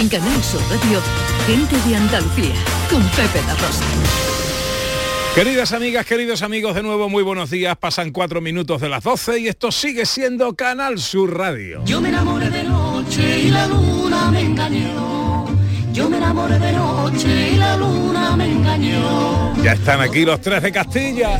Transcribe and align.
En 0.00 0.08
Canal 0.08 0.42
Sur 0.42 0.62
Radio, 0.70 0.98
gente 1.46 1.76
de 1.86 1.94
Andalucía, 1.94 2.54
con 2.88 3.02
Pepe 3.10 3.46
La 3.46 3.54
Rosa. 3.54 3.84
Queridas 5.34 5.72
amigas, 5.72 6.06
queridos 6.06 6.40
amigos, 6.40 6.74
de 6.74 6.82
nuevo 6.82 7.10
muy 7.10 7.22
buenos 7.22 7.50
días. 7.50 7.76
Pasan 7.76 8.10
cuatro 8.10 8.40
minutos 8.40 8.80
de 8.80 8.88
las 8.88 9.04
12 9.04 9.40
y 9.40 9.48
esto 9.48 9.70
sigue 9.70 10.06
siendo 10.06 10.54
Canal 10.54 10.98
Sur 10.98 11.36
Radio. 11.36 11.82
Yo 11.84 12.00
me 12.00 12.08
enamoré 12.08 12.48
de 12.48 12.64
noche 12.64 13.40
y 13.40 13.50
la 13.50 13.66
luna 13.66 14.30
me 14.30 14.40
engañó. 14.40 15.19
Yo 16.00 16.08
me 16.08 16.16
enamoré 16.16 16.58
de 16.58 16.72
noche 16.72 17.50
y 17.52 17.56
la 17.56 17.76
luna 17.76 18.34
me 18.34 18.50
engañó. 18.50 19.54
Ya 19.62 19.72
están 19.72 20.00
aquí 20.00 20.24
los 20.24 20.40
tres 20.40 20.62
de 20.62 20.72
Castilla. 20.72 21.38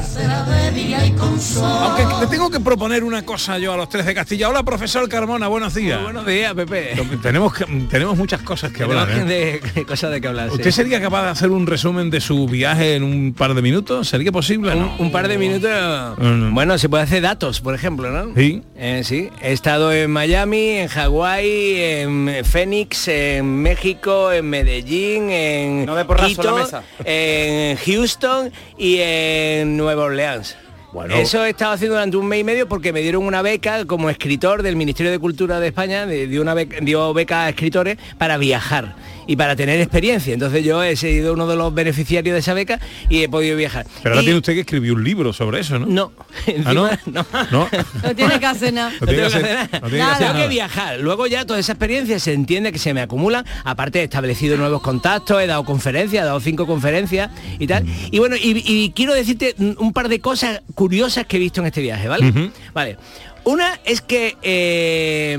Aunque 1.62 2.04
le 2.20 2.26
tengo 2.26 2.50
que 2.50 2.60
proponer 2.60 3.02
una 3.02 3.22
cosa 3.24 3.56
yo 3.56 3.72
a 3.72 3.76
los 3.78 3.88
tres 3.88 4.04
de 4.04 4.14
Castilla. 4.14 4.50
Hola, 4.50 4.62
profesor 4.62 5.08
Carmona, 5.08 5.48
buenos 5.48 5.72
días. 5.74 6.02
Buenos 6.02 6.26
días, 6.26 6.52
Pepe. 6.52 6.90
Tenemos, 7.22 7.54
que- 7.54 7.64
tenemos 7.90 8.18
muchas 8.18 8.42
cosas 8.42 8.70
que 8.70 8.82
hablar. 8.82 9.08
¿eh? 9.10 9.60
de, 9.74 9.84
cosas 9.86 10.10
de 10.10 10.20
que 10.20 10.28
hablar. 10.28 10.48
sí. 10.50 10.56
¿Usted 10.56 10.70
sería 10.72 11.00
capaz 11.00 11.22
de 11.22 11.28
hacer 11.30 11.50
un 11.50 11.66
resumen 11.66 12.10
de 12.10 12.20
su 12.20 12.46
viaje 12.46 12.96
en 12.96 13.02
un 13.04 13.32
par 13.32 13.54
de 13.54 13.62
minutos? 13.62 14.08
¿Sería 14.08 14.30
posible? 14.30 14.72
un, 14.74 14.78
No. 14.80 14.94
un 14.98 15.10
par 15.10 15.26
de 15.26 15.38
minutos. 15.38 15.70
Mm. 16.18 16.52
Bueno, 16.52 16.76
se 16.76 16.90
puede 16.90 17.04
hacer 17.04 17.22
datos, 17.22 17.62
por 17.62 17.74
ejemplo, 17.74 18.10
¿no? 18.10 18.34
Sí. 18.36 18.62
Eh, 18.76 19.00
sí. 19.04 19.30
He 19.40 19.52
estado 19.52 19.90
en 19.92 20.10
Miami, 20.10 20.68
en 20.80 20.88
Hawái, 20.88 21.76
en 21.80 22.44
Phoenix, 22.44 23.08
en 23.08 23.62
México, 23.62 24.30
en 24.32 24.49
Medellín, 24.50 25.30
en 25.30 25.86
No 25.86 25.96
Quito, 26.16 26.56
en 27.04 27.76
Houston 27.76 28.52
y 28.76 28.98
en 29.00 29.76
Nueva 29.76 30.04
Orleans. 30.04 30.56
Bueno. 30.92 31.14
Eso 31.14 31.44
he 31.44 31.50
estado 31.50 31.72
haciendo 31.72 31.94
durante 31.94 32.16
un 32.16 32.26
mes 32.26 32.40
y 32.40 32.44
medio 32.44 32.68
porque 32.68 32.92
me 32.92 33.00
dieron 33.00 33.24
una 33.24 33.42
beca 33.42 33.84
como 33.86 34.10
escritor 34.10 34.62
del 34.62 34.74
Ministerio 34.76 35.12
de 35.12 35.18
Cultura 35.18 35.60
de 35.60 35.68
España, 35.68 36.04
de- 36.06 36.26
dio, 36.26 36.42
una 36.42 36.54
beca, 36.54 36.78
dio 36.80 37.12
beca 37.14 37.44
a 37.44 37.48
escritores 37.50 37.96
para 38.18 38.38
viajar 38.38 38.96
y 39.26 39.36
para 39.36 39.54
tener 39.54 39.80
experiencia. 39.80 40.34
Entonces 40.34 40.64
yo 40.64 40.82
he 40.82 40.96
sido 40.96 41.34
uno 41.34 41.46
de 41.46 41.54
los 41.54 41.72
beneficiarios 41.72 42.32
de 42.34 42.40
esa 42.40 42.54
beca 42.54 42.80
y 43.08 43.22
he 43.22 43.28
podido 43.28 43.56
viajar. 43.56 43.86
Pero 44.02 44.14
ahora 44.14 44.22
Y- 44.22 44.24
tiene 44.26 44.38
usted 44.38 44.54
que 44.54 44.60
escribir 44.60 44.92
un 44.92 45.04
libro 45.04 45.32
sobre 45.32 45.60
eso, 45.60 45.78
¿no? 45.78 45.86
No. 45.86 46.12
¿Ah, 46.66 46.72
no? 46.74 46.88
No. 47.06 47.24
No. 47.52 47.68
No 48.02 48.14
tiene 48.16 48.40
que 48.40 48.46
hacer 48.46 48.72
nada. 48.72 48.90
No 49.00 49.06
tiene 49.06 49.22
que 49.22 49.26
hacer- 49.28 49.42
no 49.42 49.68
tiene 49.80 49.90
que 49.90 49.98
nada. 49.98 50.12
hacer 50.14 50.18
Tengo 50.26 50.32
que 50.32 50.38
nada. 50.38 50.46
viajar. 50.48 50.98
Luego 51.00 51.26
ya 51.28 51.44
toda 51.44 51.60
esa 51.60 51.72
experiencia 51.72 52.18
se 52.18 52.32
entiende 52.32 52.72
que 52.72 52.78
se 52.80 52.92
me 52.94 53.00
acumulan. 53.00 53.44
Aparte 53.64 54.00
he 54.00 54.04
establecido 54.04 54.56
nuevos 54.56 54.82
contactos, 54.82 55.40
he 55.40 55.46
dado 55.46 55.64
conferencias, 55.64 56.22
he 56.24 56.26
dado 56.26 56.40
cinco 56.40 56.66
conferencias 56.66 57.30
y 57.60 57.66
tal. 57.68 57.84
Y 58.10 58.18
bueno, 58.18 58.34
y, 58.36 58.62
y 58.66 58.90
quiero 58.90 59.14
decirte 59.14 59.54
un 59.58 59.92
par 59.92 60.08
de 60.08 60.20
cosas 60.20 60.62
curiosas 60.84 61.26
que 61.26 61.36
he 61.36 61.40
visto 61.40 61.60
en 61.60 61.66
este 61.66 61.82
viaje, 61.82 62.08
¿vale? 62.08 62.32
Vale. 62.72 62.96
Una 63.44 63.78
es 63.84 64.00
que 64.00 64.38
eh, 64.40 65.34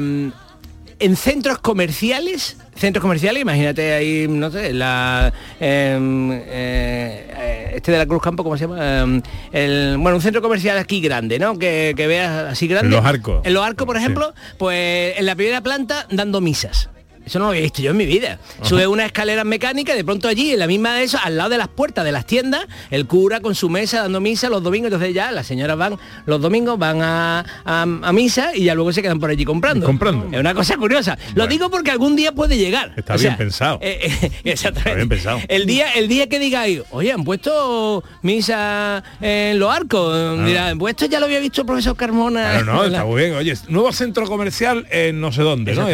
en 0.99 1.15
centros 1.15 1.57
comerciales, 1.57 2.57
centros 2.75 3.01
comerciales, 3.01 3.41
imagínate 3.41 3.91
ahí, 3.93 4.27
no 4.29 4.51
sé, 4.51 4.71
la 4.71 5.33
em, 5.59 6.31
eh, 6.31 6.45
eh, 6.47 7.71
este 7.73 7.91
de 7.91 7.97
la 7.97 8.05
Cruz 8.05 8.21
Campo, 8.21 8.43
¿cómo 8.43 8.55
se 8.55 8.67
llama? 8.67 9.01
Em, 9.01 9.21
el, 9.51 9.97
bueno, 9.97 10.17
un 10.17 10.21
centro 10.21 10.43
comercial 10.43 10.77
aquí 10.77 11.01
grande, 11.01 11.39
¿no? 11.39 11.57
Que, 11.57 11.93
que 11.97 12.05
veas 12.05 12.51
así 12.51 12.67
grande. 12.67 12.89
En 12.89 13.01
Los 13.01 13.05
Arcos. 13.05 13.41
En 13.43 13.53
los 13.55 13.65
arcos, 13.65 13.87
por 13.87 13.97
Sí. 13.97 14.03
ejemplo, 14.03 14.33
pues 14.59 15.17
en 15.17 15.25
la 15.25 15.33
primera 15.35 15.61
planta 15.61 16.05
dando 16.11 16.39
misas. 16.39 16.87
Eso 17.25 17.39
no 17.39 17.45
lo 17.45 17.51
había 17.51 17.61
visto 17.61 17.81
yo 17.81 17.91
en 17.91 17.97
mi 17.97 18.05
vida. 18.05 18.39
Sube 18.63 18.87
una 18.87 19.05
escalera 19.05 19.43
mecánica 19.43 19.93
y 19.93 19.97
de 19.97 20.03
pronto 20.03 20.27
allí, 20.27 20.51
en 20.53 20.59
la 20.59 20.67
misma 20.67 20.95
de 20.95 21.03
eso, 21.03 21.17
al 21.23 21.37
lado 21.37 21.49
de 21.51 21.57
las 21.57 21.67
puertas 21.67 22.03
de 22.03 22.11
las 22.11 22.25
tiendas, 22.25 22.65
el 22.89 23.05
cura 23.05 23.39
con 23.39 23.55
su 23.55 23.69
mesa 23.69 24.01
dando 24.01 24.19
misa 24.19 24.49
los 24.49 24.63
domingos. 24.63 24.87
Entonces 24.91 25.13
ya 25.13 25.31
las 25.31 25.45
señoras 25.47 25.77
van 25.77 25.97
los 26.25 26.41
domingos, 26.41 26.77
van 26.79 27.01
a, 27.01 27.45
a- 27.65 27.81
a 27.83 28.13
misa 28.13 28.55
y 28.55 28.63
ya 28.65 28.75
luego 28.75 28.91
se 28.93 29.01
quedan 29.01 29.19
por 29.19 29.29
allí 29.29 29.45
comprando. 29.45 29.85
Comprando. 29.85 30.27
Es 30.31 30.39
una 30.39 30.53
cosa 30.53 30.77
curiosa. 30.77 31.17
Lo 31.35 31.47
digo 31.47 31.69
porque 31.69 31.91
algún 31.91 32.15
día 32.15 32.31
puede 32.31 32.57
llegar. 32.57 32.93
Está 32.97 33.15
bien 33.17 33.37
pensado. 33.37 33.79
eh, 33.81 33.99
eh, 34.21 34.31
exactamente. 34.43 34.79
Está 34.91 34.95
bien 34.95 35.09
pensado. 35.09 35.39
El 35.47 35.65
día, 35.65 35.91
el 35.93 36.07
día 36.07 36.27
que 36.27 36.39
digáis, 36.39 36.81
oye, 36.91 37.11
han 37.11 37.23
puesto 37.23 38.03
misa 38.21 39.03
en 39.21 39.59
los 39.59 39.73
arcos, 39.73 40.45
dirán, 40.45 40.77
pues 40.79 40.91
esto 40.91 41.05
ya 41.05 41.19
lo 41.19 41.25
había 41.25 41.39
visto 41.39 41.61
el 41.61 41.67
profesor 41.67 41.95
Carmona. 41.95 42.61
Claro, 42.63 42.65
no, 42.73 42.83
está 42.85 43.05
muy 43.05 43.21
bien. 43.21 43.35
Oye, 43.35 43.53
nuevo 43.67 43.91
centro 43.93 44.25
comercial 44.25 44.87
en 44.89 45.19
no 45.21 45.31
sé 45.31 45.43
dónde, 45.43 45.75
¿no? 45.75 45.85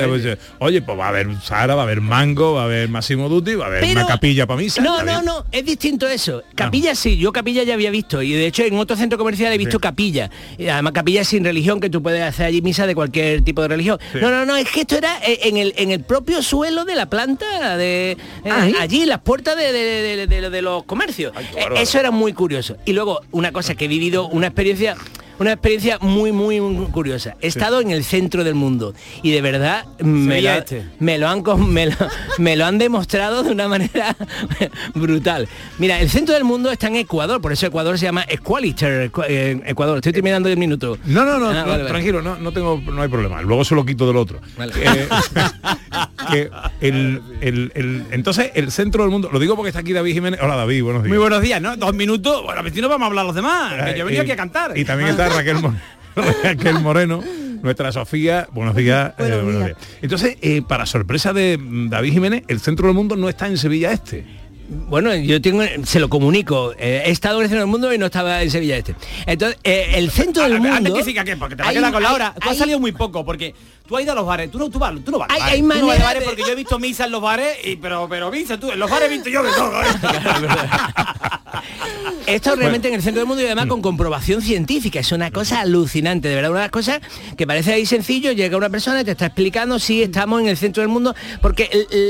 Oye, 0.59 0.81
pues 0.81 0.97
va 1.00 1.06
a 1.06 1.09
haber 1.09 1.26
Sara, 1.41 1.75
va 1.75 1.81
a 1.81 1.85
haber 1.85 2.01
Mango, 2.01 2.53
va 2.53 2.61
a 2.61 2.65
haber 2.65 2.89
Massimo 2.89 3.29
Dutti, 3.29 3.55
va 3.55 3.65
a 3.65 3.67
haber 3.67 3.81
Pero- 3.81 3.91
una 4.01 4.05
capilla 4.07 4.45
para 4.47 4.59
misa. 4.59 4.81
No, 4.81 5.03
no, 5.03 5.21
no, 5.21 5.45
es 5.51 5.65
distinto 5.65 6.07
eso. 6.07 6.43
Capilla 6.55 6.95
sí, 6.95 7.17
yo 7.17 7.31
capilla 7.31 7.63
ya 7.63 7.73
había 7.73 7.91
visto 7.91 8.21
y 8.21 8.31
de 8.33 8.47
hecho 8.47 8.63
en 8.63 8.77
otro 8.77 8.95
centro 8.95 9.17
comercial 9.17 9.51
he 9.53 9.57
visto 9.57 9.79
capilla. 9.79 10.29
Y 10.57 10.67
además 10.67 10.93
capilla 10.93 11.23
sin 11.23 11.43
religión, 11.43 11.79
que 11.79 11.89
tú 11.89 12.01
puedes 12.01 12.21
hacer 12.23 12.45
allí 12.47 12.61
misa 12.61 12.88
de 12.88 12.95
cualquier 12.95 13.41
tipo 13.43 13.61
de 13.61 13.67
religión. 13.69 13.99
No, 14.21 14.29
no, 14.31 14.45
no, 14.45 14.55
es 14.55 14.69
que 14.69 14.81
esto 14.81 14.95
era 14.97 15.17
eh, 15.25 15.39
en 15.43 15.57
el, 15.57 15.73
en 15.77 15.91
el 15.91 16.01
propio 16.01 16.41
suelo 16.41 16.85
de 16.85 16.95
la 16.95 17.07
planta, 17.07 17.77
de 17.77 18.17
eh, 18.44 18.51
allí, 18.79 19.05
las 19.05 19.19
puertas 19.19 19.55
de, 19.57 19.71
de- 19.71 20.17
de- 20.17 20.27
de- 20.27 20.49
de 20.49 20.61
los 20.61 20.83
comercios. 20.83 21.33
Eh, 21.55 21.65
eso 21.77 21.99
era 21.99 22.11
muy 22.11 22.33
curioso. 22.33 22.77
Y 22.85 22.94
luego, 22.94 23.21
una 23.31 23.51
cosa 23.51 23.75
que 23.75 23.85
he 23.85 23.88
vivido, 23.88 24.27
una 24.27 24.47
experiencia 24.47 24.95
una 25.40 25.52
experiencia 25.53 25.98
muy 26.02 26.31
muy 26.31 26.59
muy 26.62 26.86
curiosa 26.88 27.36
he 27.42 27.48
estado 27.48 27.80
en 27.81 27.92
el 27.92 28.03
centro 28.03 28.44
del 28.44 28.56
mundo 28.56 28.94
y 29.22 29.31
de 29.31 29.42
verdad 29.42 29.86
me 30.00 30.36
Sevilla 30.36 30.53
lo, 30.56 30.59
este. 30.59 30.86
me 31.00 31.18
lo 31.18 31.28
han 31.30 31.44
me 31.72 31.86
lo, 31.88 31.96
me 32.40 32.56
lo 32.56 32.66
han 32.66 32.78
demostrado 32.78 33.44
de 33.44 33.52
una 33.52 33.68
manera 33.68 34.16
brutal. 34.96 35.48
Mira, 35.78 36.00
el 36.00 36.09
centro 36.09 36.34
del 36.34 36.44
mundo 36.44 36.72
está 36.72 36.88
en 36.88 36.96
Ecuador, 36.98 37.42
por 37.42 37.52
eso 37.53 37.66
Ecuador 37.68 37.98
se 38.00 38.06
llama 38.06 38.25
Equaliter 38.28 39.12
eh, 39.28 39.62
Ecuador. 39.66 39.98
Estoy 39.98 40.14
terminando 40.14 40.50
el 40.50 40.58
minuto. 40.58 40.98
No, 41.06 41.25
no, 41.25 41.38
no, 41.40 41.50
Ah, 41.50 41.54
no, 41.54 41.59
vale, 41.68 41.84
vale. 41.84 41.86
tranquilo, 41.90 42.22
no, 42.22 42.36
no 42.38 42.52
tengo, 42.52 42.81
no 42.86 43.02
hay 43.02 43.08
problema. 43.08 43.42
Luego 43.42 43.64
se 43.64 43.75
lo 43.75 43.86
quito 43.86 44.08
del 44.08 44.18
otro. 44.18 44.40
Vale. 44.58 44.74
Eh, 44.75 45.08
que 46.31 46.50
el, 46.81 47.22
el- 47.42 47.72
el- 47.75 48.04
entonces, 48.12 48.52
el 48.56 48.72
centro 48.72 49.04
del 49.04 49.12
mundo, 49.12 49.30
lo 49.31 49.40
digo 49.40 49.56
porque 49.56 49.69
está 49.69 49.80
aquí 49.81 49.94
David 49.94 50.14
Jiménez. 50.14 50.40
Hola 50.42 50.56
David, 50.56 50.84
buenos 50.84 51.04
días. 51.04 51.09
Muy 51.09 51.18
buenos 51.19 51.42
días, 51.42 51.62
¿no? 51.62 51.75
Dos 51.78 51.94
minutos. 51.94 52.44
Bueno, 52.44 52.59
a 52.59 52.64
ver 52.64 52.74
si 52.74 52.81
no 52.81 52.90
vamos 52.90 53.06
a 53.06 53.08
hablar 53.08 53.25
los 53.25 53.36
demás. 53.36 53.74
que 53.74 53.98
yo 53.98 54.02
he 54.02 54.04
venido 54.04 54.22
Eh, 54.22 54.25
aquí 54.25 54.31
a 54.31 54.36
cantar. 54.36 54.78
Y 54.78 54.84
también 54.86 55.09
está 55.12 55.26
Raquel, 55.29 55.55
Mo- 55.61 55.75
Raquel 56.43 56.79
Moreno, 56.79 57.23
nuestra 57.61 57.91
Sofía. 57.91 58.47
Buenos 58.51 58.75
días. 58.75 59.13
eh, 59.17 59.39
Buenos 59.43 59.63
días. 59.63 59.65
días. 59.65 59.77
Entonces, 60.01 60.38
eh, 60.41 60.61
para 60.67 60.85
sorpresa 60.85 61.33
de 61.33 61.57
mm, 61.57 61.89
David 61.89 62.13
Jiménez, 62.13 62.43
el 62.47 62.59
centro 62.59 62.88
del 62.88 62.95
mundo 62.95 63.15
no 63.15 63.29
está 63.29 63.47
en 63.47 63.57
Sevilla 63.57 63.91
Este. 63.91 64.25
Bueno, 64.69 65.15
yo 65.15 65.41
tengo, 65.41 65.63
se 65.85 65.97
lo 65.97 66.09
comunico. 66.09 66.73
Eh, 66.77 67.03
he 67.05 67.11
estado 67.11 67.38
en 67.38 67.43
el 67.43 67.47
centro 67.47 67.61
del 67.61 67.69
mundo 67.71 67.93
y 67.93 67.97
no 67.97 68.07
estaba 68.07 68.41
en 68.41 68.51
Sevilla 68.51 68.75
este. 68.75 68.95
Entonces, 69.25 69.57
eh, 69.63 69.91
el 69.93 70.11
centro 70.11 70.43
del 70.43 70.59
mundo. 70.59 70.73
Antes 70.75 70.93
que 70.93 71.03
siga 71.05 71.23
que 71.23 71.38
porque 71.38 71.55
te 71.55 71.61
va 71.61 71.67
a 71.67 71.71
hay- 71.71 71.77
quedar 71.77 71.94
con 71.94 72.03
la 72.03 72.09
hay- 72.09 72.15
hora. 72.15 72.33
Tú 72.33 72.41
has 72.49 72.51
hay- 72.51 72.57
salido 72.59 72.77
muy 72.77 72.91
poco 72.91 73.23
porque 73.23 73.55
tú 73.88 73.95
has 73.95 74.03
ido 74.03 74.11
a 74.11 74.15
los 74.15 74.25
bares. 74.25 74.51
Tú 74.51 74.59
no, 74.59 74.69
tú 74.69 74.77
vas, 74.77 74.94
tú 75.05 75.09
no 75.11 75.19
vas. 75.19 75.29
Hay- 75.31 75.41
hay 75.41 75.61
Tú 75.61 75.67
no 75.67 75.73
vas 75.73 75.79
a 75.79 75.85
manera 75.85 76.03
bares 76.05 76.19
de- 76.19 76.25
porque 76.25 76.41
yo 76.41 76.49
he 76.49 76.55
visto 76.55 76.79
misa 76.79 77.05
en 77.05 77.11
los 77.13 77.21
bares 77.21 77.59
y 77.63 77.77
pero 77.77 78.09
pero 78.09 78.29
misa 78.29 78.59
tú 78.59 78.69
en 78.69 78.77
los 78.79 78.91
bares 78.91 79.07
he 79.09 79.13
visto 79.13 79.29
yo 79.29 79.41
de 79.41 79.51
todo. 79.53 79.71
estado 82.28 82.56
realmente 82.57 82.88
en 82.88 82.94
el 82.95 83.01
centro 83.01 83.22
del 83.22 83.28
mundo 83.28 83.41
y 83.41 83.45
además 83.45 83.68
con 83.68 83.81
comprobación 83.81 84.41
científica. 84.41 85.00
Es 85.00 85.12
una 85.12 85.31
cosa 85.31 85.62
alucinante, 85.62 86.28
de 86.28 86.35
verdad, 86.35 86.51
una 86.51 86.59
de 86.62 86.66
las 86.66 86.72
cosas 86.72 87.00
que 87.35 87.47
parece 87.47 87.73
ahí 87.73 87.85
sencillo, 87.85 88.31
llega 88.31 88.57
una 88.57 88.69
persona 88.69 89.01
y 89.01 89.03
te 89.03 89.12
está 89.12 89.28
explicando 89.28 89.79
si 89.79 90.03
estamos 90.03 90.41
en 90.41 90.47
el 90.47 90.57
centro 90.57 90.81
del 90.81 90.90
mundo, 90.90 91.16
porque 91.41 91.69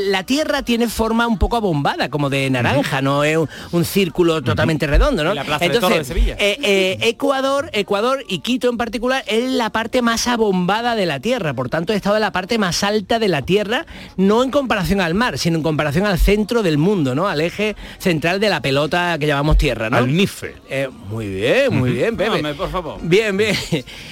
la 0.10 0.24
Tierra 0.24 0.64
tiene 0.64 0.88
forma 0.88 1.28
un 1.28 1.38
poco 1.38 1.58
abombada, 1.58 2.10
como 2.10 2.30
de 2.30 2.50
naranja, 2.50 3.02
no 3.02 3.24
es 3.24 3.38
un, 3.38 3.50
un 3.72 3.86
círculo 3.86 4.42
totalmente 4.42 4.88
redondo, 4.88 5.24
¿no? 5.24 5.34
La 5.34 5.44
Plaza 5.44 5.68
de 5.68 5.80
Toros 5.80 5.98
de 5.98 6.04
Sevilla. 6.04 6.36
eh, 6.40 6.58
eh, 6.62 6.98
Ecuador, 7.02 7.70
Ecuador 7.74 8.24
y 8.28 8.40
Quito 8.40 8.70
en 8.70 8.78
particular 8.78 9.24
es 9.28 9.52
la 9.52 9.70
parte 9.70 10.02
más 10.02 10.28
abombada 10.28 10.96
de 10.96 11.06
la 11.06 11.20
Tierra, 11.20 11.54
por 11.54 11.70
tanto 11.70 11.94
he 11.94 11.96
estado 11.96 12.16
en 12.16 12.22
la 12.22 12.32
parte 12.32 12.58
más 12.58 12.84
alta 12.84 13.20
de 13.20 13.28
la 13.28 13.42
Tierra, 13.42 13.86
no 14.16 14.44
en 14.44 14.52
comparación 14.52 15.02
al 15.02 15.14
mar, 15.14 15.38
sino 15.38 15.58
en 15.58 15.64
comparación 15.64 16.06
al 16.06 16.20
centro 16.20 16.64
del 16.64 16.78
mundo, 16.78 17.16
¿no? 17.16 17.28
Al 17.28 17.42
eje 17.42 17.76
central 18.00 18.40
de 18.40 18.50
la 18.50 18.62
pelota 18.62 19.18
que 19.20 19.28
llamamos 19.38 19.58
Tierra, 19.58 19.90
¿no? 19.90 19.98
Al 19.98 20.08
NIFE. 20.16 20.56
Eh, 20.70 20.90
muy 21.08 21.28
bien, 21.28 21.74
muy 21.78 21.92
bien, 21.92 22.18
Pepe. 22.18 22.54
por 22.56 22.72
favor. 22.72 23.00
Bien, 23.02 23.36
bien. 23.38 23.56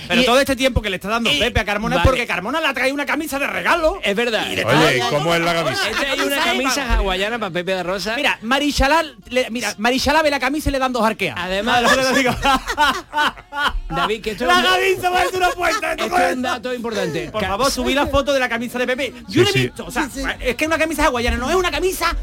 Pero 0.08 0.22
Y- 0.22 0.26
todo 0.26 0.40
este 0.40 0.56
tiempo 0.56 0.82
que 0.82 0.90
le 0.90 0.96
está 0.98 1.10
dando 1.10 1.32
y- 1.32 1.40
Pepe 1.40 1.60
a 1.60 1.66
Carmona 1.66 1.96
vale. 1.96 2.06
es 2.06 2.10
porque 2.10 2.28
Carmona 2.28 2.62
le 2.62 2.68
ha 2.68 2.74
traído 2.74 2.94
una 2.94 3.06
camisa 3.06 3.40
de 3.40 3.48
regalo. 3.48 4.00
Es 4.04 4.16
verdad. 4.16 4.46
Oye, 4.48 5.02
¿cómo 5.10 5.34
es 5.34 5.42
la 5.42 5.54
camisa? 5.54 5.90
Esta 5.90 6.14
es 6.14 6.22
una 6.22 6.44
camisa 6.44 6.94
hawaiana 6.96 7.40
para 7.40 7.52
Pepe 7.52 7.76
de 7.76 7.84
Rosa. 7.84 8.16
Mira, 8.16 8.38
Marichalá, 8.42 9.04
le- 9.30 9.50
mira, 9.50 9.74
Marichalá 9.78 10.22
ve 10.22 10.30
la 10.30 10.40
camisa 10.40 10.70
y 10.70 10.72
le 10.72 10.80
dan 10.80 10.94
dos 10.94 11.04
arqueas. 11.04 11.36
Además-. 11.38 11.84
David, 13.90 14.22
que 14.22 14.32
esto 14.32 14.44
es 14.44 14.48
la 14.50 14.58
un- 14.58 14.64
camisa 14.64 15.12
parece 15.12 15.38
una 15.38 15.50
puerta. 15.52 15.94
¿esto 15.94 16.18
es 16.18 16.34
un 16.36 16.42
dato 16.42 16.74
importante. 16.74 17.30
Por 17.32 17.42
Ca- 17.42 17.48
favor, 17.48 17.72
subí 17.72 17.94
la 17.94 18.08
foto 18.08 18.34
de 18.34 18.40
la 18.40 18.50
camisa 18.50 18.78
de 18.80 18.88
Pepe. 18.88 19.14
Sí, 19.28 19.34
Yo 19.34 19.44
no 19.44 19.50
he 19.50 19.54
sí. 19.54 19.60
visto, 19.64 19.86
o 19.86 19.92
sea, 19.92 20.10
es 20.40 20.56
que 20.56 20.66
es 20.66 20.68
una 20.68 20.78
camisa 20.78 21.06
hawaiana, 21.06 21.38
no 21.38 21.50
es 21.50 21.56
una 21.56 21.72
camisa 21.72 22.16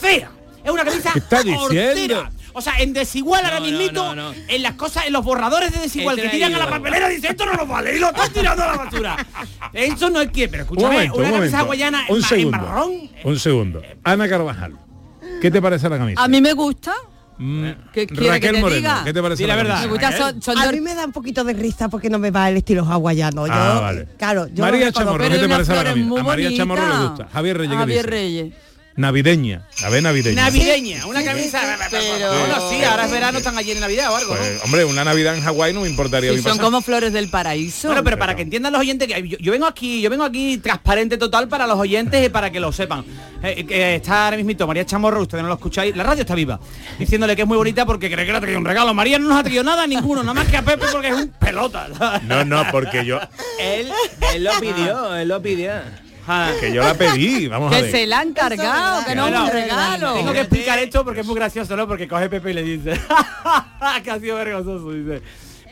fea. 0.00 0.30
Es 0.66 0.72
una 0.72 0.84
camisa 0.84 1.12
¿Qué 1.12 1.18
está 1.20 1.42
diciendo? 1.42 1.64
hortera. 1.64 2.30
O 2.52 2.60
sea, 2.60 2.74
en 2.78 2.92
desigual 2.92 3.44
ahora 3.44 3.60
No, 3.60 3.66
no, 3.66 3.70
mismito, 3.70 4.14
no, 4.14 4.32
no. 4.32 4.34
en 4.48 4.62
las 4.62 4.74
cosas, 4.74 5.06
en 5.06 5.12
los 5.12 5.24
borradores 5.24 5.72
de 5.72 5.78
desigual 5.80 6.18
He 6.18 6.22
que 6.22 6.28
tiran 6.30 6.54
a 6.54 6.58
la 6.58 6.68
papelera, 6.70 7.08
dice 7.08 7.28
esto 7.28 7.44
no 7.46 7.52
nos 7.52 7.68
vale 7.68 7.94
y 7.94 7.98
lo 7.98 8.08
están 8.08 8.32
tirando 8.32 8.62
a 8.64 8.66
la 8.68 8.76
basura. 8.84 9.16
Eso 9.72 10.10
no 10.10 10.20
es 10.22 10.30
que, 10.30 10.48
pero 10.48 10.64
Un 10.64 10.78
escúchame, 10.78 10.94
momento, 10.94 11.16
una 11.18 11.28
un 11.28 11.34
camisa 11.34 11.58
hawaiana 11.60 12.06
en, 12.06 12.12
un 12.14 12.16
en 12.18 12.24
segundo. 12.24 12.58
marrón. 12.58 13.10
Un 13.24 13.38
segundo. 13.38 13.82
Ana 14.04 14.28
Carvajal, 14.28 14.72
¿qué 15.42 15.50
te 15.50 15.60
parece 15.62 15.88
la 15.88 15.98
camisa? 15.98 16.22
A 16.22 16.28
mí 16.28 16.40
me 16.40 16.52
gusta. 16.54 16.92
Mm, 17.38 17.68
¿Qué 17.92 18.06
quiere 18.06 18.28
Raquel 18.30 18.40
que 18.50 18.56
te 18.56 18.60
Moreno, 18.62 18.76
diga? 18.78 19.04
¿qué 19.04 19.12
te 19.12 19.20
parece 19.22 19.42
Di 19.42 19.46
la 19.46 19.56
verdad. 19.56 19.74
Me 19.82 19.88
camisa? 19.98 20.08
gusta, 20.08 20.30
son, 20.30 20.40
son 20.42 20.56
A 20.58 20.72
mí 20.72 20.80
me 20.80 20.94
da 20.94 21.04
un 21.04 21.12
poquito 21.12 21.44
de 21.44 21.52
risa 21.52 21.90
porque 21.90 22.08
no 22.08 22.18
me 22.18 22.30
va 22.30 22.48
el 22.48 22.56
estilo 22.56 22.82
hawaiano. 22.86 23.46
Yo, 23.46 23.52
Ah, 23.52 23.80
vale. 23.82 24.08
Claro, 24.16 24.46
yo 24.48 24.64
María 24.64 24.86
lo. 24.86 24.92
Chamorro, 24.92 25.28
¿qué 25.28 25.38
te 25.38 25.46
parece 25.48 25.74
la 25.74 25.84
camisa? 25.84 26.20
A 26.20 26.22
María 26.22 26.56
Chamorro 26.56 26.86
le 26.88 27.06
gusta. 27.08 27.28
Javier 27.30 27.58
Reyes, 27.58 27.72
¿qué 27.72 27.76
Javier 27.78 27.98
dice? 28.06 28.10
Reyes. 28.10 28.54
Navideña. 28.96 29.62
A 29.84 29.90
ver, 29.90 30.02
navideña. 30.02 30.42
Navideña, 30.42 31.06
una 31.06 31.22
camisa. 31.22 31.60
Pero- 31.90 32.30
Bueno, 32.30 32.70
sí, 32.70 32.82
ahora 32.82 33.04
es 33.04 33.10
verano, 33.10 33.38
están 33.38 33.56
allí 33.58 33.72
en 33.72 33.80
Navidad 33.80 34.10
o 34.12 34.16
algo, 34.16 34.34
¿no? 34.34 34.40
Pues, 34.40 34.64
hombre, 34.64 34.84
una 34.84 35.04
Navidad 35.04 35.36
en 35.36 35.42
Hawái 35.42 35.74
no 35.74 35.82
me 35.82 35.88
importaría. 35.88 36.30
mí 36.32 36.38
son 36.38 36.44
pasar. 36.44 36.60
como 36.64 36.80
flores 36.80 37.12
del 37.12 37.28
paraíso. 37.28 37.88
Bueno, 37.88 38.02
pero 38.02 38.18
para 38.18 38.34
que 38.34 38.42
entiendan 38.42 38.72
los 38.72 38.80
oyentes, 38.80 39.06
que 39.06 39.28
yo, 39.28 39.36
yo 39.38 39.52
vengo 39.52 39.66
aquí, 39.66 40.00
yo 40.00 40.08
vengo 40.10 40.24
aquí 40.24 40.58
transparente 40.58 41.18
total 41.18 41.46
para 41.48 41.66
los 41.66 41.78
oyentes 41.78 42.24
y 42.24 42.28
para 42.30 42.50
que 42.50 42.58
lo 42.58 42.72
sepan. 42.72 43.04
Eh, 43.42 43.66
que 43.66 43.96
está 43.96 44.24
ahora 44.24 44.36
mismito 44.38 44.66
María 44.66 44.86
Chamorro, 44.86 45.20
ustedes 45.22 45.42
no 45.42 45.48
lo 45.48 45.54
escucháis, 45.54 45.94
la 45.94 46.02
radio 46.02 46.22
está 46.22 46.34
viva, 46.34 46.58
diciéndole 46.98 47.36
que 47.36 47.42
es 47.42 47.48
muy 47.48 47.58
bonita 47.58 47.84
porque 47.84 48.10
cree 48.10 48.24
que 48.24 48.32
le 48.32 48.38
ha 48.38 48.40
traído 48.40 48.58
un 48.58 48.64
regalo. 48.64 48.94
María 48.94 49.18
no 49.18 49.28
nos 49.28 49.38
ha 49.38 49.42
traído 49.42 49.62
nada 49.62 49.82
a 49.82 49.86
ninguno, 49.86 50.22
nada 50.22 50.32
más 50.34 50.48
que 50.48 50.56
a 50.56 50.62
Pepe 50.62 50.86
porque 50.90 51.08
es 51.08 51.14
un 51.14 51.28
pelota. 51.28 51.86
No, 52.26 52.44
no, 52.46 52.64
porque 52.72 53.04
yo, 53.04 53.20
Él, 53.60 53.88
él 54.34 54.44
lo 54.44 54.52
pidió, 54.58 55.14
él 55.16 55.28
lo 55.28 55.42
pidió. 55.42 55.72
Ah. 56.26 56.52
que 56.60 56.72
yo 56.72 56.82
la 56.82 56.94
pedí. 56.94 57.46
Vamos 57.48 57.72
a 57.72 57.76
que 57.76 57.82
ver. 57.82 57.90
se 57.90 58.06
la 58.06 58.20
han 58.20 58.32
cargado, 58.32 59.04
que 59.04 59.14
no 59.14 59.28
es 59.28 59.40
un 59.40 59.48
regalo. 59.48 60.14
Tengo 60.14 60.32
que 60.32 60.40
explicar 60.40 60.78
esto 60.78 61.04
porque 61.04 61.20
es 61.20 61.26
muy 61.26 61.36
gracioso, 61.36 61.76
¿no? 61.76 61.86
Porque 61.86 62.08
coge 62.08 62.28
Pepe 62.28 62.50
y 62.50 62.54
le 62.54 62.62
dice, 62.62 63.00
que 64.04 64.10
ha 64.10 64.18
sido 64.18 64.36
vergonzoso, 64.36 64.90
dice. 64.92 65.22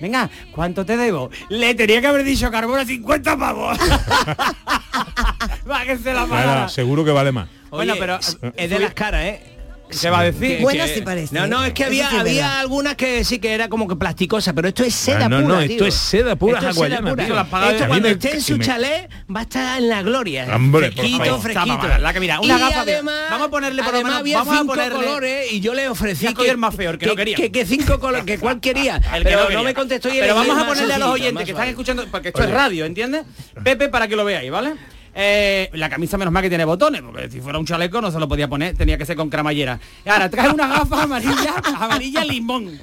Venga, 0.01 0.29
¿cuánto 0.53 0.85
te 0.85 0.97
debo? 0.97 1.31
Le 1.49 1.75
tenía 1.75 2.01
que 2.01 2.07
haber 2.09 2.25
dicho 2.25 2.51
Carbona 2.51 2.85
50 2.85 3.37
pavos. 3.37 3.79
Va 5.71 5.85
que 5.85 5.97
se 5.99 6.13
la 6.13 6.69
seguro 6.69 7.05
que 7.05 7.11
vale 7.11 7.33
más. 7.33 7.49
Bueno, 7.71 7.95
pero 7.99 8.19
es 8.57 8.71
de 8.71 8.79
las 8.79 8.95
caras, 8.95 9.25
¿eh? 9.25 9.54
¿Qué 10.01 10.11
va 10.11 10.21
a 10.21 10.25
decir? 10.25 10.57
Que- 10.57 10.63
Buena 10.63 10.87
que- 10.87 10.95
sí 10.95 11.01
parece, 11.03 11.35
No, 11.35 11.47
no, 11.47 11.65
es 11.65 11.73
que 11.73 11.85
había, 11.85 12.11
sí 12.11 12.17
había 12.17 12.43
verdad. 12.43 12.61
algunas 12.61 12.95
que 12.97 13.23
sí 13.25 13.39
que 13.39 13.53
era 13.53 13.69
como 13.69 13.87
que 13.87 13.95
plasticosa, 13.97 14.53
pero 14.53 14.67
esto 14.69 14.83
es 14.83 14.95
seda 14.95 15.27
Ah, 15.27 15.29
no, 15.29 15.43
pura, 15.43 15.55
no, 15.55 15.61
esto 15.61 15.77
tío. 15.77 15.87
es 15.87 15.95
seda 15.95 16.37
pura 16.37 16.59
Esto 16.59 16.71
es 16.71 16.77
seda 16.77 16.99
pura. 17.01 17.25
tío. 17.27 17.35
De- 17.35 17.71
Esto 17.71 17.87
cuando 17.87 18.09
me- 18.09 18.11
esté 18.15 18.33
en 18.35 18.41
su 18.43 18.57
me- 18.59 18.65
chalet 18.65 19.09
va 19.35 19.41
a 19.41 19.43
estar 19.45 19.79
en 19.79 19.89
la 19.89 20.03
gloria. 20.03 20.47
Hombre, 20.55 20.87
por 20.91 20.95
fresquito, 20.99 21.25
favor. 21.25 21.41
fresquito. 21.43 21.89
La 22.01 22.13
que 22.13 22.21
mira, 22.21 22.41
una 22.41 22.57
Y 22.57 22.61
gafa, 22.61 22.81
además, 22.81 23.15
vamos 23.31 23.47
a 23.47 23.51
ponerle 23.51 23.83
por 23.85 23.93
lo 23.93 24.03
menos- 24.03 24.19
había 24.19 24.39
vamos 24.39 24.55
a 24.55 24.59
cinco 24.59 24.73
ponerle- 24.75 25.05
colores 25.05 25.53
y 25.53 25.61
yo 25.61 25.75
le 25.75 25.89
ofrecí 25.89 26.27
cogió 26.35 26.51
el 26.51 26.59
más 26.59 26.75
feo, 26.75 26.91
el 26.91 26.99
que 26.99 27.07
no 27.07 27.15
quería. 27.15 27.37
que, 27.37 27.53
que 27.53 27.65
cinco 27.67 28.01
colores, 28.01 28.25
que 28.25 28.39
cuál 28.39 28.61
quería. 28.61 28.97
El 29.15 29.23
que 29.23 29.29
pero 29.29 29.43
no, 29.43 29.47
quería. 29.49 29.63
me 29.63 29.75
contestó 29.75 30.09
y 30.09 30.19
Pero 30.19 30.35
vamos 30.35 30.59
a 30.59 30.67
ponerle 30.67 30.95
a 30.95 30.99
los 30.99 31.09
oyentes 31.11 31.45
que 31.45 31.51
están 31.53 31.69
escuchando, 31.69 32.05
porque 32.11 32.29
esto 32.29 32.43
es 32.43 32.51
radio, 32.51 32.85
¿entiendes? 32.85 33.25
Pepe, 33.63 33.89
para 33.89 34.09
que 34.09 34.17
lo 34.17 34.25
veáis, 34.25 34.51
¿vale? 34.51 34.75
Eh, 35.17 35.71
la 35.75 35.89
camisa 35.89 36.19
menos 36.19 36.33
mal 36.33 36.43
que 36.43 36.49
tiene 36.49 36.65
botones, 36.65 37.01
porque 37.03 37.31
si 37.31 37.41
fuera 37.41 37.59
un 37.59 37.67
chaleco 37.67 38.01
no 38.01 38.11
se 38.11 38.19
lo 38.19 38.27
podía 38.27 38.49
poner, 38.49 38.77
tenía 38.77 38.99
que 38.99 39.07
ser 39.07 39.17
con 39.17 39.31
cremallera. 39.31 39.79
Ahora 40.07 40.29
trae 40.29 40.51
unas 40.51 40.69
gafas 40.69 41.01
amarillas, 41.05 41.55
amarilla 41.81 42.25
limón. 42.25 42.79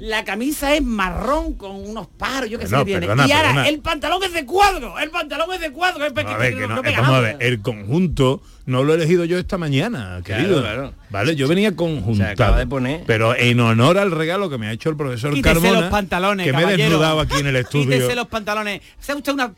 La 0.00 0.24
camisa 0.24 0.74
es 0.74 0.82
marrón 0.82 1.54
con 1.54 1.72
unos 1.76 2.06
paros, 2.06 2.48
yo 2.50 2.58
qué 2.58 2.66
sé 2.66 2.72
No, 2.72 2.78
qué 2.80 2.84
tiene. 2.92 3.00
perdona, 3.06 3.26
y 3.26 3.32
ahora 3.32 3.48
perdona. 3.48 3.68
el 3.68 3.78
pantalón 3.80 4.22
es 4.24 4.32
de 4.32 4.46
cuadro, 4.46 4.98
el 4.98 5.10
pantalón 5.10 5.52
es 5.52 5.60
de 5.60 5.72
cuadro, 5.72 6.04
es 6.06 6.12
que 6.12 6.24
que 6.54 6.66
no, 6.66 6.76
no 6.76 6.82
pega 6.82 7.00
vamos 7.02 7.16
a 7.16 7.20
nada. 7.20 7.36
ver, 7.36 7.36
el 7.40 7.60
conjunto 7.62 8.42
no 8.66 8.82
lo 8.82 8.92
he 8.92 8.96
elegido 8.96 9.24
yo 9.24 9.38
esta 9.38 9.58
mañana, 9.58 10.20
querido. 10.24 10.60
claro. 10.62 10.92
Vale, 11.10 11.36
yo 11.36 11.46
venía 11.48 11.76
conjuntado. 11.76 12.32
acaba 12.32 12.58
de 12.58 12.66
poner. 12.66 13.02
Pero 13.06 13.36
en 13.36 13.60
honor 13.60 13.98
al 13.98 14.10
regalo 14.10 14.48
que 14.50 14.58
me 14.58 14.66
ha 14.68 14.72
hecho 14.72 14.88
el 14.90 14.96
profesor 14.96 15.32
Quítese 15.34 15.54
Carmona, 15.54 15.80
los 15.82 15.90
pantalones, 15.90 16.46
que 16.46 16.52
me 16.52 16.62
he 16.64 16.76
desnudado 16.76 17.20
aquí 17.20 17.38
en 17.38 17.46
el 17.48 17.56
estudio. 17.56 17.90
Quítese 17.90 18.14
los 18.14 18.26
pantalones. 18.28 18.80
Sea 18.98 19.14
usted 19.16 19.32
una 19.32 19.52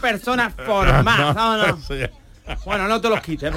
persona 0.00 0.50
formal. 0.50 1.76
No. 2.48 2.54
Bueno, 2.64 2.86
no 2.86 3.00
te 3.00 3.08
los 3.08 3.20
quites. 3.22 3.52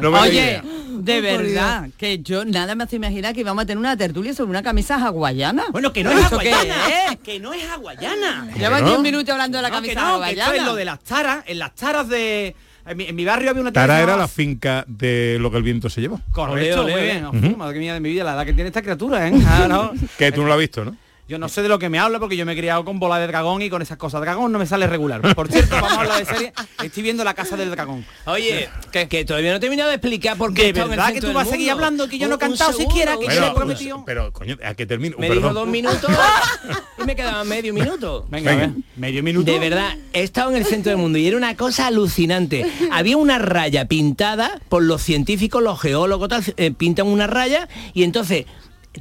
pero 0.00 0.20
Oye, 0.20 0.60
diga. 0.60 0.62
de 0.98 1.20
verdad, 1.20 1.88
que 1.96 2.18
yo 2.18 2.44
nada 2.44 2.74
me 2.74 2.82
hace 2.82 2.96
imaginar 2.96 3.32
que 3.32 3.42
íbamos 3.42 3.62
a 3.62 3.66
tener 3.66 3.78
una 3.78 3.96
tertulia 3.96 4.34
sobre 4.34 4.50
una 4.50 4.62
camisa 4.64 4.96
hawaiana. 4.96 5.66
Bueno, 5.70 5.92
que 5.92 6.02
no 6.02 6.10
es 6.10 6.26
¿Eso 6.26 6.38
qué 6.40 6.52
hawaiana. 6.52 7.12
es? 7.12 7.18
Que 7.20 7.38
no 7.38 7.52
es 7.54 7.62
hawaiana. 7.70 8.48
Lleva 8.58 8.80
¿no? 8.80 8.88
10 8.88 9.00
minutos 9.02 9.28
hablando 9.30 9.58
de 9.58 9.62
la 9.62 9.68
No, 9.68 9.80
que 9.82 9.94
camisa 9.94 10.00
no, 10.00 10.20
que 10.20 10.30
esto 10.30 10.42
hawaiana. 10.42 10.56
es 10.56 10.64
lo 10.64 10.74
de 10.74 10.84
las 10.84 10.98
taras. 11.04 11.44
En 11.46 11.58
las 11.60 11.74
taras 11.76 12.08
de... 12.08 12.56
En 12.86 12.96
mi, 12.96 13.04
en 13.04 13.16
mi 13.16 13.24
barrio 13.24 13.50
había 13.50 13.62
una 13.62 13.72
Tara 13.72 13.96
que 13.96 14.02
era 14.02 14.16
la 14.16 14.28
finca 14.28 14.84
de 14.86 15.38
lo 15.40 15.50
que 15.50 15.56
el 15.56 15.62
viento 15.62 15.88
se 15.88 16.00
llevó. 16.00 16.20
Correcto, 16.32 16.82
muy 16.82 17.00
bien. 17.00 17.56
Madre 17.56 17.78
mía 17.78 17.94
de 17.94 18.00
mi 18.00 18.10
vida, 18.10 18.24
la 18.24 18.34
edad 18.34 18.44
que 18.44 18.52
tiene 18.52 18.68
esta 18.68 18.82
criatura, 18.82 19.28
¿eh? 19.28 19.32
Ah, 19.46 19.66
no. 19.68 19.92
Que 20.18 20.32
tú 20.32 20.42
no 20.42 20.48
lo 20.48 20.54
has 20.54 20.58
visto, 20.58 20.84
¿no? 20.84 20.96
Yo 21.26 21.38
no 21.38 21.48
sé 21.48 21.62
de 21.62 21.70
lo 21.70 21.78
que 21.78 21.88
me 21.88 21.98
habla 21.98 22.20
porque 22.20 22.36
yo 22.36 22.44
me 22.44 22.52
he 22.52 22.56
criado 22.56 22.84
con 22.84 22.98
bola 22.98 23.18
de 23.18 23.26
dragón 23.26 23.62
y 23.62 23.70
con 23.70 23.80
esas 23.80 23.96
cosas. 23.96 24.20
Dragón 24.20 24.52
no 24.52 24.58
me 24.58 24.66
sale 24.66 24.86
regular. 24.86 25.22
Por 25.34 25.48
cierto, 25.50 25.74
vamos 25.74 25.92
a 25.92 26.00
hablar 26.00 26.18
de 26.18 26.26
serie. 26.26 26.52
Estoy 26.82 27.02
viendo 27.02 27.24
la 27.24 27.32
casa 27.32 27.56
del 27.56 27.70
dragón. 27.70 28.04
Oye, 28.26 28.68
que 28.90 29.24
todavía 29.24 29.50
no 29.50 29.56
he 29.56 29.60
terminado 29.60 29.88
de 29.88 29.96
explicar 29.96 30.36
por 30.36 30.52
qué 30.52 30.74
¿De 30.74 30.84
verdad 30.84 31.14
que 31.14 31.22
tú 31.22 31.32
vas 31.32 31.48
a 31.48 31.50
seguir 31.50 31.70
hablando 31.70 32.08
que 32.08 32.18
yo 32.18 32.28
no 32.28 32.34
he 32.34 32.38
cantado 32.38 32.72
segundo, 32.72 32.90
siquiera, 32.90 33.16
que 33.16 33.22
yo 33.22 33.28
Pero, 33.28 33.40
le 33.40 33.46
he 33.46 33.54
prometido? 33.54 34.02
pero, 34.04 34.32
coño, 34.34 34.58
a 34.62 34.74
que 34.74 34.84
termino. 34.84 35.16
Me 35.18 35.28
perdón. 35.28 35.42
dijo 35.42 35.54
dos 35.54 35.68
minutos 35.68 36.10
y 37.02 37.04
me 37.04 37.16
quedaba 37.16 37.42
medio 37.44 37.72
minuto. 37.72 38.26
Venga, 38.28 38.52
a 38.52 38.56
ver, 38.56 38.70
medio 38.96 39.22
minuto. 39.22 39.50
De 39.50 39.58
verdad, 39.58 39.96
he 40.12 40.22
estado 40.22 40.50
en 40.50 40.56
el 40.56 40.66
centro 40.66 40.90
del 40.90 40.98
mundo 40.98 41.16
y 41.16 41.26
era 41.26 41.38
una 41.38 41.56
cosa 41.56 41.86
alucinante. 41.86 42.70
Había 42.92 43.16
una 43.16 43.38
raya 43.38 43.86
pintada 43.86 44.60
por 44.68 44.82
los 44.82 45.00
científicos, 45.00 45.62
los 45.62 45.80
geólogos, 45.80 46.28
tal, 46.28 46.44
eh, 46.58 46.70
pintan 46.70 47.06
una 47.06 47.26
raya 47.26 47.66
y 47.94 48.02
entonces 48.02 48.44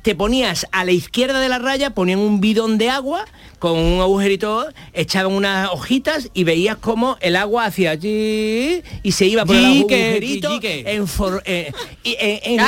te 0.02 0.16
ponías 0.16 0.66
a 0.72 0.84
la 0.86 0.92
izquierda 0.92 1.40
de 1.40 1.50
la 1.50 1.60
raya, 1.60 1.92
ponían 1.92 2.20
un 2.20 2.42
bidón 2.42 2.78
de 2.78 2.90
agua 2.90 3.26
con 3.60 3.78
un 3.80 4.02
agujerito, 4.02 4.66
echaban 4.92 5.32
unas 5.32 5.70
hojitas 5.72 6.30
y 6.34 6.44
veías 6.44 6.76
cómo 6.76 7.16
el 7.22 7.38
agua 7.38 7.64
hacía 7.66 7.92
allí 7.92 8.82
y 9.04 9.12
se 9.14 9.26
iba 9.26 9.46
por 9.46 9.56
el 9.56 9.64
agujerito 10.10 10.54
yique. 10.56 10.84
en, 10.86 11.08
for- 11.08 11.42
eh, 11.46 11.72
y 12.04 12.18
en- 12.20 12.40
en- 12.44 12.60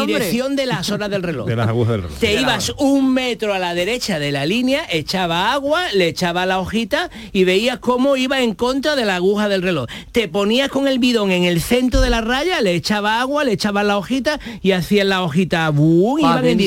hombre. 0.00 0.14
dirección 0.14 0.56
de 0.56 0.64
las 0.66 0.90
horas 0.90 1.10
del 1.10 1.22
reloj. 1.22 1.46
De 1.46 1.56
las 1.56 1.68
agujas 1.68 1.92
del 1.92 2.02
reloj. 2.04 2.18
Te 2.18 2.40
ibas 2.40 2.72
un 2.78 3.12
metro 3.12 3.52
a 3.52 3.58
la 3.58 3.74
derecha 3.74 4.18
de 4.18 4.32
la 4.32 4.46
línea, 4.46 4.82
echaba 4.90 5.52
agua, 5.52 5.82
le 5.92 6.08
echaba 6.08 6.46
la 6.46 6.58
hojita 6.58 7.10
y 7.32 7.44
veías 7.44 7.78
cómo 7.78 8.16
iba 8.16 8.40
en 8.40 8.54
contra 8.54 8.96
de 8.96 9.04
la 9.04 9.16
aguja 9.16 9.48
del 9.50 9.60
reloj. 9.60 9.88
Te 10.12 10.28
ponías 10.28 10.70
con 10.70 10.88
el 10.88 10.98
bidón 10.98 11.32
en 11.32 11.44
el 11.44 11.60
centro 11.60 12.00
de 12.00 12.08
la 12.08 12.22
raya, 12.22 12.62
le 12.62 12.74
echaba 12.74 13.20
agua, 13.20 13.44
le 13.44 13.52
echabas 13.52 13.84
la 13.84 13.98
hojita 13.98 14.40
y 14.62 14.70
hacían 14.72 15.10
la 15.10 15.22
hojita. 15.22 15.70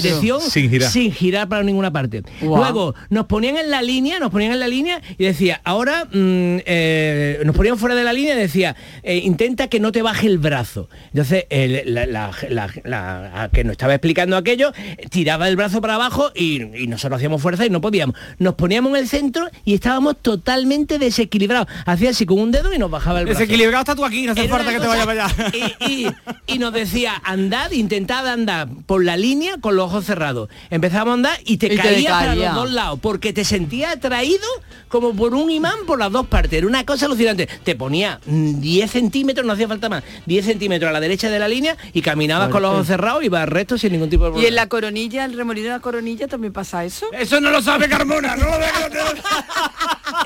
Dirección 0.01 0.41
Sin 0.41 0.69
girar. 0.69 0.89
sin 0.89 1.11
girar 1.11 1.47
para 1.49 1.63
ninguna 1.63 1.91
parte. 1.91 2.23
Luego 2.41 2.95
nos 3.09 3.25
ponían 3.27 3.57
en 3.57 3.69
la 3.69 3.81
línea, 3.81 4.19
nos 4.19 4.31
ponían 4.31 4.51
en 4.53 4.59
la 4.59 4.67
línea 4.67 5.01
y 5.17 5.23
decía, 5.23 5.61
ahora 5.63 6.05
mm, 6.05 6.57
eh, 6.65 7.39
nos 7.45 7.55
ponían 7.55 7.77
fuera 7.77 7.95
de 7.95 8.03
la 8.03 8.13
línea 8.13 8.35
y 8.35 8.37
decía, 8.37 8.75
eh, 9.03 9.17
intenta 9.17 9.67
que 9.67 9.79
no 9.79 9.91
te 9.91 10.01
baje 10.01 10.27
el 10.27 10.37
brazo. 10.37 10.89
Entonces, 11.07 11.45
el- 11.49 11.93
la, 11.93 12.05
la- 12.05 12.31
la- 12.49 12.73
la- 12.83 13.43
a 13.43 13.49
que 13.49 13.63
nos 13.63 13.73
estaba 13.73 13.93
explicando 13.93 14.37
aquello, 14.37 14.71
tiraba 15.09 15.47
el 15.47 15.55
brazo 15.55 15.81
para 15.81 15.95
abajo 15.95 16.31
y, 16.35 16.61
y 16.83 16.87
nosotros 16.87 17.17
hacíamos 17.17 17.41
fuerza 17.41 17.65
y 17.65 17.69
no 17.69 17.81
podíamos. 17.81 18.15
Nos 18.39 18.55
poníamos 18.55 18.91
en 18.91 18.97
el 18.97 19.07
centro 19.07 19.49
y 19.65 19.73
estábamos 19.75 20.17
totalmente 20.21 20.99
desequilibrados. 20.99 21.67
Hacía 21.85 22.11
así 22.11 22.25
con 22.25 22.39
un 22.39 22.51
dedo 22.51 22.73
y 22.73 22.77
nos 22.77 22.89
bajaba 22.91 23.19
el 23.19 23.25
brazo. 23.25 23.39
Desequilibrado 23.39 23.81
está 23.81 23.95
tú 23.95 24.05
aquí, 24.05 24.25
no 24.25 24.31
hace 24.33 24.45
Era 24.45 24.55
falta 24.55 24.71
que 24.71 24.79
te 24.79 24.85
cosa- 24.85 25.05
para 25.05 25.25
allá. 25.25 25.51
Y, 25.53 25.85
y- 25.91 26.07
y 26.47 26.59
nos 26.59 26.73
decía, 26.73 27.21
andad, 27.23 27.71
intentad 27.71 28.27
andar 28.27 28.67
por 28.85 29.03
la 29.03 29.17
línea 29.17 29.57
con 29.59 29.75
los 29.75 29.82
ojos 29.83 30.05
cerrados. 30.05 30.49
Empezamos 30.69 31.11
a 31.11 31.13
andar 31.13 31.37
y 31.45 31.57
te 31.57 31.67
Y 31.67 31.69
te 31.69 31.77
caías 31.77 32.11
para 32.13 32.27
caía. 32.27 32.45
los 32.47 32.55
dos 32.55 32.71
lados, 32.71 32.99
porque 33.01 33.33
te 33.33 33.43
sentías 33.45 33.95
atraído 33.95 34.47
como 34.87 35.13
por 35.15 35.33
un 35.33 35.49
imán 35.49 35.77
por 35.87 35.97
las 35.99 36.11
dos 36.11 36.27
partes. 36.27 36.53
Era 36.53 36.67
una 36.67 36.85
cosa 36.85 37.05
alucinante. 37.07 37.47
Te 37.63 37.75
ponía 37.75 38.19
mm, 38.25 38.59
10 38.59 38.91
centímetros, 38.91 39.45
no 39.45 39.53
hacía 39.53 39.67
falta 39.67 39.89
más, 39.89 40.03
10 40.25 40.45
centímetros 40.45 40.89
a 40.89 40.93
la 40.93 40.99
derecha 40.99 41.29
de 41.29 41.39
la 41.39 41.47
línea 41.47 41.75
y 41.93 42.01
caminabas 42.01 42.49
con 42.49 42.61
los 42.61 42.71
ojos 42.73 42.87
cerrados 42.87 43.23
y 43.23 43.25
ibas 43.27 43.47
recto 43.49 43.77
sin 43.77 43.91
ningún 43.93 44.09
tipo 44.09 44.23
de 44.25 44.29
Y 44.29 44.31
problema. 44.33 44.49
en 44.49 44.55
la 44.55 44.67
coronilla, 44.69 45.25
el 45.25 45.35
remolino 45.37 45.67
de 45.67 45.73
la 45.73 45.79
coronilla 45.79 46.27
también 46.27 46.53
pasa 46.53 46.85
eso. 46.85 47.07
Eso 47.11 47.39
no 47.41 47.49
lo 47.49 47.61
sabe 47.61 47.89
Carmona, 47.89 48.35
no 48.35 48.45
lo. 48.45 48.53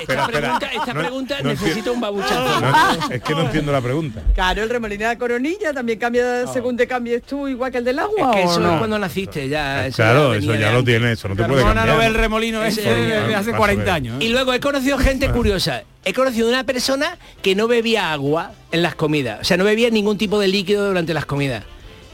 Espera, 0.00 0.22
espera. 0.24 0.40
pregunta, 0.58 0.66
esta 0.72 0.94
No- 0.94 1.00
pregunta 1.00 1.36
no 1.42 1.48
necesita 1.50 1.90
un 1.90 2.00
babuchazo. 2.00 2.60
No, 2.60 3.10
es 3.14 3.22
que 3.22 3.32
no 3.34 3.40
entiendo 3.42 3.72
la 3.72 3.80
pregunta. 3.80 4.22
Claro, 4.34 4.62
el 4.62 4.68
remolino 4.70 5.02
de 5.04 5.14
la 5.14 5.18
coronilla 5.18 5.72
también 5.72 5.98
cambia 5.98 6.46
según 6.52 6.76
te 6.76 6.86
cambies 6.86 7.22
tú, 7.22 7.48
igual 7.48 7.72
que 7.72 7.78
el 7.78 7.84
del 7.84 7.98
agua. 7.98 8.30
Es 8.30 8.36
que 8.36 8.46
¿o 8.46 8.50
eso 8.50 8.60
no? 8.60 8.72
es 8.72 8.78
cuando 8.78 8.98
naciste, 8.98 9.47
ya. 9.48 9.86
eso 9.86 9.96
Claro, 9.96 10.32
ya 10.34 10.38
eso 10.38 10.54
ya 10.54 10.72
lo 10.72 10.84
tiene, 10.84 11.12
eso 11.12 11.28
no 11.28 11.36
te 11.36 11.44
puede 11.44 11.62
cambiar. 11.62 11.86
no 11.88 11.96
ve 11.98 12.06
el 12.06 12.14
remolino 12.14 12.62
ese 12.64 12.80
hace 12.88 13.32
vas 13.34 13.48
a 13.48 13.56
40 13.56 13.84
ver. 13.84 13.92
años. 13.92 14.20
¿eh? 14.20 14.24
Y 14.24 14.28
luego 14.28 14.52
he 14.52 14.60
conocido 14.60 14.98
gente 14.98 15.28
curiosa. 15.30 15.82
He 16.04 16.12
conocido 16.12 16.48
una 16.48 16.64
persona 16.64 17.18
que 17.42 17.54
no 17.54 17.68
bebía 17.68 18.12
agua 18.12 18.52
en 18.72 18.82
las 18.82 18.94
comidas. 18.94 19.40
O 19.40 19.44
sea, 19.44 19.56
no 19.56 19.64
bebía 19.64 19.90
ningún 19.90 20.16
tipo 20.18 20.38
de 20.40 20.48
líquido 20.48 20.86
durante 20.86 21.12
las 21.14 21.26
comidas. 21.26 21.64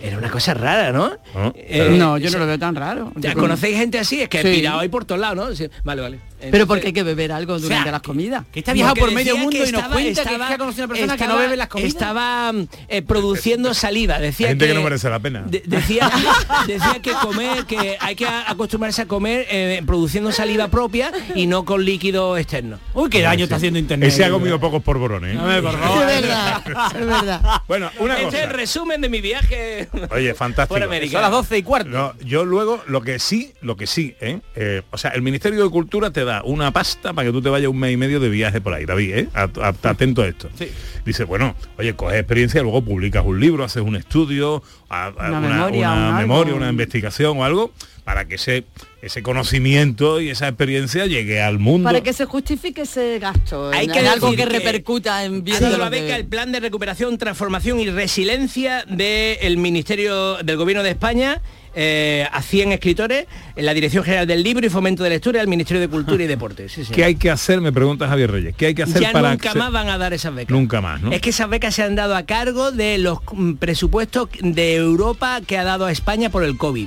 Era 0.03 0.19
una 0.19 0.29
cosa 0.31 0.53
rara, 0.53 0.93
¿no? 0.93 1.17
No, 1.35 1.53
Eh, 1.57 1.95
No, 1.99 2.19
yo 2.19 2.31
no 2.31 2.39
lo 2.39 2.47
veo 2.47 2.59
tan 2.59 2.75
raro. 2.75 3.11
¿Ya 3.17 3.35
¿Conocéis 3.35 3.79
gente 3.79 3.99
así? 3.99 4.21
Es 4.21 4.29
que 4.29 4.43
Sí. 4.43 4.49
pirado 4.57 4.81
ahí 4.81 4.89
por 4.89 5.05
todos 5.07 5.21
lados, 5.21 5.37
¿no? 5.37 5.55
Sí, 5.57 5.69
Vale, 5.83 6.19
Pero 6.51 6.67
porque 6.67 6.89
hay 6.89 6.93
que 6.93 7.03
beber 7.03 7.33
algo 7.33 7.59
durante 7.59 7.85
sea, 7.85 7.93
las 7.93 8.03
comidas. 8.03 8.45
Que 8.53 8.59
está 8.61 8.73
viajado 8.75 8.97
por 8.97 9.13
medio 9.13 9.37
mundo 9.37 9.57
y 9.57 9.61
nos 9.61 9.69
estaba- 9.69 9.95
cuenta 9.95 10.23
que, 10.23 10.29
estaba- 10.31 10.49
que 10.49 10.55
ha 10.55 10.59
conocido 10.59 10.85
una 10.85 10.95
persona 10.95 11.13
que 11.17 11.19
no 11.25 11.25
estaba- 11.31 11.41
bebe 11.43 11.57
las 11.57 11.69
comidas. 11.69 11.93
Estaba 11.93 12.53
eh, 12.89 13.03
produciendo 13.03 13.73
saliva. 13.75 14.19
Decía 14.19 14.49
Gente 14.49 14.67
que 14.67 14.75
no 14.75 14.83
merece 14.83 15.09
la 15.09 15.21
pena. 15.21 15.43
de- 15.47 15.63
decía, 15.67 16.11
decía 16.67 16.99
que 17.03 17.13
comer, 17.13 17.65
que 17.65 17.97
hay 18.01 18.15
que 18.15 18.27
acostumbrarse 18.27 19.03
a 19.03 19.07
comer 19.07 19.47
eh, 19.51 19.83
produciendo 19.87 20.33
saliva 20.33 20.69
propia 20.69 21.13
y 21.35 21.47
no 21.47 21.65
con 21.65 21.85
líquido 21.85 22.37
externo. 22.37 22.79
Uy, 22.95 23.09
qué 23.11 23.23
daño 23.23 23.45
está 23.45 23.57
haciendo 23.57 23.79
internet. 23.79 24.09
Ese 24.11 24.25
ha 24.25 24.31
comido 24.31 24.61
pocos 24.61 24.83
polvorones. 24.83 25.37
¿eh? 25.37 25.39
Es 25.39 25.63
verdad, 25.63 26.95
es 26.95 27.07
verdad. 27.07 27.41
Bueno, 27.69 27.91
una 27.99 28.15
Este 28.21 28.29
es 28.29 28.35
el 28.35 28.41
cosa. 28.49 28.57
resumen 28.57 29.01
de 29.01 29.09
mi 29.09 29.21
viaje. 29.21 29.89
Oye, 30.11 30.35
fantástico. 30.35 30.75
Por 30.75 30.83
América. 30.83 31.13
Son 31.13 31.23
las 31.23 31.31
12 31.31 31.59
y 31.59 31.63
cuarto. 31.63 31.89
No, 31.91 32.13
yo 32.21 32.45
luego 32.45 32.83
lo 32.87 33.01
que 33.03 33.19
sí, 33.19 33.53
lo 33.63 33.77
que 33.77 33.87
sí, 33.87 34.15
¿eh? 34.21 34.41
Eh, 34.55 34.83
o 34.91 34.99
sea, 34.99 35.11
el 35.13 35.23
Ministerio 35.23 35.63
de 35.65 35.71
Cultura 35.71 36.11
te 36.11 36.24
da 36.25 36.43
una 36.45 36.71
pasta 36.73 37.13
para 37.13 37.27
que 37.29 37.33
tú 37.33 37.41
te 37.43 37.49
vayas 37.49 37.69
un 37.71 37.79
mes 37.79 37.93
y 37.93 37.97
medio 37.97 38.21
de 38.21 38.29
viaje 38.29 38.61
por 38.61 38.75
ahí, 38.75 38.85
David, 38.85 39.15
¿eh? 39.15 39.29
At- 39.35 39.59
at- 39.59 39.85
Atento 39.87 40.23
a 40.23 40.27
esto. 40.29 40.49
Sí. 40.59 40.69
Dice, 41.05 41.25
bueno, 41.25 41.55
oye, 41.79 41.95
coges 41.95 42.19
experiencia, 42.19 42.63
luego 42.63 42.83
publicas 42.83 43.25
un 43.25 43.39
libro, 43.41 43.65
haces 43.65 43.83
un 43.83 43.97
estudio, 43.97 44.63
a- 44.89 45.13
Una 45.17 45.39
una, 45.39 46.19
memoria, 46.19 46.55
una 46.55 46.69
investigación 46.71 47.39
o 47.39 47.45
algo, 47.45 47.73
para 48.05 48.27
que 48.27 48.35
ese, 48.35 48.65
ese 49.01 49.23
conocimiento 49.23 50.21
y 50.21 50.29
esa 50.29 50.47
experiencia 50.49 51.07
llegue 51.07 51.41
al 51.41 51.59
mundo. 51.59 51.89
Para 51.89 52.03
que 52.03 52.13
se 52.13 52.27
justifique 52.27 52.83
ese 52.83 53.19
gasto. 53.19 53.71
Hay 53.73 53.87
en- 53.87 53.93
que 53.93 53.99
en 54.01 54.07
algo 54.07 54.31
que, 54.31 54.37
que 54.37 54.47
repercuta 54.47 55.25
en 55.25 55.37
Ha 55.37 55.41
bien 55.41 55.79
la 55.79 55.89
beca 55.89 56.17
el 56.17 56.27
plan 56.27 56.53
de 56.53 56.61
recuperación, 56.61 57.17
transformación 57.17 57.81
y 57.81 57.89
resiliencia 57.91 58.85
del 58.87 59.57
Ministerio 59.57 60.37
del 60.37 60.57
Gobierno 60.59 60.83
de 60.83 60.91
España 60.91 61.41
eh, 61.75 62.29
a 62.31 62.41
100 62.43 62.73
escritores 62.73 63.27
en 63.57 63.67
la 63.67 63.75
Dirección 63.75 64.05
General 64.05 64.27
del 64.27 64.43
Libro 64.43 64.65
y 64.67 64.69
Fomento 64.69 65.03
de 65.03 65.11
Lectura 65.11 65.41
del 65.41 65.49
Ministerio 65.49 65.81
de 65.81 65.89
Cultura 65.89 66.23
y 66.23 66.27
Deportes. 66.27 66.73
Sí, 66.73 66.85
sí. 66.85 66.93
¿Qué 66.93 67.05
hay 67.05 67.17
que 67.17 67.31
hacer? 67.31 67.61
Me 67.61 67.73
pregunta 67.73 68.07
Javier 68.07 68.31
Reyes. 68.31 68.55
¿Qué 68.55 68.67
hay 68.67 68.75
que 68.75 68.83
hacer 68.85 69.01
ya 69.01 69.13
para 69.13 69.31
nunca 69.31 69.55
más 69.55 69.73
van 69.73 69.89
a 69.89 69.99
dar 69.99 70.13
esas 70.13 70.35
becas. 70.35 70.53
Nunca 70.55 70.81
más, 70.81 71.01
¿no? 71.01 71.11
Es 71.11 71.21
que 71.23 71.31
esas 71.31 71.49
becas 71.49 71.75
se 71.75 71.83
han 71.83 71.97
dado 71.97 72.15
a 72.15 72.25
cargo 72.25 72.71
de 72.71 72.99
los 72.99 73.19
mm, 73.33 73.55
presupuestos 73.55 74.29
de 74.41 74.75
Europa 74.77 75.41
que 75.45 75.57
ha 75.59 75.65
dado 75.65 75.87
a 75.87 75.91
España 75.91 76.29
por 76.31 76.45
el 76.45 76.57
COVID. 76.59 76.87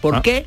¿Por 0.00 0.16
Ah. 0.16 0.22
qué? 0.22 0.46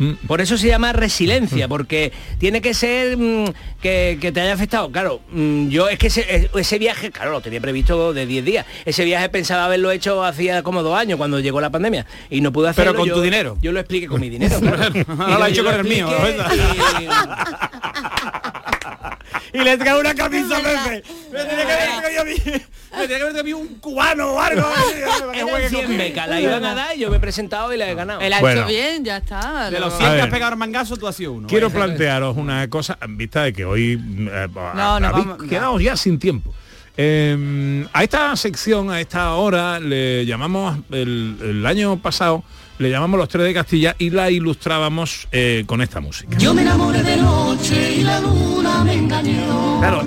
Mm. 0.00 0.12
Por 0.28 0.40
eso 0.40 0.56
se 0.56 0.68
llama 0.68 0.92
resiliencia, 0.92 1.66
porque 1.66 2.12
tiene 2.38 2.60
que 2.60 2.72
ser 2.72 3.16
mm, 3.16 3.46
que, 3.82 4.16
que 4.20 4.30
te 4.30 4.40
haya 4.40 4.52
afectado. 4.52 4.92
Claro, 4.92 5.20
mm, 5.32 5.70
yo 5.70 5.88
es 5.88 5.98
que 5.98 6.06
ese, 6.06 6.48
ese 6.54 6.78
viaje, 6.78 7.10
claro, 7.10 7.32
lo 7.32 7.40
tenía 7.40 7.60
previsto 7.60 8.12
de 8.12 8.24
10 8.24 8.44
días. 8.44 8.64
Ese 8.84 9.04
viaje 9.04 9.28
pensaba 9.28 9.64
haberlo 9.64 9.90
hecho 9.90 10.22
hacía 10.22 10.62
como 10.62 10.84
dos 10.84 10.96
años, 10.96 11.16
cuando 11.18 11.40
llegó 11.40 11.60
la 11.60 11.70
pandemia. 11.70 12.06
Y 12.30 12.40
no 12.40 12.52
pude 12.52 12.68
hacerlo. 12.68 12.92
Pero 12.92 13.00
con 13.00 13.08
yo- 13.08 13.14
tu 13.16 13.22
dinero. 13.22 13.58
Yo 13.60 13.72
lo 13.72 13.80
expliqué 13.80 14.06
con 14.06 14.20
mi 14.20 14.30
dinero. 14.30 14.60
claro. 14.60 14.84
Ahora 15.18 15.38
lo 15.38 15.44
ha 15.44 15.48
Yo 15.48 15.54
hecho 15.54 15.64
con 15.64 15.74
el 15.74 15.82
mío, 15.84 16.08
expliqué 16.08 17.08
Y 19.54 19.58
le 19.58 19.76
trae 19.78 19.98
una 19.98 20.14
camisa 20.14 20.56
Pepe. 20.58 21.02
Me 21.32 21.44
tenía 21.44 21.66
que 21.66 21.72
haber 21.72 22.00
traído 22.00 22.22
a 22.22 22.24
mí. 22.24 22.34
Me 22.96 23.02
tenía 23.06 23.18
que 23.18 23.22
haber 23.30 23.44
mí 23.44 23.52
un 23.52 23.66
cubano 23.80 24.32
o 24.32 24.40
algo. 24.40 24.66
Eran 25.34 25.68
100 25.68 25.82
conmigo. 25.82 25.98
becas, 26.02 26.28
la 26.28 26.40
iban 26.40 26.64
a 26.64 26.74
dar 26.74 26.96
y 26.96 27.00
yo 27.00 27.10
me 27.10 27.16
he 27.18 27.20
presentado 27.20 27.72
y 27.72 27.76
la 27.76 27.88
he 27.90 27.94
ganado. 27.94 28.20
Él 28.20 28.32
ha 28.32 28.40
Bueno. 28.40 28.60
hecho 28.62 28.68
bien, 28.68 29.04
ya 29.04 29.18
está. 29.18 29.70
De 29.70 29.78
lo- 29.78 29.86
los 29.86 29.94
A 29.94 29.98
100 29.98 30.14
que 30.14 30.20
has 30.22 30.28
pegado 30.28 30.52
el 30.52 30.58
mangazo, 30.58 30.96
tú 30.96 31.06
has 31.06 31.14
sido 31.16 31.32
uno. 31.32 31.48
Quiero 31.48 31.70
plantearos 31.70 32.36
una 32.36 32.68
cosa 32.68 32.98
en 33.00 33.16
vista 33.16 33.42
de 33.44 33.52
que 33.52 33.64
hoy 33.64 33.92
eh, 34.32 34.48
No, 34.74 34.98
no, 35.00 35.06
habéis 35.08 35.26
vamos- 35.26 35.48
quedado 35.48 35.78
ya 35.80 35.96
sin 35.96 36.18
tiempo. 36.18 36.54
Eh, 37.00 37.86
a 37.92 38.02
esta 38.02 38.34
sección, 38.36 38.90
a 38.90 39.00
esta 39.00 39.32
hora, 39.34 39.78
le 39.78 40.26
llamamos 40.26 40.78
el, 40.90 41.36
el 41.40 41.66
año 41.66 41.96
pasado, 42.02 42.42
le 42.78 42.90
llamamos 42.90 43.18
los 43.20 43.28
tres 43.28 43.46
de 43.46 43.54
Castilla 43.54 43.94
y 43.98 44.10
la 44.10 44.30
ilustrábamos 44.30 45.28
eh, 45.30 45.62
con 45.66 45.80
esta 45.80 46.00
música. 46.00 46.36
Yo 46.38 46.52
me 46.54 46.62
enamoré 46.62 47.02
de 47.04 47.16
noche 47.18 47.92
y 47.98 48.02
la 48.02 48.18
luna 48.20 48.82
me 48.82 48.94
engañó. 48.94 49.78
Claro, 49.78 50.02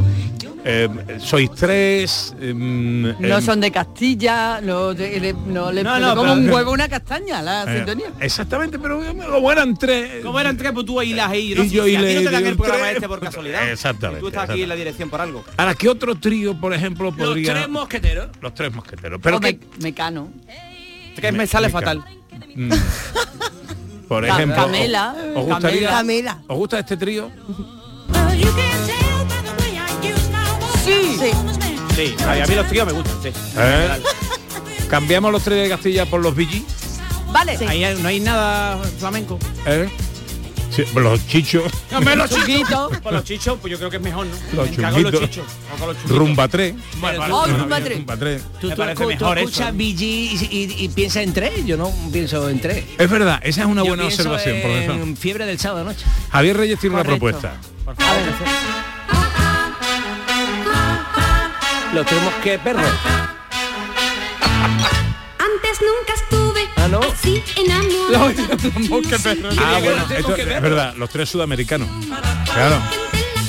eh, 0.63 0.89
sois 1.19 1.49
tres. 1.51 2.35
eh, 2.39 2.53
No 2.53 3.09
em, 3.37 3.41
son 3.41 3.59
de 3.61 3.71
Castilla, 3.71 4.61
no, 4.61 4.93
de- 4.93 5.19
le- 5.19 5.33
no 5.33 5.71
le 5.71 5.83
No, 5.83 5.91
como 6.15 6.21
pero- 6.21 6.33
un 6.33 6.49
huevo 6.49 6.71
una 6.71 6.87
castaña 6.87 7.41
la 7.41 7.63
eh, 7.63 7.77
sintonía. 7.77 8.07
exactamente, 8.19 8.77
pero 8.79 9.01
como 9.31 9.51
eran 9.51 9.75
tres. 9.77 10.23
¿Cómo 10.23 10.39
eran 10.39 10.55
tres? 10.57 10.71
Pues 10.71 10.85
tú 10.85 10.99
ahí 10.99 11.13
las 11.13 11.33
y 11.33 11.53
Y 11.53 11.69
yo 11.69 11.87
y 11.87 11.97
le- 11.97 12.15
no 12.15 12.21
te 12.21 12.31
dan 12.31 12.43
y 12.45 12.47
el 12.49 12.55
programa 12.57 12.83
tres. 12.83 12.95
este 12.95 13.07
por 13.07 13.19
casualidad. 13.19 13.69
Exactamente, 13.71 14.21
Tú 14.21 14.27
estás 14.27 14.49
aquí 14.49 14.61
en 14.63 14.69
la 14.69 14.75
dirección 14.75 15.09
por 15.09 15.21
algo. 15.21 15.43
Ahora, 15.57 15.73
¿qué 15.75 15.89
otro 15.89 16.15
trío, 16.15 16.53
por 16.59 16.73
ejemplo, 16.73 17.11
Los 17.17 17.33
tres 17.41 17.67
mosqueteros. 17.69 18.29
Los 18.41 18.53
tres 18.53 18.73
mosqueteros. 18.73 19.19
Pero 19.21 19.37
O 19.37 19.39
que, 19.39 19.53
me- 19.53 19.83
mecano. 19.83 20.29
Que 21.19 21.31
me 21.31 21.45
sale 21.47 21.67
me 21.67 21.73
fatal. 21.73 22.03
Mm. 22.55 22.69
Por 24.07 24.25
ejemplo, 24.25 24.55
Camela. 24.63 25.15
¿os 25.35 25.45
gustaría, 25.45 25.89
Camela. 25.89 26.41
¿os 26.47 26.57
gusta 26.57 26.79
este 26.79 26.97
trío? 26.97 27.31
Sí. 30.83 31.17
Sí, 31.95 32.15
a 32.25 32.45
mí 32.47 32.55
los 32.55 32.67
tíos 32.69 32.85
me 32.87 32.93
gustan, 32.93 33.13
sí. 33.21 33.29
¿Eh? 33.57 33.89
¿Cambiamos 34.89 35.31
los 35.31 35.43
tres 35.43 35.63
de 35.63 35.69
Castilla 35.69 36.05
por 36.05 36.21
los 36.21 36.33
VG? 36.35 36.63
Vale. 37.31 37.57
Ahí 37.67 37.85
no 38.01 38.07
hay 38.07 38.19
nada 38.19 38.77
flamenco. 38.99 39.37
¿Eh? 39.65 39.89
Sí, 40.69 40.83
los 40.95 41.27
chichos, 41.27 41.63
Hombre, 41.93 42.15
los 42.15 42.29
chiquitos. 42.29 42.97
Con 42.99 43.13
los 43.13 43.25
chichos, 43.25 43.57
pues 43.59 43.71
yo 43.71 43.77
creo 43.77 43.89
que 43.89 43.97
es 43.97 44.01
mejor, 44.01 44.25
¿no? 44.25 44.35
Los 44.53 44.69
Me 44.77 45.11
chichos. 45.19 45.45
Rumba 46.07 46.47
3. 46.47 46.73
Bueno, 47.01 47.19
Pero 47.19 47.19
vale, 47.19 47.33
Oh, 47.33 47.57
Rumba 47.59 47.79
bien. 47.79 47.83
tres. 47.83 47.97
Rumba 47.97 48.17
3. 48.17 48.41
Tú, 48.61 48.71
escuchas 48.71 49.73
y, 49.77 49.83
y- 49.83 50.75
y 50.85 50.89
piensas 50.89 51.23
en 51.23 51.33
tres, 51.33 51.65
yo 51.65 51.75
no 51.75 51.91
pienso 52.13 52.47
en 52.49 52.61
tres. 52.61 52.85
Es 52.97 53.09
verdad, 53.09 53.41
esa 53.43 53.61
es 53.61 53.67
una 53.67 53.81
Yo 53.81 53.89
buena 53.89 54.05
observación, 54.05 54.55
en 54.55 54.61
profesor. 54.61 55.17
fiebre 55.17 55.45
del 55.45 55.59
sábado 55.59 55.83
noche. 55.83 56.05
Javier 56.31 56.55
Reyes 56.55 56.79
tiene 56.79 56.95
una 56.95 57.03
propuesta. 57.03 57.53
Por 57.83 57.95
favor. 57.97 58.21
Los 61.93 62.05
tenemos 62.05 62.33
que 62.43 62.57
perros. 62.59 62.85
Antes 65.37 65.79
nunca 65.81 66.13
estuve 66.13 66.69
Ah, 66.77 66.87
¿no? 66.87 66.99
así 67.01 67.43
enamorado. 67.57 68.31
Ah, 69.59 69.79
bueno, 69.83 70.05
esto 70.15 70.35
es 70.35 70.61
verdad, 70.61 70.93
los 70.95 71.09
tres 71.09 71.29
sudamericanos. 71.29 71.87
Claro, 72.53 72.77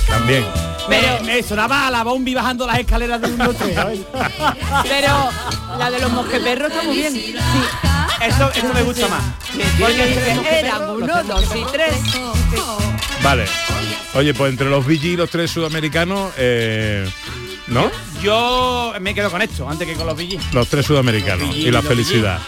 también. 0.08 0.44
Me, 0.88 1.20
me 1.24 1.42
sonaba 1.42 1.86
a 1.86 1.90
la 1.90 2.02
bombi 2.02 2.34
bajando 2.34 2.66
las 2.66 2.78
escaleras 2.80 3.20
de 3.20 3.32
un 3.32 3.40
otro. 3.40 3.66
¿sabes? 3.74 4.00
Pero 4.82 5.30
la 5.78 5.90
de 5.90 6.00
los 6.00 6.10
mosqueperros 6.10 6.70
está 6.72 6.82
muy 6.82 6.96
bien. 6.96 7.12
Sí. 7.14 7.34
Eso, 8.20 8.50
eso 8.54 8.74
me 8.74 8.82
gusta 8.82 9.08
más. 9.08 9.22
Porque 9.78 10.06
dice, 10.06 10.58
eran 10.60 10.90
uno, 10.90 11.22
dos 11.24 11.44
y 11.56 11.64
tres. 11.72 11.94
Vale. 13.22 13.44
Oye, 14.14 14.34
pues 14.34 14.50
entre 14.52 14.68
los 14.68 14.84
VG 14.84 15.04
y 15.04 15.16
los 15.16 15.30
tres 15.30 15.50
sudamericanos, 15.50 16.32
eh, 16.36 17.08
¿no? 17.72 17.90
Yo 18.22 18.92
me 19.00 19.14
quedo 19.14 19.30
con 19.30 19.42
esto, 19.42 19.68
antes 19.68 19.86
que 19.88 19.94
con 19.94 20.06
los 20.06 20.16
VG. 20.16 20.38
Los 20.54 20.68
tres 20.68 20.86
sudamericanos 20.86 21.48
VG, 21.50 21.56
y 21.56 21.70
la 21.70 21.78
los 21.80 21.86
felicidad. 21.86 22.38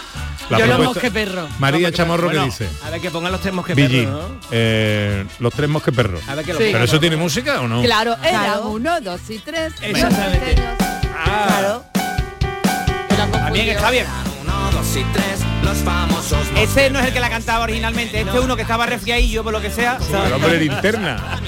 La 0.51 0.59
Yo 0.59 0.67
los 0.67 0.77
propuesta- 0.77 0.95
mosqueperros. 1.01 1.51
María 1.59 1.91
Chamorro, 1.91 2.29
¿qué 2.29 2.37
Bueno, 2.37 2.45
dice? 2.45 2.69
A 2.85 2.91
ver 2.91 3.01
que 3.01 3.11
pongan 3.11 3.33
los 3.33 3.41
tres 3.41 3.55
mosqueteros, 3.55 3.91
VG, 3.91 4.07
¿no? 4.11 4.41
eh, 4.51 5.25
los 5.39 5.55
tres 5.55 5.71
mosqueperros. 5.71 6.21
A 6.29 6.35
ver 6.35 6.45
que 6.45 6.53
lo 6.53 6.59
Sí. 6.59 6.67
¿Pero 6.71 6.85
eso 6.85 7.01
tiene 7.01 7.17
música 7.17 7.61
o 7.63 7.69
no? 7.69 7.83
Claro, 7.83 8.15
eran 8.23 8.45
Claro. 8.45 8.69
uno, 8.69 9.01
dos 9.01 9.21
y 9.31 9.39
tres. 9.39 9.73
Exactamente. 9.81 10.55
Claro. 11.25 11.85
También 13.33 13.69
está 13.71 13.91
bien. 13.91 14.07
Ese 16.57 16.91
no 16.91 17.01
es 17.01 17.07
el 17.07 17.13
que 17.13 17.21
la 17.21 17.31
cantaba 17.31 17.65
originalmente, 17.65 18.21
este 18.21 18.37
es 18.39 18.45
uno 18.45 18.57
que 18.57 18.63
estaba 18.63 18.87
resfriadillo 18.87 19.43
por 19.43 19.53
lo 19.53 19.61
que 19.61 19.71
sea. 19.71 19.99
El 20.27 20.33
hombre 20.33 20.59
linterna. 20.61 21.41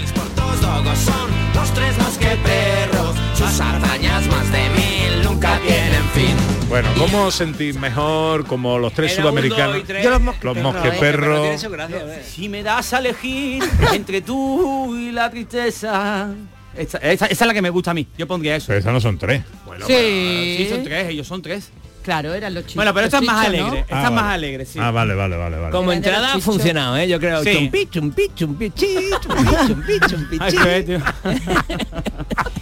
Bueno, 6.68 6.88
¿cómo 6.98 7.24
os 7.26 7.34
sentís 7.34 7.76
mejor 7.78 8.44
como 8.46 8.78
los 8.78 8.92
tres 8.92 9.12
Era 9.12 9.22
un, 9.22 9.22
sudamericanos? 9.30 9.74
dos 9.74 9.82
y 9.82 9.86
tres. 9.86 10.04
Yo 10.04 10.10
los 10.10 10.20
Los 10.42 10.56
mosqueperros. 10.62 11.40
Pero 11.40 11.52
mosqueperros. 11.52 12.26
Si 12.26 12.48
me 12.48 12.62
das 12.62 12.92
a 12.92 12.98
elegir 12.98 13.62
entre 13.92 14.20
tú 14.20 14.96
y 14.96 15.12
la 15.12 15.30
tristeza. 15.30 16.28
Esa, 16.76 16.98
esa- 16.98 17.26
esa 17.26 17.44
es 17.44 17.46
la 17.46 17.54
que 17.54 17.62
me 17.62 17.70
gusta 17.70 17.92
a 17.92 17.94
mí. 17.94 18.06
Yo 18.18 18.26
pondría 18.26 18.56
eso. 18.56 18.66
Pero 18.68 18.80
esas 18.80 18.92
no 18.92 19.00
son 19.00 19.18
tres. 19.18 19.42
Sí. 19.86 20.56
Sí, 20.58 20.66
son 20.70 20.82
tres, 20.84 21.08
ellos 21.08 21.26
son 21.26 21.40
tres. 21.42 21.70
Claro, 22.06 22.32
eran 22.34 22.54
los 22.54 22.62
chicos. 22.62 22.76
Bueno, 22.76 22.94
pero 22.94 23.06
esta 23.06 23.18
es 23.18 23.24
más 23.24 23.46
chichos, 23.46 23.58
¿no? 23.58 23.64
alegre. 23.66 23.80
Esta 23.80 23.98
Ah, 23.98 24.04
es 24.04 24.10
más 24.12 24.22
vale. 24.22 24.34
alegre, 24.34 24.64
sí. 24.64 24.78
Ah, 24.80 24.92
vale, 24.92 25.14
vale, 25.16 25.36
vale, 25.36 25.58
vale. 25.58 25.72
Como 25.72 25.90
entrada 25.92 26.28
ha 26.28 26.32
chichos. 26.34 26.44
funcionado, 26.44 26.96
¿eh? 26.98 27.08
Yo 27.08 27.18
creo. 27.18 27.42
Sí. 27.42 27.52
Chumpi, 27.52 27.88
chumpi, 27.90 28.30
chumpi, 28.32 28.70
chumpi, 29.66 29.98
chumpi. 30.08 30.38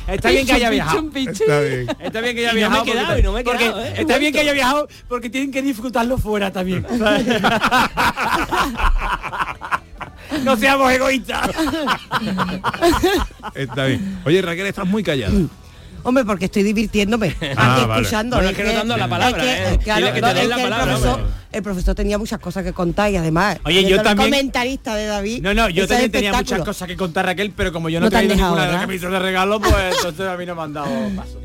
Está 0.06 0.30
bien 0.30 0.46
que 0.46 0.52
haya 0.54 0.70
viajado. 0.70 1.10
Está 1.14 1.60
bien. 1.60 1.86
Está 2.00 2.20
bien 2.22 2.36
que 2.36 2.42
Y 2.42 2.46
haya 2.46 2.68
no 2.68 2.70
me 2.70 2.78
he 2.78 2.84
viajado. 2.84 2.84
quedado, 2.84 3.06
porque- 3.06 3.20
y 3.20 3.22
no 3.22 3.32
me 3.32 3.40
he 3.40 3.44
porque 3.44 3.64
quedado, 3.64 3.84
¿eh? 3.84 3.94
Está 3.98 4.16
bien 4.18 4.32
que 4.32 4.40
haya 4.40 4.52
viajado 4.54 4.88
porque 5.08 5.28
tienen 5.28 5.52
que 5.52 5.60
disfrutarlo 5.60 6.16
fuera 6.16 6.50
también. 6.50 6.86
no 10.42 10.56
seamos 10.56 10.90
egoístas. 10.90 11.50
Está 13.54 13.84
bien. 13.84 14.20
Oye, 14.24 14.40
Raquel, 14.42 14.66
estás 14.66 14.86
muy 14.86 15.02
callada. 15.02 15.34
Hombre, 16.04 16.24
porque 16.24 16.44
estoy 16.46 16.62
divirtiéndome. 16.62 17.34
Ah, 17.56 17.76
aquí 17.76 17.86
vale. 17.86 18.02
escuchando. 18.02 18.36
Bueno, 18.36 18.50
es 18.50 18.56
que 18.56 18.64
no 18.64 18.72
dando 18.72 18.96
la 18.96 19.08
palabra, 19.08 19.42
es 19.44 19.68
que, 19.68 19.74
¿eh? 19.74 19.78
claro, 19.78 20.00
Dile 20.00 20.12
que 20.12 20.20
te 20.20 20.26
no, 20.26 20.34
den 20.34 20.42
es 20.42 20.48
la 20.48 20.56
que 20.56 20.62
el 20.62 20.68
palabra, 20.70 20.92
profesor, 20.94 21.20
el 21.52 21.62
profesor 21.62 21.94
tenía 21.94 22.18
muchas 22.18 22.38
cosas 22.40 22.64
que 22.64 22.72
contar 22.72 23.10
y 23.10 23.16
además, 23.16 23.58
Oye, 23.64 23.84
yo 23.88 24.02
también- 24.02 24.30
comentarista 24.30 24.94
de 24.94 25.06
David. 25.06 25.42
No, 25.42 25.54
no, 25.54 25.68
yo 25.68 25.86
también 25.86 26.10
tenía 26.10 26.32
muchas 26.32 26.62
cosas 26.62 26.88
que 26.88 26.96
contar 26.96 27.26
Raquel, 27.26 27.52
pero 27.56 27.72
como 27.72 27.88
yo 27.88 28.00
no, 28.00 28.06
No 28.06 28.10
te 28.10 28.16
dejado, 28.26 28.56
ninguna 28.56 28.86
de 28.86 28.98
las 28.98 29.10
de 29.12 29.18
regalo, 29.18 29.60
pues 29.60 29.74
entonces 29.96 30.26
a 30.26 30.36
mí 30.36 30.46
no 30.46 30.54
me 30.54 30.62
han 30.62 30.72
dado 30.72 30.88
paso. 31.16 31.40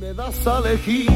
Me 0.00 0.14
das 0.14 0.46
a 0.46 0.58
elegir 0.60 1.06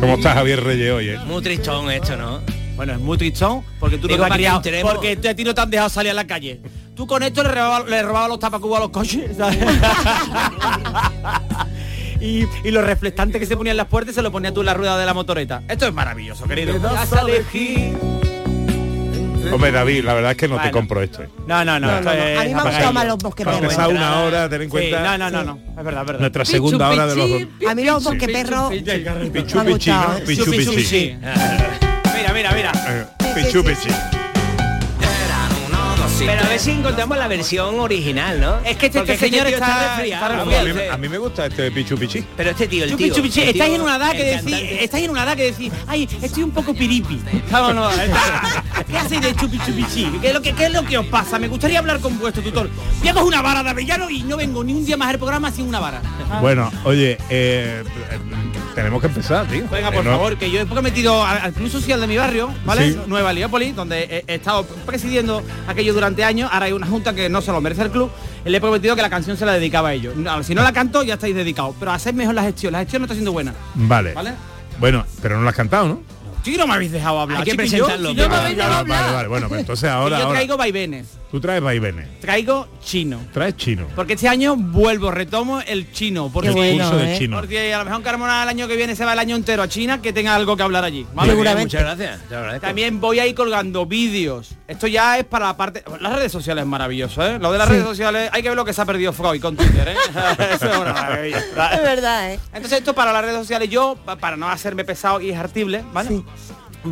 ¿Cómo 0.00 0.14
está 0.14 0.34
Javier 0.34 0.62
Reyes 0.62 0.92
hoy, 0.92 1.08
eh? 1.10 1.18
Muy 1.26 1.42
tristón 1.42 1.90
esto, 1.90 2.16
¿no? 2.16 2.40
Bueno, 2.76 2.92
es 2.92 3.00
muy 3.00 3.16
tristón 3.18 3.64
porque 3.80 3.98
tú 3.98 4.06
Digo, 4.06 4.18
no 4.18 4.24
te 4.26 4.46
has 4.46 4.60
criado, 4.60 4.62
porque 4.94 5.18
a 5.28 5.34
ti 5.34 5.44
no 5.44 5.54
te 5.54 5.60
han 5.60 5.70
dejado 5.70 5.88
salir 5.88 6.10
a 6.10 6.14
la 6.14 6.26
calle. 6.26 6.60
Tú 6.96 7.06
con 7.06 7.22
esto 7.22 7.42
le 7.42 7.50
robabas 7.50 7.86
le 7.88 8.02
robaba 8.02 8.28
los 8.28 8.38
tapacubos 8.38 8.78
a 8.78 8.80
los 8.80 8.90
coches, 8.90 9.36
¿sabes? 9.36 9.58
y, 12.20 12.46
y 12.64 12.70
los 12.70 12.82
reflectantes 12.84 13.38
que 13.38 13.46
se 13.46 13.54
ponían 13.54 13.74
en 13.74 13.76
las 13.76 13.86
puertas 13.86 14.14
se 14.14 14.22
lo 14.22 14.32
ponías 14.32 14.54
tú 14.54 14.60
en 14.60 14.66
la 14.66 14.74
rueda 14.74 14.96
de 14.96 15.04
la 15.04 15.12
motoreta. 15.12 15.62
Esto 15.68 15.86
es 15.86 15.92
maravilloso, 15.92 16.46
querido. 16.46 16.74
Hombre, 19.52 19.70
David, 19.70 20.04
la 20.04 20.14
verdad 20.14 20.30
es 20.32 20.36
que 20.38 20.48
no 20.48 20.58
te 20.60 20.70
compro 20.70 21.02
esto. 21.02 21.22
eh. 21.22 21.28
No, 21.46 21.64
no, 21.64 21.78
no. 21.78 21.86
No, 21.86 21.98
esto 21.98 22.10
no, 22.10 22.16
no. 22.16 22.22
es 22.24 22.38
A 22.38 22.42
mí 22.44 22.54
me 22.54 22.60
han 22.60 22.66
gustado 22.66 22.92
más 22.94 23.06
los 23.06 23.18
bosqueperros. 23.18 23.62
empezar 23.62 23.88
una 23.88 24.20
hora, 24.22 24.48
ten 24.48 24.62
en 24.62 24.68
Sí, 24.68 24.70
cuenta 24.70 25.02
no, 25.02 25.18
no, 25.18 25.30
no, 25.30 25.44
no. 25.44 25.58
Es 25.78 25.84
verdad, 25.84 26.00
es 26.00 26.06
verdad. 26.06 26.20
nuestra 26.20 26.44
segunda 26.46 26.88
hora 26.88 27.06
de 27.06 27.14
los 27.16 27.30
dos. 27.30 27.42
A 27.68 27.74
mí 27.74 27.84
los 27.84 28.02
bosqueperros 28.02 28.72
Pichu 29.32 29.60
¿eh? 29.60 29.78
Pichu 30.26 30.50
pichi. 30.50 30.82
sí. 30.84 31.16
Mira, 32.16 32.32
mira, 32.32 32.52
mira. 32.52 32.72
Eh, 32.88 33.04
Pichu 33.34 33.62
pichi. 33.62 33.90
Pero 36.18 36.40
a 36.42 36.48
ver 36.48 36.58
si 36.58 36.70
encontramos 36.70 37.18
la 37.18 37.28
versión 37.28 37.78
original, 37.78 38.40
¿no? 38.40 38.58
Es 38.64 38.76
que 38.76 38.86
este- 38.86 39.00
este 39.00 39.16
señor 39.18 39.46
está- 39.46 39.96
resfriado. 39.96 40.26
está 40.50 40.62
A 40.94 40.96
mí, 40.96 41.06
a 41.06 41.10
me 41.10 41.18
gusta 41.18 41.46
este 41.46 41.62
de 41.62 41.70
Pichu 41.70 41.96
pichi. 41.96 42.24
Pero 42.36 42.50
este 42.50 42.66
tío, 42.68 42.84
el 42.84 42.90
Chupi, 42.90 43.04
tío. 43.10 43.22
tío, 43.30 43.42
estáis 43.44 43.74
en 43.74 43.80
una 43.82 43.96
edad 43.96 44.12
que 44.12 44.24
decís, 44.24 44.56
estáis 44.80 45.04
en 45.04 45.10
una 45.10 45.24
edad 45.24 45.36
que 45.36 45.44
decís, 45.52 45.72
ay, 45.86 46.08
estoy 46.22 46.42
un 46.42 46.50
poco 46.52 46.74
piripi. 46.74 47.20
¿Sabes 47.50 47.70
o 47.70 47.74
no? 47.74 47.88
¿Qué 48.88 48.96
hacéis 48.98 49.20
de 49.20 49.34
chupi 49.36 49.58
chupi 49.58 49.84
chi? 49.92 50.04
¿Qué 50.20 50.28
es, 50.28 50.34
lo 50.34 50.40
que, 50.42 50.52
¿Qué 50.52 50.66
es 50.66 50.72
lo 50.72 50.84
que 50.84 50.98
os 50.98 51.06
pasa? 51.06 51.38
Me 51.38 51.48
gustaría 51.48 51.78
hablar 51.78 52.00
con 52.00 52.18
vuestro 52.18 52.42
tutor. 52.42 52.70
Coger 53.02 53.22
una 53.22 53.42
vara 53.42 53.62
de 53.62 53.70
avellano 53.70 54.08
y 54.10 54.22
no 54.22 54.36
vengo 54.36 54.62
ni 54.64 54.72
un 54.74 54.84
día 54.84 54.96
más 54.96 55.08
al 55.08 55.18
programa 55.18 55.50
sin 55.50 55.66
una 55.68 55.80
vara. 55.80 56.00
Bueno, 56.40 56.70
oye, 56.84 57.18
eh, 57.30 57.82
tenemos 58.76 59.00
que 59.00 59.06
empezar, 59.08 59.46
tío. 59.46 59.64
Venga, 59.70 59.88
Eh, 59.88 59.92
por 59.92 60.04
no- 60.04 60.10
favor, 60.12 60.36
que 60.36 60.50
yo 60.50 60.60
he 60.60 60.82
metido 60.82 61.24
al, 61.24 61.52
club 61.54 61.70
social 61.70 61.98
de 61.98 62.06
mi 62.06 62.18
barrio, 62.18 62.52
¿vale? 62.66 62.92
Sí. 62.92 62.98
Nueva 63.06 63.30
Heliópolis, 63.32 63.74
donde 63.74 64.02
he, 64.02 64.24
he 64.32 64.34
estado 64.36 64.64
presidiendo 64.84 65.42
aquello 65.66 65.94
durante 65.94 66.22
años. 66.22 66.50
Ahora 66.52 66.66
hay 66.66 66.72
una 66.72 66.86
junta 66.86 67.14
que 67.14 67.28
no 67.30 67.40
se 67.40 67.50
lo 67.52 67.60
merece 67.62 67.82
el 67.82 67.90
club. 67.90 68.10
Le 68.44 68.58
he 68.58 68.60
prometido 68.60 68.94
que 68.94 69.00
la 69.02 69.08
canción 69.10 69.36
se 69.38 69.46
la 69.46 69.54
dedicaba 69.54 69.88
a 69.88 69.94
ellos. 69.94 70.14
Si 70.42 70.54
no 70.54 70.62
la 70.62 70.72
canto, 70.72 71.02
ya 71.02 71.14
estáis 71.14 71.34
dedicados. 71.34 71.74
Pero 71.78 71.90
haced 71.90 72.12
mejor 72.14 72.34
la 72.34 72.42
gestión. 72.42 72.72
La 72.74 72.80
gestión 72.80 73.00
no 73.00 73.06
está 73.06 73.14
siendo 73.14 73.32
buena. 73.32 73.54
Vale. 73.74 74.12
¿Vale? 74.12 74.34
Bueno, 74.78 75.06
pero 75.22 75.36
no 75.38 75.42
lo 75.42 75.48
has 75.48 75.56
cantado, 75.56 75.88
¿no? 75.88 76.02
Sí, 76.46 76.56
no 76.56 76.64
me 76.68 76.74
habéis 76.74 76.92
dejado 76.92 77.18
hablar. 77.20 77.38
Hay 77.40 77.44
que 77.44 77.54
presentarlo, 77.56 78.10
Si 78.10 78.14
no 78.14 78.22
me 78.22 78.28
pero- 78.28 78.40
habéis 78.40 78.56
dejado 78.56 78.74
Vale, 78.84 78.94
hablar. 78.94 79.14
vale, 79.14 79.28
bueno, 79.28 79.48
pues 79.48 79.60
entonces 79.62 79.90
ahora, 79.90 80.18
yo 80.18 80.24
ahora. 80.26 80.38
traigo 80.38 80.56
vaivenes. 80.56 81.06
Tú 81.28 81.40
traes 81.40 81.60
vaivenes. 81.60 82.20
Traigo 82.20 82.68
chino. 82.82 83.18
Traes 83.32 83.56
chino. 83.56 83.88
Porque 83.96 84.12
este 84.12 84.28
año 84.28 84.54
vuelvo, 84.56 85.10
retomo 85.10 85.60
el 85.60 85.90
chino. 85.92 86.30
Porque, 86.32 86.50
el 86.50 86.54
bueno, 86.54 86.84
curso 86.84 86.96
de 86.98 87.14
¿eh? 87.14 87.18
chino. 87.18 87.36
porque 87.38 87.74
a 87.74 87.78
lo 87.80 87.84
mejor 87.84 88.02
Carmona 88.04 88.44
el 88.44 88.48
año 88.48 88.68
que 88.68 88.76
viene 88.76 88.94
se 88.94 89.04
va 89.04 89.12
el 89.12 89.18
año 89.18 89.34
entero 89.34 89.64
a 89.64 89.68
China, 89.68 90.00
que 90.00 90.12
tenga 90.12 90.36
algo 90.36 90.56
que 90.56 90.62
hablar 90.62 90.84
allí. 90.84 91.04
¿vale? 91.14 91.32
Seguramente. 91.32 91.64
Muchas 91.76 91.98
gracias. 91.98 92.60
También 92.60 93.00
voy 93.00 93.18
a 93.18 93.26
ir 93.26 93.34
colgando 93.34 93.84
vídeos. 93.86 94.50
Esto 94.68 94.86
ya 94.86 95.18
es 95.18 95.24
para 95.24 95.46
la 95.46 95.56
parte... 95.56 95.82
Las 96.00 96.14
redes 96.14 96.30
sociales 96.30 96.62
es 96.62 96.68
maravilloso, 96.68 97.26
¿eh? 97.26 97.38
Lo 97.40 97.50
de 97.50 97.58
las 97.58 97.66
Sí. 97.66 97.72
redes 97.74 97.86
sociales, 97.86 98.30
hay 98.32 98.42
que 98.42 98.48
ver 98.48 98.56
lo 98.56 98.64
que 98.64 98.72
se 98.72 98.80
ha 98.80 98.84
perdido 98.84 99.12
Freud 99.12 99.40
con 99.42 99.56
Twitter, 99.56 99.88
¿eh? 99.88 99.96
Eso 100.54 100.70
es 100.70 100.76
una 100.78 100.92
maravilla. 100.92 101.38
Es 101.38 101.82
verdad, 101.82 102.32
¿eh? 102.32 102.40
Entonces 102.54 102.78
esto 102.78 102.94
para 102.94 103.12
las 103.12 103.22
redes 103.24 103.36
sociales, 103.38 103.68
yo, 103.68 103.96
pa- 104.04 104.16
para 104.16 104.36
no 104.36 104.48
hacerme 104.48 104.84
pesado 104.84 105.20
y 105.20 105.32
hartible, 105.32 105.84
¿vale? 105.92 106.22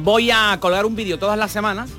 Voy 0.03 0.31
a 0.31 0.59
colgar 0.61 0.85
un 0.87 0.97
vídeo 0.97 1.19
todas 1.19 1.39
las 1.39 1.53
semanas 1.53 1.91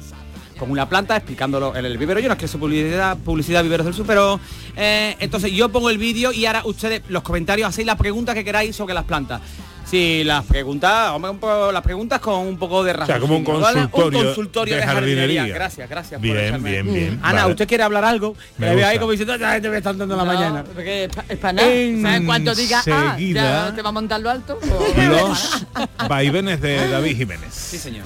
con 0.60 0.70
una 0.70 0.88
planta 0.88 1.16
explicándolo 1.16 1.76
en 1.76 1.86
el 1.86 1.98
vivero. 1.98 2.20
Yo 2.20 2.28
no 2.28 2.34
es 2.34 2.40
que 2.40 2.48
sea 2.48 2.60
publicidad, 2.60 3.18
publicidad 3.18 3.64
viveros 3.64 3.86
del 3.86 3.96
sur, 3.96 4.06
pero 4.06 4.40
eh, 4.76 5.16
entonces 5.20 5.52
yo 5.52 5.70
pongo 5.70 5.90
el 5.90 5.98
vídeo 5.98 6.34
y 6.34 6.46
ahora 6.46 6.64
ustedes, 6.66 7.04
los 7.08 7.24
comentarios, 7.24 7.70
hacéis 7.70 7.88
las 7.88 7.98
preguntas 7.98 8.36
que 8.36 8.44
queráis 8.44 8.76
sobre 8.76 8.94
las 8.94 9.06
plantas. 9.06 9.42
Si 9.86 10.24
las 10.24 10.44
preguntas, 10.46 11.12
hombre, 11.12 11.30
un 11.32 11.38
poco, 11.38 11.72
las 11.72 11.82
preguntas 11.84 12.20
con 12.20 12.40
un 12.48 12.58
poco 12.58 12.84
de 12.84 12.94
razón. 12.94 13.08
sea, 13.08 13.20
como 13.20 13.38
un 13.38 13.44
consultorio 13.44 14.20
Un 14.20 14.26
consultorio 14.26 14.76
de 14.76 14.82
de, 14.82 14.88
jardinería. 14.88 15.22
jardinería. 15.42 15.54
Gracias, 15.56 15.90
gracias. 15.90 16.20
por 16.20 16.22
Bien, 16.28 16.38
echarme. 16.46 16.72
bien, 16.72 16.94
bien. 16.94 17.20
Ana, 17.22 17.42
Vale. 17.42 17.52
¿usted 17.54 17.68
quiere 17.68 17.84
hablar 17.84 18.04
algo? 18.04 18.36
Me 18.58 18.76
veo 18.76 18.88
ahí 18.88 18.98
como 18.98 19.12
diciendo, 19.12 19.36
"Ya, 19.38 19.62
te 19.62 19.70
me 19.70 19.78
están 19.78 19.98
dando 19.98 20.16
la 20.16 20.26
mañana. 20.26 20.64
Porque 20.64 21.04
es 21.06 21.16
pa- 21.16 21.26
es 21.30 21.38
para 21.38 21.54
nada. 21.54 21.72
En 21.72 22.00
O 22.00 22.02
sea, 22.02 22.16
en 22.16 22.26
cuanto 22.26 22.56
diga, 22.56 22.84
ah, 22.92 23.18
ya 23.20 23.74
te 23.76 23.82
va 23.84 23.90
a 23.90 23.92
montar 23.92 24.20
lo 24.22 24.30
alto. 24.32 24.60
o- 24.62 25.02
Los 25.02 25.66
vaivenes 26.10 26.60
de 26.62 26.90
David 26.90 27.18
Jiménez. 27.18 27.54
Sí, 27.54 27.78
señor. 27.78 28.06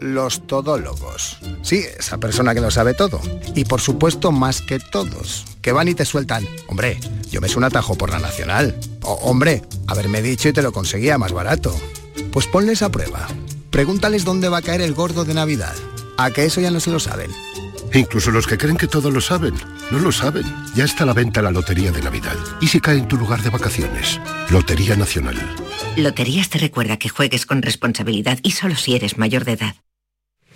Los 0.00 0.46
todólogos. 0.46 1.38
Sí, 1.62 1.84
esa 1.98 2.18
persona 2.18 2.54
que 2.54 2.60
lo 2.60 2.70
sabe 2.70 2.94
todo. 2.94 3.20
Y 3.54 3.64
por 3.64 3.80
supuesto 3.80 4.32
más 4.32 4.60
que 4.60 4.78
todos. 4.78 5.44
Que 5.60 5.72
van 5.72 5.88
y 5.88 5.94
te 5.94 6.04
sueltan. 6.04 6.46
Hombre, 6.66 6.98
yo 7.30 7.40
me 7.40 7.48
sé 7.48 7.58
un 7.58 7.64
atajo 7.64 7.96
por 7.96 8.10
la 8.10 8.18
nacional. 8.18 8.78
O, 9.02 9.12
hombre, 9.22 9.62
haberme 9.86 10.22
dicho 10.22 10.48
y 10.48 10.52
te 10.52 10.62
lo 10.62 10.72
conseguía 10.72 11.18
más 11.18 11.32
barato. 11.32 11.74
Pues 12.32 12.46
ponles 12.46 12.82
a 12.82 12.90
prueba. 12.90 13.28
Pregúntales 13.70 14.24
dónde 14.24 14.48
va 14.48 14.58
a 14.58 14.62
caer 14.62 14.80
el 14.80 14.94
gordo 14.94 15.24
de 15.24 15.34
Navidad. 15.34 15.74
A 16.18 16.30
que 16.30 16.44
eso 16.44 16.60
ya 16.60 16.70
no 16.70 16.80
se 16.80 16.90
lo 16.90 17.00
saben. 17.00 17.30
Incluso 17.94 18.30
los 18.30 18.46
que 18.46 18.58
creen 18.58 18.76
que 18.76 18.86
todo 18.86 19.10
lo 19.10 19.20
saben, 19.20 19.54
no 19.90 19.98
lo 19.98 20.12
saben. 20.12 20.44
Ya 20.74 20.84
está 20.84 21.04
a 21.04 21.06
la 21.06 21.12
venta 21.12 21.42
la 21.42 21.50
Lotería 21.50 21.92
de 21.92 22.02
Navidad. 22.02 22.36
¿Y 22.60 22.68
si 22.68 22.80
cae 22.80 22.98
en 22.98 23.08
tu 23.08 23.16
lugar 23.16 23.42
de 23.42 23.50
vacaciones? 23.50 24.20
Lotería 24.50 24.96
Nacional. 24.96 25.36
Loterías 25.96 26.48
te 26.48 26.58
recuerda 26.58 26.96
que 26.96 27.08
juegues 27.08 27.44
con 27.44 27.60
responsabilidad 27.60 28.38
y 28.42 28.52
solo 28.52 28.76
si 28.76 28.94
eres 28.96 29.18
mayor 29.18 29.44
de 29.44 29.52
edad. 29.52 29.74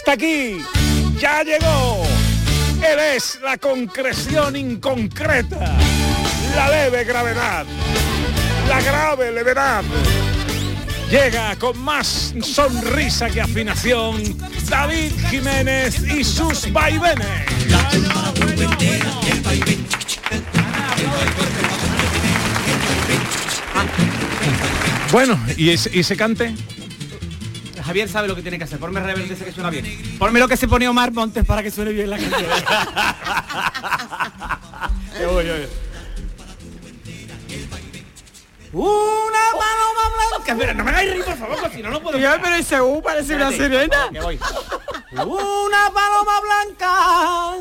¡Ya 0.00 0.12
está 0.12 0.12
aquí! 0.12 0.64
¡Ya 1.18 1.42
llegó! 1.42 2.02
Él 2.76 2.98
es 3.16 3.38
la 3.42 3.58
concreción 3.58 4.56
inconcreta, 4.56 5.76
la 6.56 6.70
leve 6.70 7.04
gravedad, 7.04 7.66
la 8.66 8.80
grave 8.80 9.30
levedad. 9.30 9.84
Llega 11.10 11.54
con 11.56 11.78
más 11.80 12.34
sonrisa 12.42 13.28
que 13.28 13.42
afinación 13.42 14.22
David 14.70 15.12
Jiménez 15.28 16.00
y 16.00 16.24
sus 16.24 16.72
vaivenes. 16.72 17.26
Bueno, 25.12 25.38
¿y 25.58 25.70
ese, 25.70 25.90
y 25.92 26.00
ese 26.00 26.16
cante? 26.16 26.54
Javier 27.90 28.08
sabe 28.08 28.28
lo 28.28 28.36
que 28.36 28.42
tiene 28.42 28.56
que 28.56 28.62
hacer. 28.62 28.78
Ponme 28.78 29.00
rebelde 29.00 29.34
ese 29.34 29.44
que 29.44 29.50
suena 29.50 29.68
bien. 29.68 29.84
Ponme 30.16 30.38
lo 30.38 30.46
que 30.46 30.56
se 30.56 30.68
pone 30.68 30.88
Omar 30.88 31.10
Montes 31.10 31.44
para 31.44 31.60
que 31.60 31.72
suene 31.72 31.90
bien 31.90 32.08
la 32.08 32.18
canción. 32.18 32.44
Una 38.72 39.50
paloma 39.52 40.04
blanca. 40.14 40.52
Espera, 40.52 40.74
no 40.74 40.84
me 40.84 40.90
hagáis 40.90 41.10
reír, 41.10 41.24
por 41.24 41.36
favor, 41.36 41.60
que 41.62 41.70
si 41.76 41.82
no, 41.82 41.90
no 41.90 42.00
puedo. 42.00 42.16
Ya, 42.16 42.38
pero 42.40 42.54
ese 42.54 42.80
U 42.80 43.02
parece 43.02 43.34
una 43.34 43.48
Espérate, 43.48 43.80
sirena. 43.90 44.08
que 44.12 44.20
voy. 44.20 44.38
Una 45.12 45.90
paloma 45.92 46.40
blanca 46.40 47.56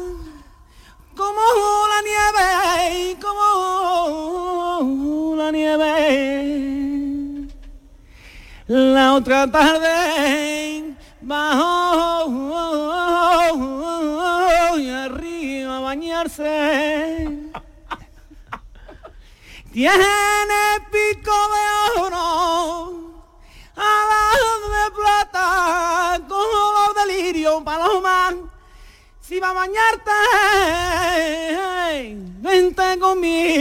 como 1.16 1.42
la 1.90 2.02
nieve, 2.04 3.18
como 3.20 5.34
la 5.38 5.52
nieve. 5.52 6.79
La 8.70 9.16
otra 9.16 9.50
tarde 9.50 10.94
bajo 11.22 12.30
y 14.78 14.90
arriba 14.92 15.78
a 15.78 15.80
bañarse. 15.80 17.50
Tiene 19.74 20.06
pico 20.92 21.32
de 21.32 22.00
oro, 22.00 23.24
alas 23.76 24.62
de 24.76 24.86
plata, 24.96 26.22
como 26.28 26.62
los 26.76 26.94
delirios 27.08 27.64
paloma. 27.64 28.36
Si 29.20 29.40
va 29.40 29.50
a 29.50 29.54
bañarte, 29.54 30.12
vente 32.40 33.00
conmigo. 33.00 33.60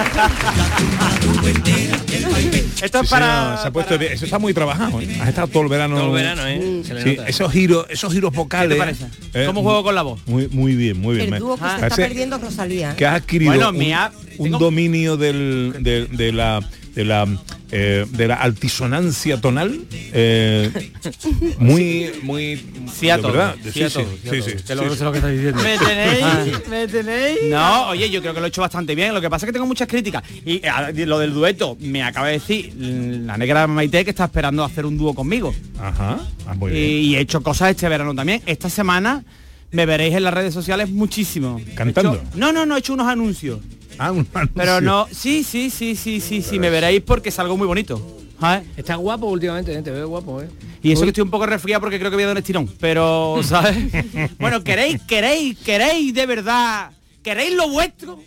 Esto 2.82 3.00
es 3.00 3.08
Sí, 3.08 3.10
para... 3.10 3.42
señor, 3.44 3.58
se 3.62 3.68
ha 3.68 3.70
puesto 3.72 3.98
bien. 3.98 4.12
Eso 4.12 4.24
está 4.24 4.38
muy 4.38 4.54
trabajado. 4.54 5.00
¿eh? 5.00 5.18
Has 5.20 5.28
estado 5.28 5.48
todo 5.48 5.62
el 5.64 5.68
verano. 5.68 5.96
Todo 5.96 6.08
el 6.08 6.12
verano, 6.14 6.42
¿eh? 6.46 6.82
Se 6.84 6.94
le 6.94 7.02
Sí, 7.02 7.16
esos 7.26 7.52
giros, 7.52 7.86
esos 7.90 8.12
giros 8.12 8.32
vocales. 8.32 8.68
¿Qué 8.68 8.74
te 8.74 8.80
parece? 8.80 9.06
eh, 9.34 9.44
¿Cómo 9.46 9.62
juego 9.62 9.82
con 9.82 9.94
la 9.94 10.02
voz? 10.02 10.20
Muy, 10.26 10.48
muy 10.48 10.74
bien, 10.74 11.00
muy 11.00 11.16
bien. 11.16 11.34
El 11.34 11.40
dúo 11.40 11.56
que 11.56 11.62
se 11.64 11.74
está 11.86 11.96
perdiendo 11.96 12.38
Rosalía. 12.38 12.92
¿eh? 12.92 12.94
que 12.96 13.06
has 13.06 13.16
adquirido 13.16 13.52
Bueno, 13.52 13.70
un, 13.70 13.78
me 13.78 13.94
ha- 13.94 14.12
un 14.38 14.44
tengo- 14.50 14.58
dominio 14.58 15.16
del, 15.16 15.74
de, 15.80 16.06
de 16.06 16.32
la 16.32 16.60
de 16.94 17.04
la 17.04 17.26
eh, 17.72 18.04
de 18.10 18.26
la 18.28 18.34
altisonancia 18.34 19.40
tonal 19.40 19.80
eh, 20.12 20.90
muy 21.58 22.10
muy 22.22 22.60
Sí 22.92 23.08
a 23.10 23.18
todo, 23.18 23.32
verdad. 23.32 23.54
sí 23.62 23.70
sí, 23.72 23.82
a 23.84 23.88
sí, 23.90 23.94
todo, 23.94 24.06
sí 24.22 24.28
a 24.28 24.32
sí, 24.32 24.38
todo. 24.40 24.48
sí, 24.58 24.64
Que 24.66 24.74
lo- 24.74 24.82
sí, 24.82 24.88
sé 24.90 24.96
sí. 24.96 25.04
lo 25.04 25.12
que 25.12 25.18
estás 25.18 25.32
diciendo. 25.32 25.62
¿Me 25.62 25.78
tenéis? 25.78 26.68
¿Me 26.68 26.88
tenéis? 26.88 27.38
No, 27.50 27.88
oye, 27.88 28.10
yo 28.10 28.20
creo 28.20 28.34
que 28.34 28.40
lo 28.40 28.46
he 28.46 28.48
hecho 28.48 28.60
bastante 28.60 28.94
bien. 28.94 29.14
Lo 29.14 29.20
que 29.20 29.30
pasa 29.30 29.46
es 29.46 29.48
que 29.48 29.52
tengo 29.52 29.66
muchas 29.66 29.86
críticas. 29.88 30.22
Y 30.44 30.60
eh, 30.64 31.06
lo 31.06 31.18
del 31.20 31.32
dueto, 31.32 31.76
me 31.80 32.02
acaba 32.02 32.26
de 32.26 32.32
decir 32.34 32.74
mm, 32.74 33.26
la 33.26 33.36
negra 33.36 33.66
Maite 33.66 34.04
que 34.04 34.10
está 34.10 34.24
esperando 34.24 34.64
hacer 34.64 34.84
un 34.84 34.98
dúo 34.98 35.14
conmigo. 35.14 35.54
Ajá, 35.80 36.18
ah, 36.46 36.54
muy 36.54 36.72
Y, 36.72 36.74
bien. 36.74 37.04
y 37.04 37.16
he 37.16 37.20
hecho 37.20 37.40
cosas 37.42 37.70
este 37.70 37.88
verano 37.88 38.14
también. 38.14 38.42
Esta 38.46 38.68
semana 38.68 39.22
me 39.70 39.86
veréis 39.86 40.14
en 40.14 40.24
las 40.24 40.34
redes 40.34 40.52
sociales 40.52 40.90
muchísimo. 40.90 41.60
Cantando. 41.76 42.14
He 42.14 42.16
hecho- 42.16 42.24
no, 42.34 42.52
no, 42.52 42.66
no, 42.66 42.74
he 42.76 42.80
hecho 42.80 42.94
unos 42.94 43.06
anuncios. 43.06 43.60
Ah, 44.02 44.12
un 44.12 44.24
Pero 44.54 44.80
no, 44.80 45.06
sí, 45.12 45.44
sí, 45.44 45.68
sí, 45.68 45.94
sí, 45.94 46.20
sí, 46.20 46.40
sí, 46.40 46.58
me 46.58 46.70
veréis 46.70 47.02
porque 47.02 47.28
es 47.28 47.38
algo 47.38 47.58
muy 47.58 47.66
bonito. 47.66 48.16
¿sabes? 48.40 48.66
Está 48.74 48.94
guapo 48.94 49.26
últimamente, 49.26 49.74
¿eh? 49.74 49.82
te 49.82 49.90
veo 49.90 50.08
guapo, 50.08 50.40
¿eh? 50.40 50.48
Y 50.82 50.92
eso 50.92 51.02
que 51.02 51.08
estoy 51.08 51.22
un 51.22 51.30
poco 51.30 51.44
resfriado 51.44 51.82
porque 51.82 51.98
creo 51.98 52.10
que 52.10 52.16
voy 52.16 52.24
a 52.24 52.28
dar 52.28 52.34
un 52.34 52.38
estirón. 52.38 52.66
Pero, 52.80 53.40
¿sabes? 53.44 53.76
bueno, 54.38 54.64
queréis, 54.64 55.02
queréis, 55.02 55.58
queréis 55.58 56.14
de 56.14 56.24
verdad. 56.24 56.92
¿Queréis 57.22 57.54
lo 57.54 57.68
vuestro? 57.68 58.18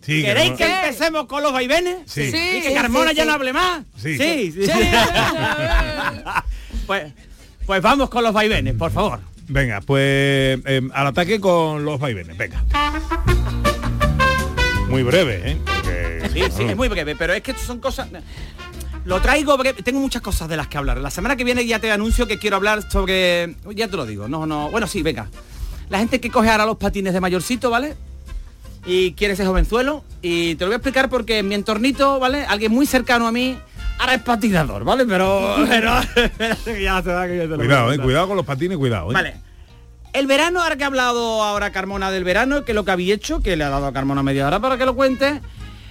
Sí, 0.00 0.20
¿Queréis 0.24 0.52
que 0.54 0.64
empecemos 0.64 1.26
con 1.26 1.44
los 1.44 1.52
vaivenes? 1.52 1.98
Sí. 2.06 2.22
¿Y 2.22 2.62
que 2.62 2.68
Sí, 2.70 2.74
Carmona 2.74 3.10
sí, 3.10 3.16
ya 3.16 3.22
sí. 3.22 3.28
no 3.28 3.34
hable 3.34 3.52
más? 3.52 3.84
Sí. 3.96 4.18
Sí, 4.18 4.50
sí. 4.50 4.60
pues, 6.88 7.12
pues 7.66 7.80
vamos 7.80 8.10
con 8.10 8.24
los 8.24 8.32
vaivenes, 8.32 8.74
por 8.74 8.90
favor. 8.90 9.20
Venga, 9.46 9.80
pues 9.80 10.58
eh, 10.64 10.80
al 10.92 11.06
ataque 11.06 11.38
con 11.40 11.84
los 11.84 12.00
vaivenes, 12.00 12.36
venga. 12.36 12.64
Muy 14.90 15.02
breve, 15.02 15.52
¿eh? 15.52 15.56
Porque- 15.64 16.10
Sí, 16.32 16.42
sí, 16.56 16.62
es 16.64 16.76
muy 16.76 16.88
breve, 16.88 17.16
pero 17.16 17.32
es 17.32 17.42
que 17.42 17.54
son 17.54 17.80
cosas... 17.80 18.08
Lo 19.04 19.20
traigo 19.20 19.56
porque 19.56 19.72
tengo 19.72 19.98
muchas 19.98 20.20
cosas 20.22 20.48
de 20.48 20.56
las 20.56 20.68
que 20.68 20.76
hablar. 20.78 20.98
La 20.98 21.10
semana 21.10 21.34
que 21.34 21.42
viene 21.44 21.64
ya 21.66 21.78
te 21.78 21.90
anuncio 21.90 22.26
que 22.26 22.38
quiero 22.38 22.56
hablar 22.56 22.88
sobre... 22.90 23.56
Ya 23.74 23.88
te 23.88 23.96
lo 23.96 24.04
digo, 24.06 24.28
no, 24.28 24.46
no... 24.46 24.70
Bueno, 24.70 24.86
sí, 24.86 25.02
venga. 25.02 25.28
La 25.88 25.98
gente 25.98 26.20
que 26.20 26.30
coge 26.30 26.50
ahora 26.50 26.66
los 26.66 26.76
patines 26.76 27.12
de 27.14 27.20
mayorcito, 27.20 27.70
¿vale? 27.70 27.96
Y 28.86 29.12
quiere 29.12 29.34
ser 29.36 29.46
jovenzuelo. 29.46 30.04
Y 30.22 30.54
te 30.56 30.64
lo 30.64 30.68
voy 30.68 30.74
a 30.74 30.76
explicar 30.76 31.08
porque 31.08 31.38
en 31.38 31.48
mi 31.48 31.54
entornito, 31.54 32.20
¿vale? 32.20 32.44
Alguien 32.44 32.72
muy 32.72 32.86
cercano 32.86 33.26
a 33.26 33.32
mí 33.32 33.58
ahora 33.98 34.14
es 34.14 34.22
patinador, 34.22 34.84
¿vale? 34.84 35.06
Pero... 35.06 35.56
pero, 35.68 35.92
pero 36.36 36.56
que 36.64 36.82
ya 36.82 37.02
se 37.02 37.10
va, 37.12 37.26
que 37.26 37.36
ya 37.38 37.42
te 37.44 37.48
lo 37.48 37.56
voy 37.56 37.64
a 37.66 37.68
Cuidado, 37.68 37.92
eh, 37.92 37.98
cuidado 37.98 38.28
con 38.28 38.36
los 38.36 38.46
patines, 38.46 38.76
cuidado. 38.78 39.10
¿eh? 39.10 39.14
Vale. 39.14 39.34
El 40.12 40.26
verano, 40.26 40.60
ahora 40.62 40.76
que 40.76 40.84
ha 40.84 40.88
hablado 40.88 41.42
ahora 41.42 41.70
Carmona 41.70 42.10
del 42.10 42.24
verano, 42.24 42.64
que 42.64 42.72
es 42.72 42.76
lo 42.76 42.84
que 42.84 42.90
había 42.90 43.14
hecho, 43.14 43.40
que 43.40 43.56
le 43.56 43.64
ha 43.64 43.68
dado 43.68 43.86
a 43.86 43.92
Carmona 43.92 44.22
media 44.22 44.46
hora 44.46 44.58
para 44.60 44.76
que 44.76 44.84
lo 44.84 44.94
cuente. 44.94 45.40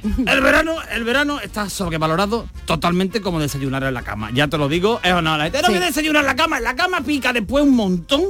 El 0.27 0.39
verano, 0.39 0.75
el 0.93 1.03
verano 1.03 1.41
está 1.41 1.69
sobrevalorado 1.69 2.47
totalmente 2.65 3.19
como 3.19 3.37
desayunar 3.41 3.83
en 3.83 3.93
la 3.93 4.01
cama. 4.01 4.29
Ya 4.33 4.47
te 4.47 4.57
lo 4.57 4.69
digo, 4.69 5.01
es 5.03 5.11
no. 5.13 5.37
La 5.37 5.43
gente 5.43 5.61
no 5.61 5.67
Sí. 5.67 5.73
que 5.73 5.79
desayunar 5.81 6.21
en 6.21 6.27
la 6.27 6.35
cama, 6.37 6.57
en 6.57 6.63
la 6.63 6.73
cama 6.77 7.01
pica 7.01 7.33
después 7.33 7.65
un 7.65 7.75
montón, 7.75 8.21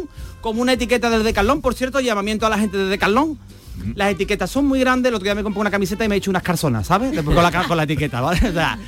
como 0.42 0.64
una 0.64 0.74
etiqueta 0.74 1.12
del 1.12 1.24
Decathlon, 1.24 1.62
por 1.62 1.76
cierto, 1.76 2.00
llamamiento 2.00 2.48
a 2.48 2.50
la 2.50 2.58
gente 2.58 2.76
de 2.76 2.86
Decathlon. 2.86 3.38
Las 3.94 4.12
etiquetas 4.12 4.50
son 4.50 4.66
muy 4.66 4.80
grandes, 4.80 5.10
el 5.10 5.16
otro 5.16 5.26
día 5.26 5.36
me 5.36 5.44
compré 5.44 5.62
una 5.62 5.70
camiseta 5.70 6.04
y 6.04 6.10
me 6.10 6.16
he 6.16 6.18
hecho 6.18 6.32
unas 6.32 6.42
carzonas, 6.42 6.88
¿sabes? 6.88 7.12
Después 7.12 7.36
con 7.36 7.44
la, 7.44 7.64
con 7.68 7.78
la 7.78 7.84
etiqueta, 7.84 8.20
¿vale? 8.20 8.50
O 8.50 8.52
sea, 8.52 8.80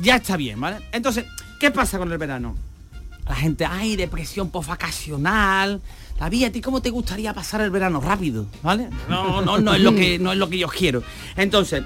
ya 0.00 0.16
está 0.16 0.38
bien, 0.38 0.58
¿vale? 0.58 0.78
Entonces, 0.90 1.26
¿qué 1.60 1.70
pasa 1.70 1.98
con 1.98 2.10
el 2.10 2.16
verano? 2.18 2.56
La 3.28 3.34
gente, 3.36 3.66
ay, 3.66 3.94
depresión 3.96 4.48
postvacacional. 4.50 5.82
David, 6.18 6.44
¿a 6.44 6.52
ti 6.52 6.60
cómo 6.60 6.80
te 6.80 6.90
gustaría 6.90 7.34
pasar 7.34 7.60
el 7.60 7.70
verano 7.70 8.00
rápido? 8.00 8.46
¿Vale? 8.62 8.88
No, 9.08 9.42
no, 9.44 9.58
no 9.58 9.74
es 9.74 9.80
lo 9.80 9.94
que 9.94 10.18
no 10.18 10.32
es 10.32 10.38
lo 10.38 10.48
que 10.48 10.58
yo 10.58 10.68
quiero. 10.68 11.02
Entonces, 11.36 11.82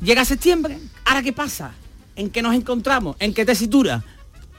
llega 0.00 0.24
septiembre, 0.24 0.78
¿ahora 1.04 1.22
qué 1.22 1.32
pasa? 1.32 1.74
¿En 2.16 2.30
qué 2.30 2.42
nos 2.42 2.54
encontramos? 2.54 3.16
¿En 3.18 3.34
qué 3.34 3.44
tesitura? 3.44 4.02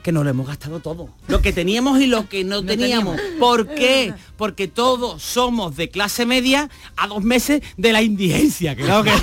Que 0.03 0.11
nos 0.11 0.23
lo 0.23 0.29
hemos 0.29 0.47
gastado 0.47 0.79
todo. 0.79 1.09
Lo 1.27 1.41
que 1.41 1.51
teníamos 1.51 1.99
y 1.99 2.07
lo 2.07 2.29
que 2.29 2.43
no, 2.43 2.63
teníamos. 2.65 3.19
¿Por 3.39 3.67
qué? 3.67 4.13
Porque 4.37 4.67
todos 4.67 5.21
somos 5.21 5.75
de 5.75 5.89
clase 5.89 6.25
media 6.25 6.69
a 6.95 7.07
dos 7.07 7.23
meses 7.23 7.61
de 7.75 7.91
la 7.91 8.01
indigencia. 8.01 8.75
Claro 8.75 9.03
que... 9.03 9.11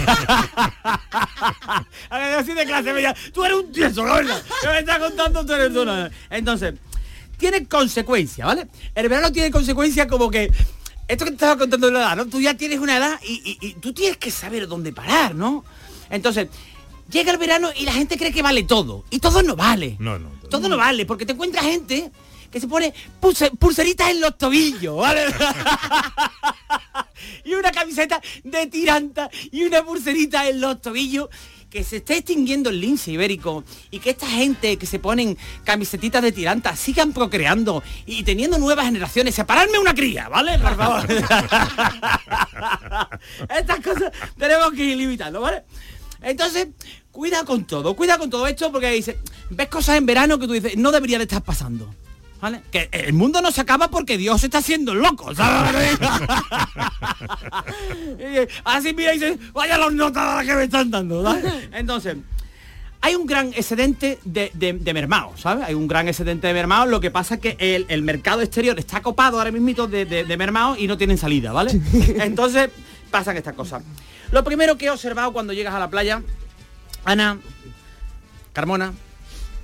A 2.11 2.18
ver, 2.18 2.35
así 2.35 2.53
de 2.53 2.66
clase 2.66 2.92
media. 2.92 3.14
Tú 3.33 3.44
eres 3.44 3.59
un 3.59 3.73
tieso, 3.73 4.03
verdad. 4.05 4.42
¿Qué 4.61 4.68
me 4.68 4.79
estás 4.81 4.99
contando? 4.99 5.47
Tú 5.47 5.53
eres 5.53 5.70
no. 5.70 6.09
Entonces, 6.29 6.75
tiene 7.38 7.66
consecuencias, 7.66 8.47
¿vale? 8.47 8.66
El 8.94 9.09
verano 9.09 9.33
tiene 9.33 9.51
consecuencias 9.51 10.07
como 10.07 10.31
que 10.31 10.51
esto 11.09 11.25
que 11.25 11.31
te 11.33 11.37
estaba 11.37 11.59
contando 11.59 11.88
de 11.88 11.92
la 11.92 11.99
edad, 12.01 12.16
¿no? 12.16 12.27
Tú 12.27 12.40
ya 12.40 12.55
tienes 12.55 12.79
una 12.79 12.97
edad 12.97 13.20
y, 13.27 13.59
y- 13.61 13.66
y 13.68 13.73
tú 13.75 13.92
tienes 13.92 14.16
que 14.16 14.31
saber 14.31 14.66
dónde 14.68 14.92
parar, 14.92 15.35
¿no? 15.35 15.64
Entonces, 16.11 16.49
llega 17.11 17.33
el 17.33 17.38
verano 17.38 17.70
y 17.77 17.85
la 17.85 17.92
gente 17.92 18.16
cree 18.16 18.33
que 18.33 18.42
vale 18.42 18.62
todo. 18.62 19.05
Y 19.11 19.18
todo 19.18 19.42
no 19.42 19.57
vale. 19.57 19.97
No, 19.99 20.18
no. 20.18 20.31
Todo 20.51 20.68
no 20.68 20.77
vale, 20.77 21.05
porque 21.07 21.27
te 21.27 21.33
encuentras 21.33 21.64
gente 21.64 22.11
que 22.51 22.61
se 22.61 22.68
pone 22.68 22.94
pulse- 23.20 23.51
pulseritas 23.59 24.11
en 24.11 24.20
los 24.20 24.38
tobillos, 24.38 24.97
¿vale? 24.97 25.25
y 27.44 27.55
una 27.55 27.70
camiseta 27.73 28.20
de 28.42 28.66
tiranta 28.68 29.31
y 29.51 29.64
una 29.64 29.85
pulserita 29.85 30.49
en 30.49 30.61
los 30.61 30.81
tobillos 30.81 31.29
que 31.75 31.83
se 31.83 31.97
está 31.97 32.15
extinguiendo 32.15 32.71
el 32.71 32.81
lince 32.81 33.11
ibérico 33.11 33.65
y 33.91 33.99
que 33.99 34.11
esta 34.11 34.29
gente 34.29 34.77
que 34.77 34.87
se 34.87 35.01
ponen 35.01 35.37
camisetitas 35.65 36.23
de 36.23 36.31
tiranta 36.31 36.77
sigan 36.77 37.13
procreando 37.13 37.83
y 38.07 38.23
teniendo 38.23 38.59
nuevas 38.59 38.87
generaciones. 38.87 39.35
Separarme 39.35 39.81
una 39.81 39.93
cría, 39.93 40.29
¿vale? 40.29 40.57
Por 40.61 40.77
favor. 40.77 41.05
Estas 43.59 43.81
cosas 43.81 44.13
tenemos 44.39 44.73
que 44.73 44.85
ir 44.85 44.97
limitando, 44.97 45.41
¿vale? 45.41 45.65
Entonces, 46.23 46.69
cuida 47.11 47.45
con 47.45 47.65
todo, 47.65 47.97
cuida 47.97 48.19
con 48.19 48.31
todo 48.31 48.47
esto 48.47 48.71
porque 48.71 48.93
dice, 48.93 49.19
ves 49.51 49.67
cosas 49.67 49.97
en 49.97 50.07
verano 50.07 50.39
que 50.39 50.47
tú 50.47 50.53
dices, 50.53 50.77
no 50.77 50.93
debería 50.93 51.19
de 51.19 51.25
estar 51.25 51.43
pasando. 51.43 51.93
¿Vale? 52.44 52.61
Que 52.70 52.90
el 52.92 53.14
mundo 53.14 53.40
no 53.40 53.50
se 53.50 53.62
acaba 53.62 53.88
porque 53.88 54.18
Dios 54.18 54.44
está 54.44 54.59
haciendo 54.59 54.94
loco, 54.94 55.30
Así 58.64 58.92
mira 58.92 59.14
y 59.14 59.18
dice, 59.18 59.38
vaya 59.54 59.78
los 59.78 59.94
notas 59.94 60.44
que 60.44 60.54
me 60.54 60.64
están 60.64 60.90
dando, 60.90 61.22
¿sabes? 61.22 61.70
Entonces, 61.72 62.18
hay 63.00 63.14
un 63.14 63.24
gran 63.24 63.46
excedente 63.54 64.18
de, 64.26 64.50
de, 64.52 64.74
de 64.74 65.09
¿sabes? 65.37 65.64
Hay 65.64 65.72
un 65.72 65.88
gran 65.88 66.07
excedente 66.07 66.46
de 66.48 66.52
mermao, 66.52 66.85
lo 66.85 67.00
que 67.00 67.11
pasa 67.11 67.37
es 67.37 67.40
que 67.40 67.57
el, 67.59 67.87
el 67.88 68.02
mercado 68.02 68.42
exterior 68.42 68.78
está 68.78 69.00
copado 69.00 69.38
ahora 69.38 69.50
mismo 69.50 69.87
de, 69.87 70.04
de, 70.04 70.24
de 70.24 70.74
y 70.78 70.87
no 70.87 70.98
tienen 70.98 71.16
salida, 71.16 71.50
¿vale? 71.50 71.70
Entonces, 72.18 72.68
pasan 73.11 73.38
estas 73.38 73.54
cosas. 73.54 73.83
Lo 74.33 74.44
primero 74.44 74.76
que 74.76 74.85
he 74.85 74.90
observado 74.90 75.33
cuando 75.33 75.54
llegas 75.54 75.72
a 75.72 75.78
la 75.78 75.88
playa, 75.88 76.22
Ana, 77.07 77.38
Carmona, 78.52 78.92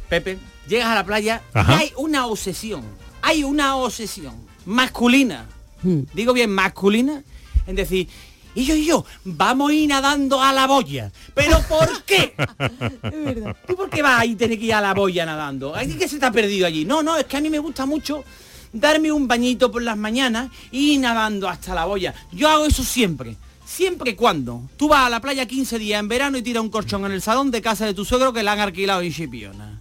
Pepe, 0.08 0.38
llegas 0.68 0.88
a 0.88 0.94
la 0.94 1.04
playa 1.04 1.42
Ajá. 1.54 1.72
y 1.72 1.76
hay 1.76 1.92
una 1.96 2.26
obsesión, 2.26 2.82
hay 3.22 3.44
una 3.44 3.76
obsesión 3.76 4.34
masculina, 4.66 5.46
digo 5.82 6.32
bien 6.32 6.50
masculina, 6.50 7.22
en 7.66 7.76
decir, 7.76 8.08
y 8.54 8.64
yo 8.64 8.74
y 8.74 8.84
yo, 8.84 9.04
vamos 9.24 9.70
a 9.70 9.74
ir 9.74 9.88
nadando 9.88 10.42
a 10.42 10.52
la 10.52 10.66
boya. 10.66 11.12
¿Pero 11.34 11.60
por 11.68 12.02
qué? 12.02 12.34
¿Tú 13.66 13.76
por 13.76 13.88
qué 13.88 14.02
vas 14.02 14.24
y 14.24 14.34
tienes 14.34 14.58
que 14.58 14.64
ir 14.64 14.74
a 14.74 14.80
la 14.80 14.92
boya 14.92 15.24
nadando? 15.24 15.74
¿Hay 15.74 15.88
que 15.94 16.08
se 16.08 16.18
te 16.18 16.26
ha 16.26 16.32
perdido 16.32 16.66
allí? 16.66 16.84
No, 16.84 17.02
no, 17.02 17.16
es 17.16 17.26
que 17.26 17.36
a 17.36 17.40
mí 17.40 17.48
me 17.48 17.60
gusta 17.60 17.86
mucho 17.86 18.24
darme 18.72 19.12
un 19.12 19.28
bañito 19.28 19.70
por 19.70 19.82
las 19.82 19.96
mañanas 19.96 20.50
y 20.70 20.94
ir 20.94 21.00
nadando 21.00 21.48
hasta 21.48 21.74
la 21.74 21.84
boya. 21.84 22.14
Yo 22.32 22.48
hago 22.48 22.66
eso 22.66 22.82
siempre. 22.82 23.36
Siempre 23.64 24.10
y 24.10 24.14
cuando 24.14 24.62
tú 24.76 24.88
vas 24.88 25.06
a 25.06 25.10
la 25.10 25.20
playa 25.20 25.46
15 25.46 25.78
días 25.78 26.00
en 26.00 26.08
verano 26.08 26.36
y 26.36 26.42
tiras 26.42 26.62
un 26.62 26.70
colchón 26.70 27.04
en 27.06 27.12
el 27.12 27.22
salón 27.22 27.52
de 27.52 27.62
casa 27.62 27.86
de 27.86 27.94
tu 27.94 28.04
suegro 28.04 28.32
que 28.32 28.42
la 28.42 28.52
han 28.52 28.60
alquilado 28.60 29.00
en 29.00 29.12
Chipiona. 29.12 29.80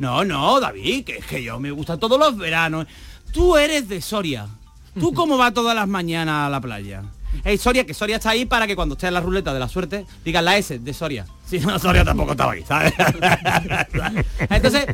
No, 0.00 0.24
no, 0.24 0.58
David, 0.58 1.04
que 1.04 1.18
es 1.18 1.26
que 1.26 1.42
yo 1.42 1.60
me 1.60 1.70
gusta 1.70 1.98
todos 1.98 2.18
los 2.18 2.34
veranos. 2.38 2.86
Tú 3.32 3.58
eres 3.58 3.86
de 3.86 4.00
Soria. 4.00 4.48
¿Tú 4.98 5.12
cómo 5.14 5.36
vas 5.36 5.52
todas 5.52 5.76
las 5.76 5.86
mañanas 5.86 6.46
a 6.46 6.50
la 6.50 6.58
playa? 6.58 7.02
Hey, 7.44 7.58
Soria, 7.58 7.84
que 7.84 7.92
Soria 7.92 8.16
está 8.16 8.30
ahí 8.30 8.46
para 8.46 8.66
que 8.66 8.74
cuando 8.74 8.94
esté 8.94 9.08
en 9.08 9.14
la 9.14 9.20
ruleta 9.20 9.52
de 9.52 9.60
la 9.60 9.68
suerte 9.68 10.06
digan 10.24 10.46
la 10.46 10.56
S 10.56 10.78
de 10.78 10.94
Soria. 10.94 11.26
Si 11.46 11.58
no, 11.60 11.78
Soria 11.78 12.02
tampoco 12.02 12.32
estaba 12.32 12.52
ahí, 12.52 12.64
¿sabes? 12.66 12.94
Entonces, 14.48 14.86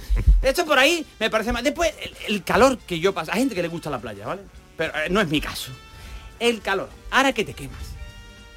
esto 0.42 0.66
por 0.66 0.76
ahí 0.78 1.06
me 1.20 1.30
parece 1.30 1.52
mal. 1.52 1.62
Después, 1.62 1.94
el, 2.02 2.34
el 2.34 2.42
calor 2.42 2.76
que 2.78 2.98
yo 2.98 3.14
paso. 3.14 3.30
Hay 3.32 3.38
gente 3.38 3.54
que 3.54 3.62
le 3.62 3.68
gusta 3.68 3.88
la 3.88 4.00
playa, 4.00 4.26
¿vale? 4.26 4.42
Pero 4.76 4.92
eh, 4.96 5.08
no 5.08 5.20
es 5.20 5.28
mi 5.28 5.40
caso. 5.40 5.70
El 6.40 6.60
calor. 6.62 6.90
Ahora 7.12 7.32
que 7.32 7.44
te 7.44 7.54
quemas. 7.54 7.94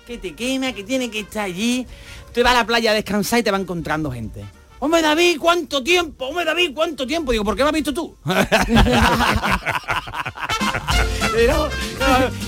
Que 0.07 0.17
te 0.17 0.33
quema, 0.33 0.73
que 0.73 0.83
tiene 0.83 1.11
que 1.11 1.19
estar 1.19 1.45
allí. 1.45 1.85
Tú 2.33 2.41
vas 2.41 2.53
a 2.53 2.57
la 2.57 2.65
playa 2.65 2.89
a 2.89 2.95
descansar 2.95 3.39
y 3.39 3.43
te 3.43 3.51
va 3.51 3.59
encontrando 3.59 4.11
gente. 4.11 4.43
Hombre 4.79 5.01
David, 5.01 5.37
¿cuánto 5.39 5.83
tiempo? 5.83 6.25
Hombre 6.27 6.45
David, 6.45 6.71
¿cuánto 6.73 7.05
tiempo? 7.05 7.31
Digo, 7.31 7.43
¿por 7.43 7.55
qué 7.55 7.63
me 7.63 7.69
has 7.69 7.75
visto 7.75 7.93
tú? 7.93 8.15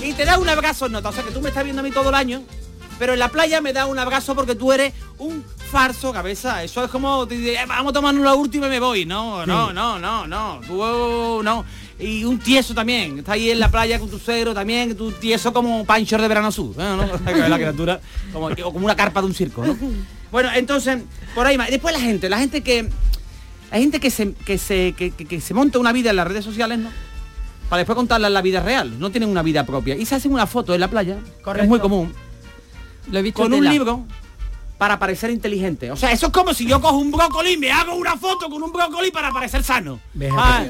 Y 0.02 0.12
te 0.12 0.24
da 0.24 0.38
un 0.38 0.48
abrazo 0.48 0.88
nota, 0.88 1.08
o 1.08 1.12
sea 1.12 1.22
que 1.22 1.30
tú 1.30 1.40
me 1.40 1.48
estás 1.48 1.64
viendo 1.64 1.80
a 1.80 1.82
mí 1.82 1.90
todo 1.90 2.08
el 2.10 2.14
año, 2.14 2.42
pero 2.98 3.12
en 3.14 3.18
la 3.18 3.28
playa 3.28 3.60
me 3.60 3.72
da 3.72 3.86
un 3.86 3.98
abrazo 3.98 4.34
porque 4.34 4.54
tú 4.54 4.72
eres 4.72 4.92
un 5.18 5.44
farso 5.70 6.12
cabeza. 6.12 6.62
Eso 6.62 6.84
es 6.84 6.90
como 6.90 7.26
"Eh, 7.30 7.56
vamos 7.66 7.90
a 7.90 7.94
tomarnos 7.94 8.22
la 8.24 8.34
última 8.34 8.66
y 8.66 8.70
me 8.70 8.80
voy. 8.80 9.06
No, 9.06 9.46
no, 9.46 9.72
no, 9.72 9.98
no, 9.98 10.26
no. 10.26 10.60
Tú 10.66 11.42
no. 11.42 11.64
Y 11.98 12.24
un 12.24 12.38
tieso 12.38 12.74
también. 12.74 13.20
Está 13.20 13.32
ahí 13.32 13.50
en 13.50 13.60
la 13.60 13.70
playa 13.70 13.98
con 13.98 14.10
tu 14.10 14.18
cero 14.18 14.52
también, 14.52 14.96
tú 14.96 15.12
tieso 15.12 15.52
como 15.52 15.84
Pancho 15.84 16.18
de 16.18 16.28
verano 16.28 16.48
azul. 16.48 16.74
¿eh? 16.78 16.82
¿no? 17.24 17.32
La 17.48 17.56
criatura, 17.56 18.00
como, 18.32 18.50
como 18.72 18.84
una 18.84 18.96
carpa 18.96 19.20
de 19.20 19.26
un 19.28 19.34
circo, 19.34 19.64
¿no? 19.64 19.76
Bueno, 20.32 20.48
entonces, 20.54 20.98
por 21.34 21.46
ahí 21.46 21.56
más. 21.56 21.70
Después 21.70 21.94
la 21.94 22.00
gente, 22.00 22.28
la 22.28 22.38
gente 22.38 22.62
que. 22.62 22.88
Hay 23.70 23.80
gente 23.82 24.00
que 24.00 24.10
se, 24.10 24.32
que 24.34 24.58
se, 24.58 24.92
que, 24.96 25.12
que- 25.12 25.24
que 25.26 25.40
se 25.40 25.54
monta 25.54 25.78
una 25.78 25.92
vida 25.92 26.10
en 26.10 26.16
las 26.16 26.26
redes 26.26 26.44
sociales, 26.44 26.78
¿no? 26.78 26.90
Para 27.70 27.78
después 27.78 27.96
contarla 27.96 28.26
en 28.26 28.34
la 28.34 28.42
vida 28.42 28.60
real. 28.60 28.98
No 28.98 29.10
tienen 29.10 29.28
una 29.30 29.42
vida 29.42 29.64
propia. 29.64 29.94
Y 29.96 30.04
se 30.04 30.14
hacen 30.16 30.32
una 30.32 30.46
foto 30.46 30.74
en 30.74 30.80
la 30.80 30.88
playa. 30.88 31.18
Es 31.62 31.68
muy 31.68 31.78
común. 31.80 32.12
Lo 33.10 33.18
he 33.18 33.22
visto 33.22 33.42
Con 33.42 33.52
un 33.54 33.60
libro 33.72 34.04
para 34.76 34.98
parecer 34.98 35.30
inteligente. 35.30 35.90
O 35.90 35.96
sea, 35.96 36.12
eso 36.12 36.26
es 36.26 36.32
como 36.32 36.52
si 36.52 36.66
yo 36.66 36.80
cojo 36.82 36.98
un 36.98 37.10
brócoli 37.12 37.52
y 37.52 37.56
me 37.56 37.70
hago 37.72 37.94
una 37.94 38.16
foto 38.18 38.50
con 38.50 38.62
un 38.62 38.72
brócoli 38.72 39.10
para 39.10 39.30
parecer 39.30 39.62
sano. 39.64 40.00
Ah, 40.36 40.64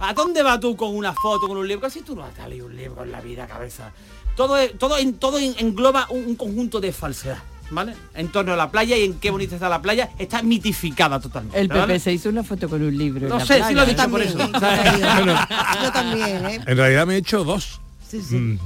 ¿A 0.00 0.12
dónde 0.14 0.42
vas 0.42 0.58
tú 0.58 0.76
con 0.76 0.96
una 0.96 1.12
foto, 1.12 1.46
con 1.46 1.56
un 1.58 1.68
libro? 1.68 1.82
Casi 1.82 2.00
tú 2.00 2.16
no 2.16 2.24
has 2.24 2.48
leído 2.48 2.66
un 2.66 2.74
libro 2.76 3.04
en 3.04 3.12
la 3.12 3.20
vida, 3.20 3.46
cabeza. 3.46 3.92
Todo, 4.36 4.56
todo, 4.78 4.96
todo 5.18 5.38
en- 5.38 5.54
engloba 5.58 6.06
un, 6.10 6.24
un 6.26 6.34
conjunto 6.34 6.80
de 6.80 6.92
falsedad. 6.92 7.38
¿Vale? 7.70 7.94
En 8.14 8.28
torno 8.28 8.54
a 8.54 8.56
la 8.56 8.70
playa 8.70 8.96
y 8.96 9.04
en 9.04 9.14
qué 9.20 9.30
bonita 9.30 9.54
está 9.56 9.68
la 9.68 9.82
playa, 9.82 10.08
está 10.18 10.42
mitificada 10.42 11.20
totalmente. 11.20 11.60
El 11.60 11.68
¿vale? 11.68 11.82
Pepe 11.82 11.98
se 12.00 12.12
hizo 12.14 12.28
una 12.30 12.42
foto 12.42 12.68
con 12.68 12.82
un 12.82 12.96
libro. 12.96 13.24
en 13.26 13.28
No 13.28 13.38
la 13.38 13.44
sé, 13.44 13.54
sí 13.54 13.60
playa, 13.60 13.74
lo 13.76 13.80
he 13.82 13.84
¿eh? 13.84 13.88
dicho 13.94 14.08
por 14.10 14.22
eso. 14.22 14.38
Yo 15.82 15.92
también, 15.92 16.46
¿eh? 16.46 16.60
En 16.66 16.76
realidad 16.76 17.06
me 17.06 17.14
he 17.14 17.18
hecho 17.18 17.44
dos. 17.44 17.80
Sí, 18.08 18.22
sí. 18.26 18.36
Mm, 18.36 18.58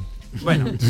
Bueno. 0.42 0.66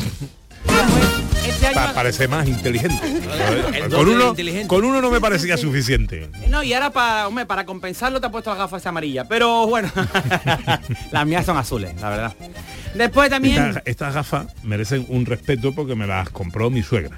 Este 1.44 1.66
año- 1.66 1.74
pa- 1.74 1.92
parece 1.94 2.28
más 2.28 2.46
inteligente. 2.46 3.00
El 3.74 3.90
con, 3.90 4.08
uno, 4.08 4.28
inteligente. 4.28 4.68
con 4.68 4.84
uno 4.84 5.00
no 5.00 5.10
me 5.10 5.20
parecía 5.20 5.56
suficiente. 5.56 6.30
No, 6.48 6.62
y 6.62 6.72
ahora 6.72 6.90
para, 6.90 7.26
hombre, 7.28 7.46
para 7.46 7.66
compensarlo 7.66 8.20
te 8.20 8.26
ha 8.28 8.30
puesto 8.30 8.50
las 8.50 8.58
gafas 8.60 8.86
amarillas. 8.86 9.26
Pero 9.28 9.66
bueno, 9.66 9.90
las 11.10 11.26
mías 11.26 11.44
son 11.44 11.56
azules, 11.56 12.00
la 12.00 12.10
verdad. 12.10 12.34
Después 12.94 13.28
también... 13.30 13.60
Estas, 13.68 13.82
estas 13.86 14.14
gafas 14.14 14.46
merecen 14.62 15.04
un 15.08 15.26
respeto 15.26 15.72
porque 15.74 15.94
me 15.96 16.06
las 16.06 16.30
compró 16.30 16.70
mi 16.70 16.82
suegra. 16.82 17.16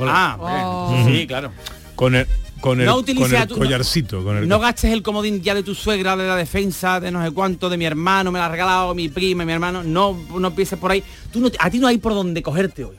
Ah, 0.00 0.36
Oh. 0.40 0.94
hombre. 0.94 1.20
sí, 1.20 1.26
claro. 1.26 1.50
Con 1.94 2.14
el, 2.14 2.26
con 2.60 2.80
el, 2.80 2.86
No 2.86 2.96
con 2.96 3.08
el 3.34 3.46
tu- 3.48 3.56
collarcito. 3.58 4.22
con 4.22 4.36
el 4.36 4.48
No 4.48 4.58
gastes 4.60 4.92
el 4.92 5.02
comodín 5.02 5.42
ya 5.42 5.54
de 5.54 5.62
tu 5.62 5.74
suegra, 5.74 6.16
de 6.16 6.26
la 6.28 6.36
defensa, 6.36 7.00
de 7.00 7.10
no 7.10 7.24
sé 7.24 7.30
cuánto, 7.32 7.68
de 7.68 7.76
mi 7.76 7.84
hermano, 7.86 8.30
me 8.30 8.38
la 8.38 8.46
ha 8.46 8.48
regalado 8.48 8.94
mi 8.94 9.08
prima, 9.08 9.44
mi 9.44 9.52
hermano. 9.52 9.82
No, 9.82 10.16
no 10.38 10.48
empieces 10.48 10.78
por 10.78 10.90
ahí. 10.92 11.02
Tú 11.32 11.40
no, 11.40 11.50
a 11.58 11.70
ti 11.70 11.78
no 11.78 11.86
hay 11.88 11.98
por 11.98 12.14
donde 12.14 12.42
cogerte 12.42 12.84
hoy. 12.84 12.96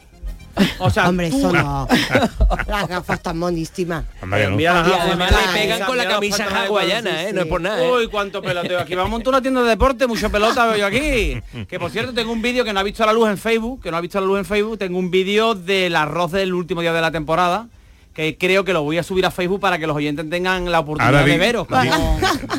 O 0.79 0.89
sea, 0.89 1.09
Hombre, 1.09 1.27
eso 1.27 1.51
no. 1.51 1.87
Las 2.67 2.87
gafas 2.87 3.21
tan 3.21 3.37
monísimas. 3.37 4.05
Mira 4.25 4.73
las 4.73 4.87
gafas, 4.89 5.01
además 5.07 5.31
le 5.31 5.59
pegan 5.59 5.81
con 5.87 5.97
la 5.97 6.07
camisa 6.07 6.45
hawaiana, 6.65 7.23
¿eh? 7.23 7.27
sí. 7.29 7.35
No 7.35 7.41
es 7.41 7.47
por 7.47 7.61
nada, 7.61 7.83
¿eh? 7.83 7.91
Uy, 7.91 8.07
cuánto 8.07 8.41
peloteo 8.41 8.79
aquí. 8.79 8.95
Vamos 8.95 9.09
a 9.09 9.11
montar 9.11 9.29
una 9.33 9.41
tienda 9.41 9.61
de 9.63 9.69
deporte, 9.69 10.07
mucha 10.07 10.29
pelota 10.29 10.65
veo 10.67 10.77
yo 10.77 10.85
aquí. 10.85 11.41
Que 11.67 11.79
por 11.79 11.91
cierto 11.91 12.13
tengo 12.13 12.31
un 12.31 12.41
vídeo 12.41 12.63
que 12.63 12.73
no 12.73 12.79
ha 12.79 12.83
visto 12.83 13.05
la 13.05 13.13
luz 13.13 13.29
en 13.29 13.37
Facebook, 13.37 13.81
que 13.83 13.91
no 13.91 13.97
ha 13.97 14.01
visto 14.01 14.19
la 14.19 14.25
luz 14.27 14.39
en 14.39 14.45
Facebook. 14.45 14.77
Tengo 14.77 14.97
un 14.99 15.09
vídeo 15.11 15.55
del 15.55 15.95
arroz 15.95 16.31
del 16.31 16.53
último 16.53 16.81
día 16.81 16.93
de 16.93 17.01
la 17.01 17.11
temporada. 17.11 17.67
Que 18.13 18.37
creo 18.37 18.65
que 18.65 18.73
lo 18.73 18.83
voy 18.83 18.97
a 18.97 19.03
subir 19.03 19.25
a 19.25 19.31
Facebook 19.31 19.61
para 19.61 19.77
que 19.77 19.87
los 19.87 19.95
oyentes 19.95 20.29
tengan 20.29 20.69
la 20.69 20.79
oportunidad 20.79 21.13
Ahora 21.21 21.25
di, 21.25 21.31
de 21.31 21.37
veros. 21.37 21.67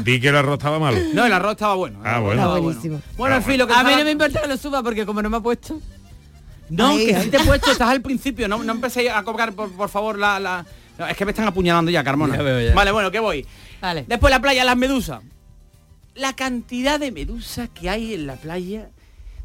di- 0.05 0.21
que 0.21 0.29
el 0.29 0.37
arroz 0.37 0.55
estaba 0.59 0.79
malo. 0.79 0.99
No, 1.13 1.27
el 1.27 1.33
arroz 1.33 1.53
estaba 1.53 1.75
bueno. 1.75 1.99
Ah, 2.03 2.19
bueno. 2.21 2.41
Estaba 2.41 2.55
Está 2.57 2.65
buenísimo. 2.65 3.03
Bueno, 3.19 3.37
en 3.37 3.43
fin, 3.43 3.59
lo 3.59 3.67
que 3.67 3.75
A 3.75 3.83
mí 3.83 3.93
no 3.97 4.05
me 4.05 4.11
importa 4.13 4.41
que 4.41 4.49
lo 4.49 4.57
suba 4.57 4.83
porque 4.83 5.05
como 5.05 5.21
no 5.21 5.29
me 5.29 5.37
ha 5.37 5.41
puesto. 5.41 5.79
No, 6.71 6.89
Ahí, 6.89 7.07
que 7.07 7.21
si 7.23 7.29
te 7.31 7.37
he 7.37 7.45
puesto, 7.45 7.71
estás 7.73 7.89
al 7.91 8.01
principio, 8.01 8.47
no, 8.49 8.63
no 8.63 8.73
empecé 8.73 9.11
a 9.11 9.23
cobrar, 9.25 9.53
por, 9.53 9.71
por 9.73 9.89
favor, 9.89 10.19
la, 10.19 10.39
la- 10.41 10.65
no, 10.99 11.07
es 11.07 11.17
que 11.17 11.25
me 11.25 11.33
están 11.33 11.47
apuñalando 11.49 11.91
ya, 11.91 12.05
Carmona. 12.05 12.37
Ya 12.37 12.43
veo, 12.43 12.61
ya. 12.61 12.75
Vale, 12.75 12.93
bueno, 12.93 13.11
¿qué 13.11 13.19
voy? 13.19 13.47
Vale. 13.81 14.05
Después 14.07 14.31
la 14.31 14.41
playa, 14.41 14.65
las 14.65 14.77
medusas. 14.77 15.21
La 16.15 16.35
cantidad 16.35 17.01
de 17.01 17.11
medusas 17.11 17.69
que 17.71 17.89
hay 17.91 18.15
en 18.15 18.27
la 18.27 18.37
playa, 18.37 18.89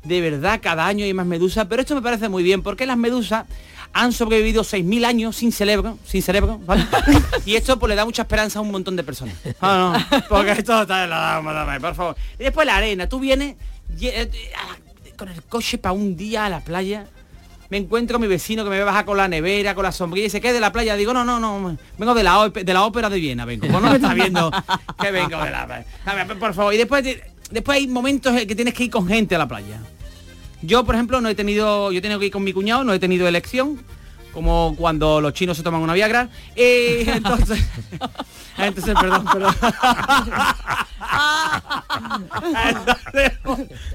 de 0.03 0.21
verdad, 0.21 0.59
cada 0.61 0.85
año 0.85 1.03
hay 1.05 1.13
más 1.13 1.25
medusas, 1.25 1.65
pero 1.69 1.81
esto 1.81 1.95
me 1.95 2.01
parece 2.01 2.29
muy 2.29 2.43
bien, 2.43 2.61
porque 2.61 2.85
las 2.85 2.97
medusas 2.97 3.45
han 3.93 4.11
sobrevivido 4.11 4.63
6.000 4.63 5.05
años 5.05 5.37
sin 5.37 5.51
cerebro, 5.53 5.97
sin 6.05 6.21
cerebro, 6.21 6.59
¿vale? 6.65 6.85
y 7.45 7.55
esto 7.55 7.79
pues 7.79 7.89
le 7.89 7.95
da 7.95 8.03
mucha 8.03 8.23
esperanza 8.23 8.59
a 8.59 8.61
un 8.61 8.69
montón 8.71 8.95
de 8.95 9.03
personas. 9.03 9.35
Ah, 9.61 10.05
no, 10.11 10.23
porque 10.27 10.51
esto 10.51 10.81
está 10.81 11.05
en 11.05 11.09
la 11.09 11.79
por 11.79 11.95
favor. 11.95 12.15
Y 12.37 12.43
después 12.43 12.67
la 12.67 12.75
arena, 12.75 13.07
tú 13.07 13.19
vienes 13.19 13.55
eh, 14.01 14.29
con 15.15 15.29
el 15.29 15.41
coche 15.43 15.77
para 15.77 15.93
un 15.93 16.15
día 16.15 16.45
a 16.45 16.49
la 16.49 16.59
playa, 16.61 17.05
me 17.69 17.77
encuentro 17.77 18.17
a 18.17 18.19
mi 18.19 18.27
vecino 18.27 18.63
que 18.63 18.69
me 18.69 18.83
baja 18.83 19.05
con 19.05 19.17
la 19.17 19.27
nevera, 19.27 19.73
con 19.75 19.83
la 19.83 19.91
sombrilla 19.91 20.27
y 20.27 20.29
se 20.29 20.39
queda 20.41 20.53
de 20.53 20.59
la 20.59 20.71
playa. 20.71 20.95
Digo, 20.95 21.13
no, 21.13 21.25
no, 21.25 21.39
no, 21.39 21.77
vengo 21.97 22.13
de 22.13 22.23
la, 22.23 22.49
de 22.49 22.73
la 22.73 22.83
ópera 22.83 23.09
de 23.09 23.19
Viena, 23.19 23.45
vengo. 23.45 23.67
Pues 23.67 23.81
no 23.81 23.89
me 23.89 23.95
está 23.95 24.13
viendo 24.13 24.51
que 25.01 25.11
vengo 25.11 25.43
de 25.43 25.49
la 25.51 25.85
A 26.05 26.13
ver, 26.15 26.39
por 26.39 26.53
favor. 26.53 26.73
Y 26.73 26.77
después, 26.77 27.03
de- 27.03 27.23
después 27.51 27.77
hay 27.77 27.87
momentos 27.87 28.35
en 28.39 28.47
que 28.47 28.55
tienes 28.55 28.73
que 28.73 28.83
ir 28.85 28.91
con 28.91 29.07
gente 29.07 29.35
a 29.35 29.39
la 29.39 29.47
playa. 29.47 29.79
Yo, 30.61 30.83
por 30.85 30.95
ejemplo, 30.95 31.21
no 31.21 31.29
he 31.29 31.35
tenido, 31.35 31.91
yo 31.91 31.99
he 31.99 32.01
tenido 32.01 32.19
que 32.19 32.27
ir 32.27 32.31
con 32.31 32.43
mi 32.43 32.53
cuñado, 32.53 32.83
no 32.83 32.93
he 32.93 32.99
tenido 32.99 33.27
elección, 33.27 33.79
como 34.35 34.75
cuando 34.77 35.19
los 35.21 35.33
chinos 35.33 35.57
se 35.57 35.63
toman 35.63 35.81
una 35.81 35.93
Viagra. 35.93 36.29
Eh, 36.55 37.05
entonces, 37.15 37.65
entonces, 38.59 38.93
perdón, 38.99 39.25
pero... 39.33 39.47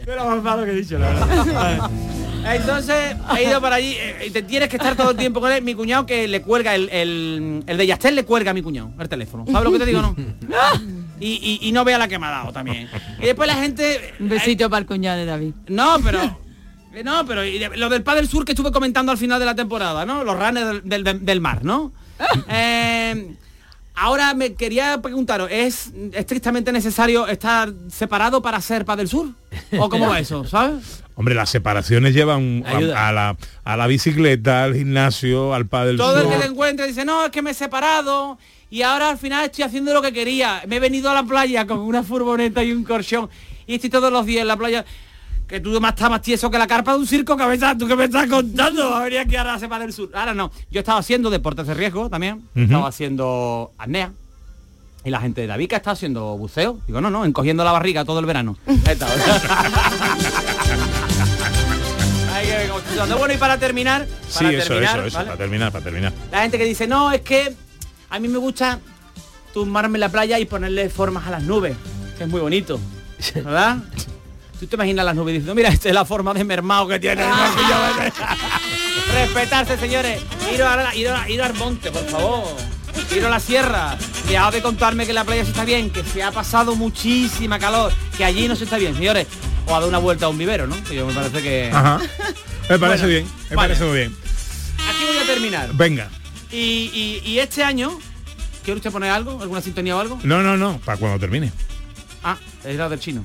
pero 0.05 0.25
más 0.25 0.43
malo 0.43 0.65
que 0.65 0.71
he 0.73 0.75
dicho, 0.77 0.99
la 0.99 1.09
verdad. 1.11 1.91
Entonces, 2.55 3.17
he 3.39 3.45
ido 3.49 3.61
para 3.61 3.77
allí, 3.77 3.95
eh, 3.97 4.25
y 4.29 4.31
te 4.31 4.43
tienes 4.43 4.69
que 4.69 4.77
estar 4.77 4.97
todo 4.97 5.11
el 5.11 5.17
tiempo 5.17 5.41
con 5.41 5.53
él. 5.53 5.63
Mi 5.63 5.75
cuñado 5.75 6.07
que 6.07 6.27
le 6.27 6.41
cuelga, 6.43 6.75
el, 6.75 6.89
el, 6.91 7.63
el 7.67 7.77
de 7.77 7.87
Yastel 7.87 8.15
le 8.17 8.25
cuelga 8.25 8.51
a 8.53 8.55
mi 8.55 8.63
cuñado 8.63 8.91
el 8.99 9.09
teléfono. 9.09 9.45
¿Sabes 9.47 9.65
lo 9.65 9.73
que 9.73 9.79
te 9.79 9.87
digo, 9.87 10.01
no? 10.03 10.17
Y, 11.21 11.59
y- 11.63 11.69
y 11.69 11.73
no 11.73 11.85
vea 11.85 11.99
la 11.99 12.09
que 12.09 12.19
me 12.19 12.27
ha 12.27 12.31
dado 12.31 12.53
también. 12.53 12.89
Y 13.19 13.27
después 13.27 13.47
la 13.47 13.57
gente... 13.57 14.15
Un 14.19 14.31
besito 14.31 14.71
para 14.71 14.81
el 14.81 14.87
cuñado 14.87 15.19
de 15.19 15.27
David. 15.27 15.53
No, 15.69 15.97
pero... 16.03 16.39
eh, 16.95 17.03
No, 17.05 17.25
pero 17.27 17.45
y 17.45 17.59
de- 17.59 17.77
lo 17.77 17.89
del 17.89 18.03
Padre 18.03 18.27
Sur 18.27 18.45
que 18.45 18.53
estuve 18.53 18.73
comentando 18.73 19.13
al 19.13 19.19
final 19.19 19.39
de 19.41 19.47
la 19.47 19.55
temporada, 19.55 20.05
¿no? 20.07 20.25
Los 20.25 20.37
ranes 20.39 20.83
del, 20.85 21.25
del- 21.25 21.41
mar, 21.41 21.65
¿no? 21.65 21.93
Eh, 22.49 23.35
ahora 23.95 24.35
me 24.35 24.55
quería 24.55 25.01
preguntaros, 25.01 25.49
¿es 25.51 25.93
estrictamente 26.13 26.73
necesario 26.73 27.27
estar 27.27 27.73
separado 27.91 28.43
para 28.43 28.61
ser 28.61 28.85
Padre 28.85 29.07
Sur? 29.07 29.29
¿O 29.79 29.89
cómo 29.89 30.09
va 30.09 30.19
eso, 30.21 30.45
sabes? 30.45 31.03
Hombre, 31.15 31.35
las 31.35 31.51
separaciones 31.51 32.15
llevan 32.15 32.65
a, 32.67 33.13
la, 33.13 33.37
a 33.65 33.77
la 33.77 33.87
bicicleta, 33.87 34.65
al 34.65 34.75
gimnasio, 34.75 35.53
al 35.53 35.67
padre 35.67 35.97
Todo 35.99 36.21
el 36.23 36.29
que 36.31 36.37
te 36.37 36.47
encuentre 36.47 36.87
dice, 36.87 37.05
no, 37.05 37.27
es 37.27 37.31
que 37.31 37.43
me 37.43 37.51
he 37.51 37.55
separado 37.55 38.39
y 38.71 38.83
ahora 38.83 39.11
al 39.11 39.19
final 39.19 39.45
estoy 39.45 39.65
haciendo 39.65 39.93
lo 39.93 40.01
que 40.01 40.13
quería. 40.15 40.63
Me 40.67 40.77
he 40.77 40.81
venido 40.81 41.11
a 41.11 41.15
la 41.15 41.25
playa 41.25 41.67
con 41.67 41.81
una 41.81 42.03
furgoneta 42.03 42.65
y 42.65 42.73
un 42.73 42.85
corchón 42.85 43.29
y 43.67 43.75
estoy 43.75 43.91
todos 43.91 44.11
los 44.11 44.25
días 44.25 44.43
en 44.43 44.49
la 44.49 44.57
playa. 44.57 44.85
Que 45.51 45.59
tú 45.59 45.81
más 45.81 45.95
estás 45.95 46.09
más 46.09 46.23
tieso 46.23 46.49
que 46.49 46.59
la 46.59 46.69
carpa 46.69 46.93
de 46.93 47.01
un 47.01 47.07
circo, 47.09 47.37
cabeza. 47.37 47.77
¿Tú 47.77 47.89
qué 47.89 47.97
me 47.97 48.05
estás 48.05 48.29
contando? 48.29 48.95
A 48.95 49.03
venir 49.03 49.19
aquí 49.19 49.35
ahora 49.35 49.59
Sepa 49.59 49.81
del 49.81 49.93
Sur. 49.93 50.09
Ahora 50.15 50.33
no. 50.33 50.53
Yo 50.71 50.79
estaba 50.79 51.01
haciendo 51.01 51.29
deportes 51.29 51.67
de 51.67 51.75
riesgo 51.75 52.09
también. 52.09 52.37
Ujú. 52.55 52.63
Estaba 52.63 52.87
haciendo 52.87 53.73
apnea. 53.77 54.13
Y 55.05 55.11
la 55.11 55.21
gente 55.21 55.41
de 55.41 55.49
David 55.49 55.69
que 55.69 55.75
está 55.75 55.91
haciendo 55.91 56.37
buceo. 56.37 56.79
Digo, 56.87 57.01
no, 57.01 57.11
no, 57.11 57.25
encogiendo 57.25 57.65
la 57.65 57.73
barriga 57.73 58.05
todo 58.05 58.21
el 58.21 58.27
verano. 58.27 58.57
Que-. 63.07 63.15
Bueno, 63.19 63.35
y 63.35 63.37
para 63.37 63.59
terminar, 63.59 64.07
Sí, 64.29 64.45
eso, 64.47 64.69
terminar, 64.69 64.99
eso, 64.99 65.07
eso, 65.07 65.17
¿vale? 65.19 65.27
para 65.27 65.39
terminar, 65.39 65.73
para 65.73 65.85
terminar. 65.85 66.13
La 66.31 66.43
gente 66.43 66.59
que 66.59 66.65
dice, 66.65 66.87
no, 66.87 67.11
es 67.13 67.23
que 67.23 67.55
a 68.09 68.19
mí 68.19 68.29
me 68.29 68.39
gusta 68.39 68.79
tumbarme 69.53 69.97
en 69.97 70.01
la 70.01 70.09
playa 70.11 70.39
y 70.39 70.45
ponerle 70.45 70.89
formas 70.91 71.27
a 71.27 71.31
las 71.31 71.43
nubes, 71.43 71.77
que 72.19 72.25
es 72.25 72.31
muy 72.31 72.41
bonito, 72.41 72.79
¿verdad? 73.35 73.79
Tú 74.61 74.67
te 74.67 74.77
imaginas 74.77 75.07
las 75.07 75.15
nubes 75.17 75.33
diciendo, 75.33 75.55
mira, 75.55 75.71
esta 75.71 75.89
es 75.89 75.95
la 75.95 76.05
forma 76.05 76.35
de 76.35 76.45
mermado 76.45 76.87
que 76.87 77.01
tiene. 77.01 77.23
ese". 77.23 78.13
Respetarse, 79.13 79.77
señores. 79.79 80.21
Ir, 80.53 80.63
a 80.63 80.95
ir, 80.95 81.09
a- 81.09 81.29
ir 81.31 81.43
al 81.43 81.55
monte, 81.55 81.91
por 81.91 82.07
favor. 82.07 82.45
Ir 83.17 83.25
a 83.25 83.31
la 83.31 83.41
sierra. 83.41 83.97
Dejad 84.29 84.53
de 84.53 84.63
contarme 84.63 85.07
que 85.07 85.13
la 85.13 85.25
playa 85.25 85.45
se 85.45 85.51
está 85.51 85.65
bien, 85.65 85.91
que 85.91 86.05
se 86.05 86.23
ha 86.23 86.31
pasado 86.31 86.77
muchísima 86.77 87.59
calor, 87.59 87.93
que 88.17 88.25
allí 88.25 88.47
no 88.49 88.55
se 88.55 88.65
está 88.65 88.77
bien. 88.77 88.95
Señores, 88.95 89.27
o 89.67 89.75
a 89.75 89.81
dar 89.81 89.89
una 89.89 89.99
vuelta 89.99 90.27
a 90.27 90.29
un 90.29 90.39
vivero, 90.39 90.67
¿no? 90.67 90.77
Que 90.85 90.95
yo 90.97 91.07
me 91.07 91.13
parece 91.15 91.43
que... 91.43 91.71
Ajá. 91.73 91.99
Me 92.69 92.79
parece 92.79 93.05
Bueno, 93.05 93.07
bien, 93.09 93.27
me 93.51 93.57
vale. 93.57 93.69
parece 93.75 93.85
muy 93.85 93.97
bien. 93.99 94.17
Aquí 94.89 95.05
voy 95.07 95.17
a 95.19 95.27
terminar. 95.27 95.71
Venga. 95.73 96.09
Y, 96.53 96.57
y- 96.57 97.23
y 97.25 97.39
este 97.39 97.65
año, 97.65 97.99
¿quiere 98.65 98.77
usted 98.79 98.93
poner 98.93 99.11
algo? 99.11 99.41
¿Alguna 99.43 99.61
sintonía 99.63 99.97
o 99.97 100.01
algo? 100.01 100.21
No, 100.23 100.43
no, 100.43 100.57
no, 100.57 100.79
para 100.85 100.99
cuando 100.99 101.19
termine. 101.19 101.51
Ah, 102.23 102.37
es 102.65 102.77
la 102.77 102.89
del 102.89 103.01
chino. 103.01 103.25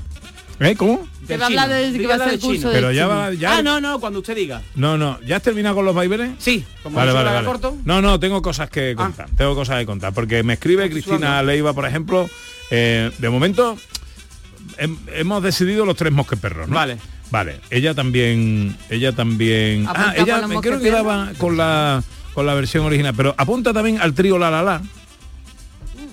¿Eh? 0.59 0.75
¿Cómo? 0.77 1.07
Que 1.27 1.37
va 1.37 1.45
a 1.45 1.47
hablar 1.47 1.69
de- 1.69 1.97
que 1.97 2.07
va 2.07 2.15
a 2.15 2.37
curso 2.37 2.69
Pero 2.71 2.91
ya 2.91 3.07
va, 3.07 3.33
ya. 3.33 3.57
Ah, 3.57 3.61
no, 3.61 3.81
no, 3.81 3.99
cuando 3.99 4.19
usted 4.19 4.35
diga. 4.35 4.61
No, 4.75 4.97
no, 4.97 5.19
¿ya 5.25 5.37
has 5.37 5.43
terminado 5.43 5.75
con 5.75 5.85
los 5.85 5.93
vaivenes? 5.95 6.31
Sí, 6.39 6.63
como 6.83 6.95
Vale, 6.97 7.11
vale, 7.11 7.25
la 7.25 7.33
vale. 7.33 7.45
corto. 7.47 7.77
No, 7.83 8.01
no, 8.01 8.19
tengo 8.19 8.41
cosas 8.41 8.69
que 8.69 8.95
contar. 8.95 9.27
Tengo 9.35 9.53
cosas 9.55 9.79
que 9.79 9.85
contar. 9.85 10.13
Porque 10.13 10.43
me 10.43 10.53
escribe 10.53 10.89
Cristina 10.89 11.41
Leiva, 11.43 11.73
por 11.73 11.85
ejemplo. 11.85 12.29
eh, 12.71 13.11
de 13.19 13.29
momento 13.29 13.77
hem- 14.77 14.97
hemos 15.13 15.43
decidido 15.43 15.85
los 15.85 15.95
tres 15.95 16.11
mosqueperros, 16.13 16.67
¿no? 16.67 16.75
Vale. 16.75 16.97
Vale. 17.31 17.59
Ella 17.69 17.93
también. 17.93 18.75
Ella 18.89 19.11
también. 19.11 19.87
Apunta 19.87 20.09
Ah, 20.11 20.13
ella 20.17 20.47
me 20.47 20.59
creo 20.61 20.79
que 20.79 20.89
daba 20.91 21.31
con 21.37 21.57
la 21.57 22.03
con 22.33 22.45
la 22.45 22.53
versión 22.53 22.85
original. 22.85 23.13
Pero 23.15 23.33
apunta 23.37 23.73
también 23.73 23.99
al 23.99 24.13
trío 24.13 24.37
La 24.37 24.49
La 24.51 24.61
La. 24.63 24.81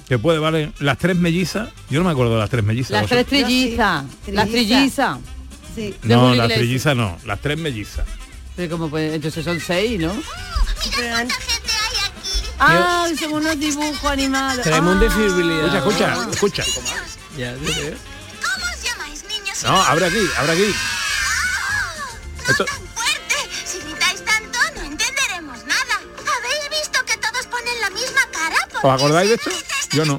Que 0.09 0.19
puede, 0.19 0.38
vale. 0.38 0.73
Las 0.79 0.99
tres 0.99 1.17
mellizas. 1.17 1.71
Yo 1.88 2.01
no 2.01 2.05
me 2.07 2.12
acuerdo 2.12 2.35
de 2.35 2.41
las 2.41 2.51
tres 2.51 2.65
mellizas. 2.65 2.91
Las 2.91 3.07
tres 3.07 3.27
trillizas. 3.27 4.05
Las 4.27 4.49
Trilliza. 4.49 4.75
trillizas. 4.77 5.19
Sí. 5.75 5.95
No, 6.03 6.35
las 6.35 6.49
trillizas 6.49 6.97
no. 6.97 7.19
Las 7.25 7.41
tres 7.41 7.59
mellizas. 7.59 8.07
Pero 8.57 8.71
como 8.77 8.91
pues, 8.91 9.15
entonces 9.15 9.45
son 9.45 9.59
seis, 9.61 9.99
¿no? 9.99 10.12
Ah, 12.59 13.09
son 13.19 13.33
unos 13.33 13.59
dibujos 13.59 14.05
animados. 14.11 14.62
Tenemos 14.62 14.97
un 14.97 15.03
Ah. 15.03 15.77
Escucha, 15.79 16.17
escucha, 16.31 16.62
escucha. 16.62 16.95
Ya, 17.37 17.55
ya, 17.57 17.91
ya. 17.91 17.97
No, 19.69 19.81
abre 19.83 20.07
aquí, 20.07 20.19
abre 20.38 20.53
aquí. 20.53 20.75
Esto, 22.49 22.65
Si 23.65 23.79
gritáis 23.79 24.25
tanto, 24.25 24.59
no 24.77 24.83
entenderemos 24.83 25.59
nada. 25.65 26.01
¿Habéis 26.19 26.81
visto 26.83 27.05
que 27.07 27.17
todos 27.19 27.47
ponen 27.47 27.81
la 27.81 27.91
misma 27.91 28.21
cara? 28.33 28.57
¿Os 28.83 28.93
acordáis 29.01 29.29
de 29.31 29.35
esto? 29.37 29.51
Yo 29.93 30.05
no. 30.05 30.19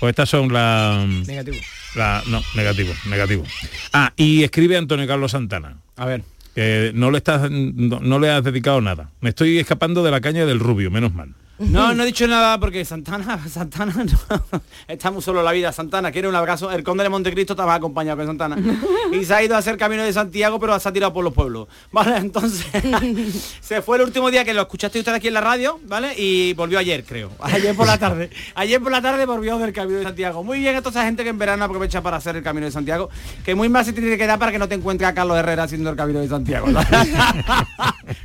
Pues 0.00 0.10
estas 0.10 0.28
son 0.28 0.52
las... 0.52 1.06
Negativo. 1.06 1.56
La, 1.94 2.22
no, 2.26 2.42
negativo, 2.54 2.92
negativo. 3.06 3.44
Ah, 3.92 4.12
y 4.16 4.42
escribe 4.42 4.76
Antonio 4.76 5.06
Carlos 5.06 5.32
Santana. 5.32 5.76
A 5.96 6.06
ver. 6.06 6.22
Que 6.54 6.92
no 6.94 7.10
le 7.10 7.18
estás, 7.18 7.50
no, 7.50 8.00
no 8.00 8.18
le 8.18 8.30
has 8.30 8.44
dedicado 8.44 8.80
nada. 8.80 9.10
Me 9.20 9.30
estoy 9.30 9.58
escapando 9.58 10.02
de 10.02 10.10
la 10.10 10.20
caña 10.20 10.46
del 10.46 10.60
rubio, 10.60 10.90
menos 10.90 11.12
mal. 11.14 11.34
No, 11.70 11.94
no 11.94 12.02
he 12.02 12.06
dicho 12.06 12.26
nada 12.26 12.58
porque 12.58 12.84
Santana, 12.84 13.40
Santana 13.48 14.04
no. 14.04 14.42
Estamos 14.88 15.24
solo 15.24 15.40
en 15.40 15.44
la 15.44 15.52
vida. 15.52 15.72
Santana 15.72 16.10
quiere 16.10 16.28
un 16.28 16.34
abrazo. 16.34 16.70
El 16.70 16.82
conde 16.82 17.02
de 17.04 17.08
Montecristo 17.08 17.52
estaba 17.52 17.74
acompañado 17.74 18.18
con 18.18 18.26
Santana. 18.26 18.56
Y 19.12 19.24
se 19.26 19.34
ha 19.34 19.42
ido 19.42 19.54
a 19.54 19.58
hacer 19.58 19.76
camino 19.76 20.02
de 20.02 20.12
Santiago, 20.12 20.58
pero 20.58 20.78
se 20.80 20.88
ha 20.88 20.92
tirado 20.92 21.12
por 21.12 21.22
los 21.22 21.34
pueblos. 21.34 21.68
Vale, 21.90 22.16
entonces 22.16 22.66
se 23.60 23.82
fue 23.82 23.98
el 23.98 24.04
último 24.04 24.30
día 24.30 24.42
que 24.42 24.54
lo 24.54 24.62
escuchaste 24.62 24.98
usted 24.98 25.12
aquí 25.12 25.28
en 25.28 25.34
la 25.34 25.42
radio, 25.42 25.78
¿vale? 25.84 26.14
Y 26.16 26.54
volvió 26.54 26.78
ayer, 26.78 27.04
creo. 27.04 27.30
Ayer 27.40 27.76
por 27.76 27.86
la 27.86 27.98
tarde. 27.98 28.30
Ayer 28.54 28.80
por 28.80 28.90
la 28.90 29.02
tarde 29.02 29.26
volvió 29.26 29.58
del 29.58 29.72
camino 29.72 29.98
de 29.98 30.04
Santiago. 30.04 30.42
Muy 30.42 30.60
bien, 30.60 30.76
a 30.76 30.80
toda 30.80 30.92
esa 30.92 31.04
gente 31.04 31.24
que 31.24 31.28
en 31.28 31.38
verano 31.38 31.64
aprovecha 31.64 32.02
para 32.02 32.16
hacer 32.16 32.36
el 32.36 32.42
camino 32.42 32.64
de 32.64 32.72
Santiago. 32.72 33.10
Que 33.44 33.54
muy 33.54 33.68
mal 33.68 33.84
se 33.84 33.92
tiene 33.92 34.16
que 34.16 34.26
dar 34.26 34.38
para 34.38 34.50
que 34.50 34.58
no 34.58 34.66
te 34.68 34.74
encuentre 34.74 35.06
a 35.06 35.12
Carlos 35.12 35.36
Herrera 35.36 35.64
haciendo 35.64 35.90
el 35.90 35.96
camino 35.96 36.20
de 36.20 36.28
Santiago. 36.28 36.68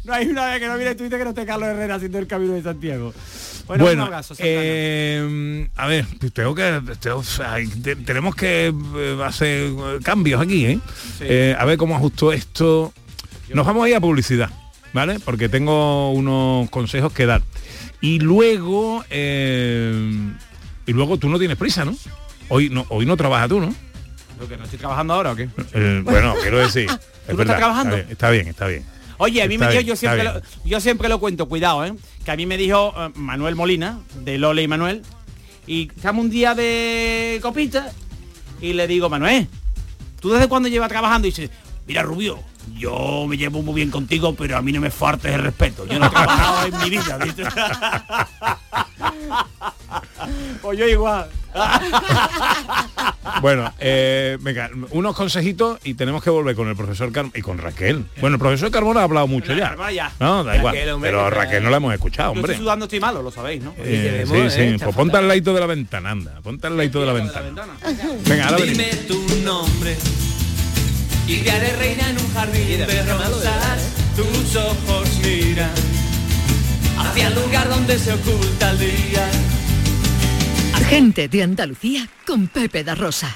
no 0.06 0.13
hay 0.13 0.28
una 0.28 0.45
vez 0.45 0.60
que 0.60 0.67
no 0.67 0.78
mire 0.78 0.95
Twitter 0.95 1.19
que 1.19 1.26
no 1.26 1.32
esté 1.32 1.45
Carlos 1.45 1.67
Herrera 1.67 1.95
haciendo 1.95 2.17
el 2.17 2.28
camino 2.28 2.54
de 2.54 2.63
Santiago. 2.63 3.13
Bueno, 3.68 3.84
Bueno, 3.84 4.04
un 4.04 4.08
abrazo, 4.08 4.34
Santana. 4.36 4.50
eh, 4.56 5.68
a 5.76 5.88
ver, 5.88 6.06
tengo 6.34 6.56
que, 6.56 6.82
tengo- 7.02 7.18
o 7.18 7.24
sea, 7.24 7.54
hay- 7.56 7.68
te- 7.68 7.96
tenemos 7.98 8.34
que 8.36 8.68
eh, 8.96 9.22
hacer 9.26 9.72
cambios 10.04 10.42
aquí, 10.42 10.66
¿eh? 10.66 10.80
Eh, 11.20 11.56
A 11.60 11.66
ver 11.66 11.78
cómo 11.78 11.96
ajusto 11.96 12.32
esto. 12.32 12.94
Nos 13.54 13.66
vamos 13.66 13.86
a 13.86 13.90
ir 13.90 13.96
a 13.96 14.00
publicidad, 14.02 14.50
¿vale? 14.94 15.20
Porque 15.20 15.50
tengo 15.50 16.12
unos 16.12 16.70
consejos 16.70 17.12
que 17.13 17.26
dar. 17.26 17.42
Y 18.00 18.20
luego, 18.20 19.04
eh, 19.10 20.32
y 20.86 20.94
luego 20.94 21.18
tú 21.18 21.28
no 21.30 21.38
tienes 21.40 21.58
prisa, 21.58 21.84
¿no? 21.84 21.96
Hoy 22.50 22.70
no, 22.70 22.86
hoy 22.90 23.06
no 23.06 23.18
trabajas 23.18 23.50
tú, 23.50 23.60
¿no? 23.60 23.74
¿Lo 24.40 24.48
que 24.48 24.56
no 24.56 24.63
estoy 24.66 24.80
trabajando 24.80 25.13
ahora 25.16 25.32
o 25.32 25.36
qué? 25.36 25.50
Bueno, 26.04 26.36
quiero 26.42 26.60
decir. 26.60 26.88
es 27.28 27.30
no 27.30 27.36
verdad, 27.36 27.56
estás 27.56 27.58
trabajando? 27.58 27.98
Está 27.98 28.30
bien, 28.30 28.48
está 28.48 28.68
bien. 28.68 28.82
Está 28.82 28.86
bien. 28.86 28.96
Oye, 29.17 29.41
a 29.41 29.47
mí 29.47 29.56
Está 29.56 29.67
me 29.67 29.73
bien, 29.73 29.86
yo 29.86 29.95
siempre, 29.95 30.23
lo, 30.23 30.41
yo 30.63 30.80
siempre 30.80 31.10
lo 31.10 31.19
cuento, 31.19 31.47
cuidado, 31.47 31.86
¿eh? 31.86 31.93
Que 32.23 32.32
a 32.32 32.36
mí 32.36 32.45
me 32.45 32.58
dijo 32.58 32.93
eh, 32.97 33.10
Manuel 33.15 33.56
Molina, 33.56 33.99
de 34.23 34.38
Lole 34.38 34.63
y 34.63 34.67
Manuel, 34.67 35.01
y 35.65 35.89
estamos 35.95 36.25
un 36.25 36.30
día 36.30 36.53
de 36.53 37.39
copita, 37.41 37.91
y 38.62 38.73
le 38.73 38.88
digo, 38.88 39.10
Manuel, 39.10 39.47
¿tú 40.19 40.30
desde 40.30 40.47
cuándo 40.47 40.69
llevas 40.69 40.89
trabajando? 40.89 41.27
Y 41.27 41.32
dice, 41.32 41.49
mira 41.88 42.03
Rubio, 42.03 42.39
yo 42.75 43.25
me 43.27 43.38
llevo 43.38 43.62
muy 43.62 43.75
bien 43.75 43.89
contigo, 43.89 44.36
pero 44.36 44.58
a 44.58 44.62
mí 44.62 44.71
no 44.71 44.82
me 44.82 44.91
faltes 44.91 45.34
el 45.34 45.41
respeto. 45.41 45.86
Yo 45.86 45.99
no 45.99 46.08
he 46.08 46.10
trabajado 46.10 46.67
en 46.67 46.84
mi 46.84 46.89
vida, 46.89 47.17
¿viste? 47.17 47.43
pues 50.62 50.77
yo 50.77 50.88
igual. 50.88 51.30
Bueno, 53.41 53.72
eh, 53.80 54.38
venga, 54.41 54.70
unos 54.91 55.15
consejitos 55.15 55.80
y 55.84 55.93
tenemos 55.93 56.24
que 56.24 56.30
volver 56.30 56.56
con 56.56 56.67
el 56.70 56.76
profesor 56.76 57.12
Carmona 57.12 57.38
y 57.38 57.41
con 57.41 57.58
Raquel. 57.60 58.04
Bueno, 58.20 58.36
el 58.36 58.39
profesor 58.39 58.72
Carmona 58.72 59.02
ha 59.02 59.04
hablado 59.04 59.28
mucho 59.28 59.54
ya. 59.54 59.76
Ya. 59.91 60.12
No, 60.20 60.43
da 60.43 60.56
igual. 60.58 60.76
Hombre, 60.89 61.10
pero 61.12 61.26
que- 61.26 61.36
Raquel 61.36 61.63
no 61.63 61.70
la 61.70 61.78
hemos 61.78 61.93
escuchado, 61.93 62.34
Yo 62.34 62.39
hombre. 62.39 62.54
estoy 62.54 62.63
sudando, 62.65 62.86
estoy 62.86 63.00
malo, 63.00 63.22
lo 63.22 63.30
sabéis, 63.30 63.62
¿no? 63.62 63.76
Eh, 63.78 64.26
sí, 64.28 64.50
sí, 64.50 64.78
pues 64.84 64.96
ponte 64.96 65.17
al 65.17 65.28
ladito 65.28 65.54
de 65.54 65.60
la 65.60 65.65
ventana, 65.67 66.12
anda. 66.12 66.39
Ponte 66.41 66.65
al 66.67 66.78
ladito 66.78 67.00
de 67.02 67.06
la 67.06 67.13
ventana. 67.13 67.46
Venga, 68.26 68.46
ahora 68.46 68.58
venimos. 68.58 68.78
Dime 68.78 68.96
tu 69.08 69.41
nombre 69.43 69.98
y 71.28 71.38
te 71.38 71.52
haré 71.52 71.76
reina 71.76 72.10
en 72.10 72.17
un 72.17 72.34
jardín 72.34 72.78
de 72.80 73.04
rosas. 73.13 73.91
Tus 74.15 74.56
ojos 74.56 75.10
miran 75.24 75.70
hacia 76.98 77.28
el 77.28 77.36
lugar 77.36 77.70
donde 77.70 78.00
se 78.00 78.13
oculta 78.13 78.72
el 78.72 78.80
día. 78.80 79.30
Gente 80.86 81.28
de 81.28 81.44
Andalucía 81.44 82.08
con 82.26 82.48
Pepe 82.48 82.84
da 82.84 82.96
Rosa. 82.96 83.34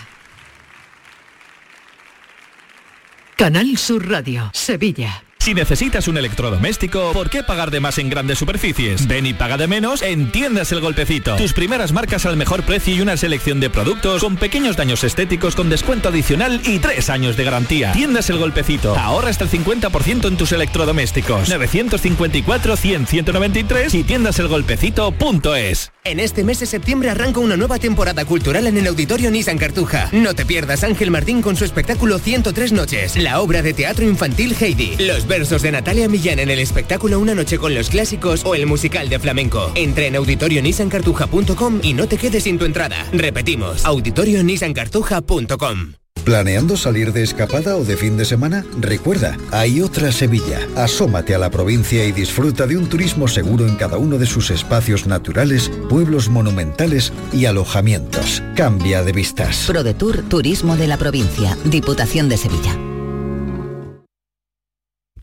Canal 3.36 3.78
Sur 3.78 4.08
Radio, 4.08 4.52
Sevilla. 4.54 5.24
Si 5.42 5.54
necesitas 5.56 6.08
un 6.08 6.20
electrodoméstico, 6.20 7.14
¿por 7.14 7.32
qué 7.32 7.42
pagar 7.42 7.72
de 7.72 7.80
más 7.80 7.98
en 7.98 8.12
grandes 8.12 8.38
superficies? 8.38 9.08
Ven 9.08 9.26
y 9.26 9.34
paga 9.34 9.58
de 9.58 9.66
menos 9.66 10.04
en 10.04 10.32
Tiendas 10.32 10.72
El 10.72 10.82
Golpecito. 10.82 11.36
Tus 11.36 11.54
primeras 11.54 11.94
marcas 11.94 12.28
al 12.28 12.38
mejor 12.38 12.62
precio 12.62 12.94
y 12.94 13.02
una 13.02 13.18
selección 13.18 13.60
de 13.60 13.72
productos 13.72 14.22
con 14.22 14.38
pequeños 14.38 14.78
daños 14.78 15.04
estéticos 15.04 15.56
con 15.56 15.72
descuento 15.72 16.10
adicional 16.10 16.62
y 16.64 16.78
tres 16.78 17.10
años 17.10 17.38
de 17.38 17.44
garantía. 17.44 17.92
Tiendas 17.92 18.30
El 18.30 18.38
Golpecito. 18.38 18.96
Ahorra 18.96 19.32
hasta 19.32 19.46
el 19.46 19.50
50% 19.50 20.28
en 20.28 20.38
tus 20.38 20.52
electrodomésticos. 20.52 21.50
954-100-193 21.50 23.96
y 23.96 24.04
tiendaselgolpecito.es. 24.04 25.92
En 26.04 26.20
este 26.20 26.44
mes 26.44 26.60
de 26.60 26.68
septiembre 26.68 27.10
arranca 27.10 27.40
una 27.40 27.58
nueva 27.58 27.80
temporada 27.80 28.26
cultural 28.26 28.68
en 28.68 28.78
el 28.78 28.86
Auditorio 28.86 29.32
Nissan 29.32 29.58
Cartuja. 29.58 30.08
No 30.12 30.36
te 30.36 30.46
pierdas 30.46 30.84
Ángel 30.84 31.10
Martín 31.10 31.42
con 31.42 31.56
su 31.56 31.66
espectáculo 31.66 32.20
103 32.20 32.74
noches, 32.74 33.18
la 33.18 33.40
obra 33.40 33.64
de 33.64 33.74
teatro 33.74 34.06
infantil 34.06 34.56
Heidi, 34.60 34.98
los 34.98 35.31
versos 35.32 35.62
de 35.62 35.72
Natalia 35.72 36.10
Millán 36.10 36.39
en 36.39 36.50
el 36.50 36.60
espectáculo 36.60 37.17
Una 37.17 37.34
noche 37.34 37.58
con 37.58 37.74
los 37.74 37.89
clásicos 37.89 38.41
o 38.44 38.54
el 38.54 38.65
musical 38.65 39.08
de 39.08 39.17
flamenco. 39.17 39.72
Entra 39.76 40.06
en 40.06 40.17
auditorionissancartuja.com 40.17 41.80
y 41.82 41.94
no 41.94 42.10
te 42.10 42.17
quedes 42.17 42.44
sin 42.44 42.60
tu 42.60 42.65
entrada. 42.65 43.08
Repetimos, 43.13 43.86
auditorionissancartuja.com. 43.86 45.94
¿Planeando 46.26 46.76
salir 46.76 47.13
de 47.13 47.24
escapada 47.24 47.78
o 47.78 47.86
de 47.86 47.96
fin 47.96 48.17
de 48.17 48.26
semana? 48.26 48.65
Recuerda, 48.78 49.38
hay 49.52 49.80
otra 49.80 50.12
Sevilla. 50.12 50.60
Asómate 50.76 51.34
a 51.34 51.39
la 51.39 51.50
provincia 51.50 52.04
y 52.04 52.12
disfruta 52.12 52.67
de 52.67 52.76
un 52.76 52.89
turismo 52.89 53.30
seguro 53.30 53.65
en 53.65 53.78
cada 53.78 53.98
uno 53.98 54.17
de 54.17 54.26
sus 54.26 54.52
espacios 54.52 55.08
naturales, 55.08 55.72
pueblos 55.89 56.28
monumentales 56.28 57.13
y 57.32 57.46
alojamientos. 57.46 58.44
Cambia 58.58 59.02
de 59.02 59.13
vistas. 59.13 59.63
ProDetour 59.65 60.24
Turismo 60.24 60.76
de 60.76 60.88
la 60.88 60.98
Provincia, 60.98 61.58
Diputación 61.63 62.28
de 62.28 62.36
Sevilla. 62.36 62.91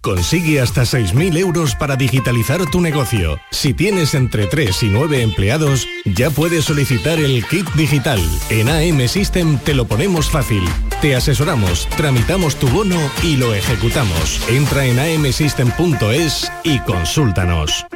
Consigue 0.00 0.60
hasta 0.60 0.82
6.000 0.82 1.36
euros 1.38 1.74
para 1.74 1.96
digitalizar 1.96 2.64
tu 2.70 2.80
negocio. 2.80 3.38
Si 3.50 3.74
tienes 3.74 4.14
entre 4.14 4.46
3 4.46 4.84
y 4.84 4.86
9 4.86 5.22
empleados, 5.22 5.86
ya 6.04 6.30
puedes 6.30 6.64
solicitar 6.64 7.18
el 7.18 7.44
kit 7.46 7.68
digital. 7.74 8.20
En 8.48 8.68
AM 8.68 9.08
System 9.08 9.58
te 9.58 9.74
lo 9.74 9.86
ponemos 9.86 10.30
fácil. 10.30 10.62
Te 11.00 11.16
asesoramos, 11.16 11.88
tramitamos 11.96 12.56
tu 12.56 12.68
bono 12.68 12.98
y 13.22 13.36
lo 13.36 13.54
ejecutamos. 13.54 14.40
Entra 14.48 14.84
en 14.84 14.98
amsystem.es 14.98 16.52
y 16.62 16.78
consúltanos. 16.80 17.86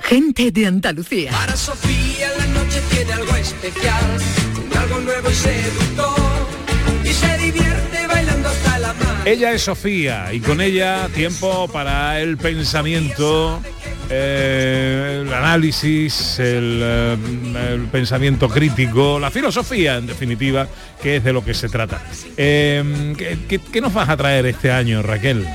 Gente 0.00 0.50
de 0.50 0.66
Andalucía. 0.66 1.32
Para 1.32 1.56
Sofía 1.56 2.28
la 2.38 2.46
noche 2.46 2.80
tiene 2.90 3.12
algo 3.12 3.34
especial, 3.36 4.18
algo 4.78 5.00
nuevo 5.00 5.30
y 5.30 5.34
seductor, 5.34 6.46
y 7.04 7.12
se 7.12 7.38
divierte 7.38 8.09
Ella 9.24 9.52
es 9.52 9.62
Sofía 9.62 10.32
y 10.32 10.40
con 10.40 10.60
ella 10.60 11.08
tiempo 11.14 11.68
para 11.68 12.20
el 12.20 12.36
pensamiento 12.38 13.60
eh, 14.08 15.22
el 15.24 15.32
análisis, 15.32 16.38
el, 16.38 16.80
eh, 16.82 17.16
el 17.74 17.82
pensamiento 17.92 18.48
crítico, 18.48 19.20
la 19.20 19.30
filosofía, 19.30 19.96
en 19.96 20.06
definitiva, 20.06 20.66
que 21.02 21.16
es 21.16 21.24
de 21.24 21.32
lo 21.32 21.44
que 21.44 21.54
se 21.54 21.68
trata. 21.68 22.02
Eh, 22.36 23.14
¿qué, 23.16 23.38
qué- 23.48 23.58
qué 23.60 23.80
nos 23.80 23.92
vas 23.92 24.08
a 24.08 24.16
traer 24.16 24.46
este 24.46 24.72
año, 24.72 25.02
Raquel? 25.02 25.46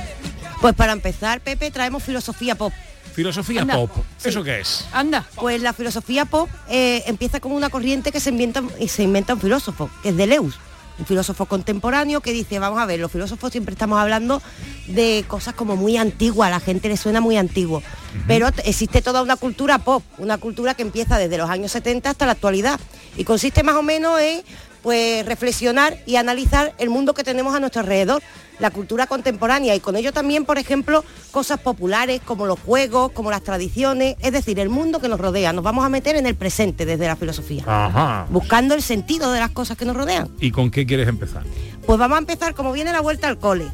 Pues 0.60 0.74
para 0.74 0.92
empezar, 0.92 1.40
Pepe, 1.40 1.70
traemos 1.70 2.02
filosofía 2.02 2.54
pop. 2.54 2.72
Filosofía 3.14 3.62
Anda. 3.62 3.74
pop. 3.74 3.90
¿Eso 4.24 4.42
qué 4.44 4.60
es? 4.60 4.86
Anda. 4.92 5.24
Pues 5.34 5.60
la 5.60 5.72
filosofía 5.72 6.24
pop 6.24 6.48
eh, 6.70 7.02
empieza 7.06 7.40
con 7.40 7.52
una 7.52 7.68
corriente 7.68 8.10
que 8.12 8.20
se 8.20 8.30
inventa, 8.30 8.62
y 8.78 8.88
se 8.88 9.02
inventa 9.02 9.34
un 9.34 9.40
filósofo, 9.40 9.90
que 10.02 10.10
es 10.10 10.16
Deleuze, 10.16 10.56
un 10.98 11.06
filósofo 11.06 11.46
contemporáneo 11.46 12.20
que 12.20 12.32
dice, 12.32 12.58
vamos 12.58 12.78
a 12.78 12.86
ver, 12.86 13.00
los 13.00 13.12
filósofos 13.12 13.52
siempre 13.52 13.72
estamos 13.72 13.98
hablando 13.98 14.42
de 14.86 15.24
cosas 15.26 15.54
como 15.54 15.76
muy 15.76 15.96
antiguas, 15.96 16.48
a 16.48 16.50
la 16.50 16.60
gente 16.60 16.88
le 16.88 16.96
suena 16.96 17.20
muy 17.20 17.36
antiguo, 17.36 17.82
pero 18.26 18.48
existe 18.64 19.02
toda 19.02 19.22
una 19.22 19.36
cultura 19.36 19.78
pop, 19.78 20.02
una 20.18 20.38
cultura 20.38 20.74
que 20.74 20.82
empieza 20.82 21.18
desde 21.18 21.38
los 21.38 21.50
años 21.50 21.72
70 21.72 22.10
hasta 22.10 22.26
la 22.26 22.32
actualidad 22.32 22.80
y 23.16 23.24
consiste 23.24 23.62
más 23.62 23.76
o 23.76 23.82
menos 23.82 24.20
en 24.20 24.42
pues 24.86 25.26
reflexionar 25.26 25.98
y 26.06 26.14
analizar 26.14 26.72
el 26.78 26.90
mundo 26.90 27.12
que 27.12 27.24
tenemos 27.24 27.52
a 27.56 27.58
nuestro 27.58 27.80
alrededor, 27.80 28.22
la 28.60 28.70
cultura 28.70 29.08
contemporánea 29.08 29.74
y 29.74 29.80
con 29.80 29.96
ello 29.96 30.12
también, 30.12 30.44
por 30.44 30.58
ejemplo, 30.58 31.04
cosas 31.32 31.58
populares 31.58 32.20
como 32.24 32.46
los 32.46 32.60
juegos, 32.60 33.10
como 33.10 33.32
las 33.32 33.42
tradiciones, 33.42 34.14
es 34.20 34.30
decir, 34.30 34.60
el 34.60 34.68
mundo 34.68 35.00
que 35.00 35.08
nos 35.08 35.18
rodea. 35.18 35.52
Nos 35.52 35.64
vamos 35.64 35.84
a 35.84 35.88
meter 35.88 36.14
en 36.14 36.24
el 36.24 36.36
presente 36.36 36.86
desde 36.86 37.08
la 37.08 37.16
filosofía, 37.16 37.64
Ajá. 37.66 38.26
buscando 38.30 38.76
el 38.76 38.82
sentido 38.82 39.32
de 39.32 39.40
las 39.40 39.50
cosas 39.50 39.76
que 39.76 39.86
nos 39.86 39.96
rodean. 39.96 40.30
¿Y 40.38 40.52
con 40.52 40.70
qué 40.70 40.86
quieres 40.86 41.08
empezar? 41.08 41.42
Pues 41.84 41.98
vamos 41.98 42.14
a 42.14 42.20
empezar 42.20 42.54
como 42.54 42.70
viene 42.70 42.92
la 42.92 43.00
vuelta 43.00 43.26
al 43.26 43.40
cole. 43.40 43.66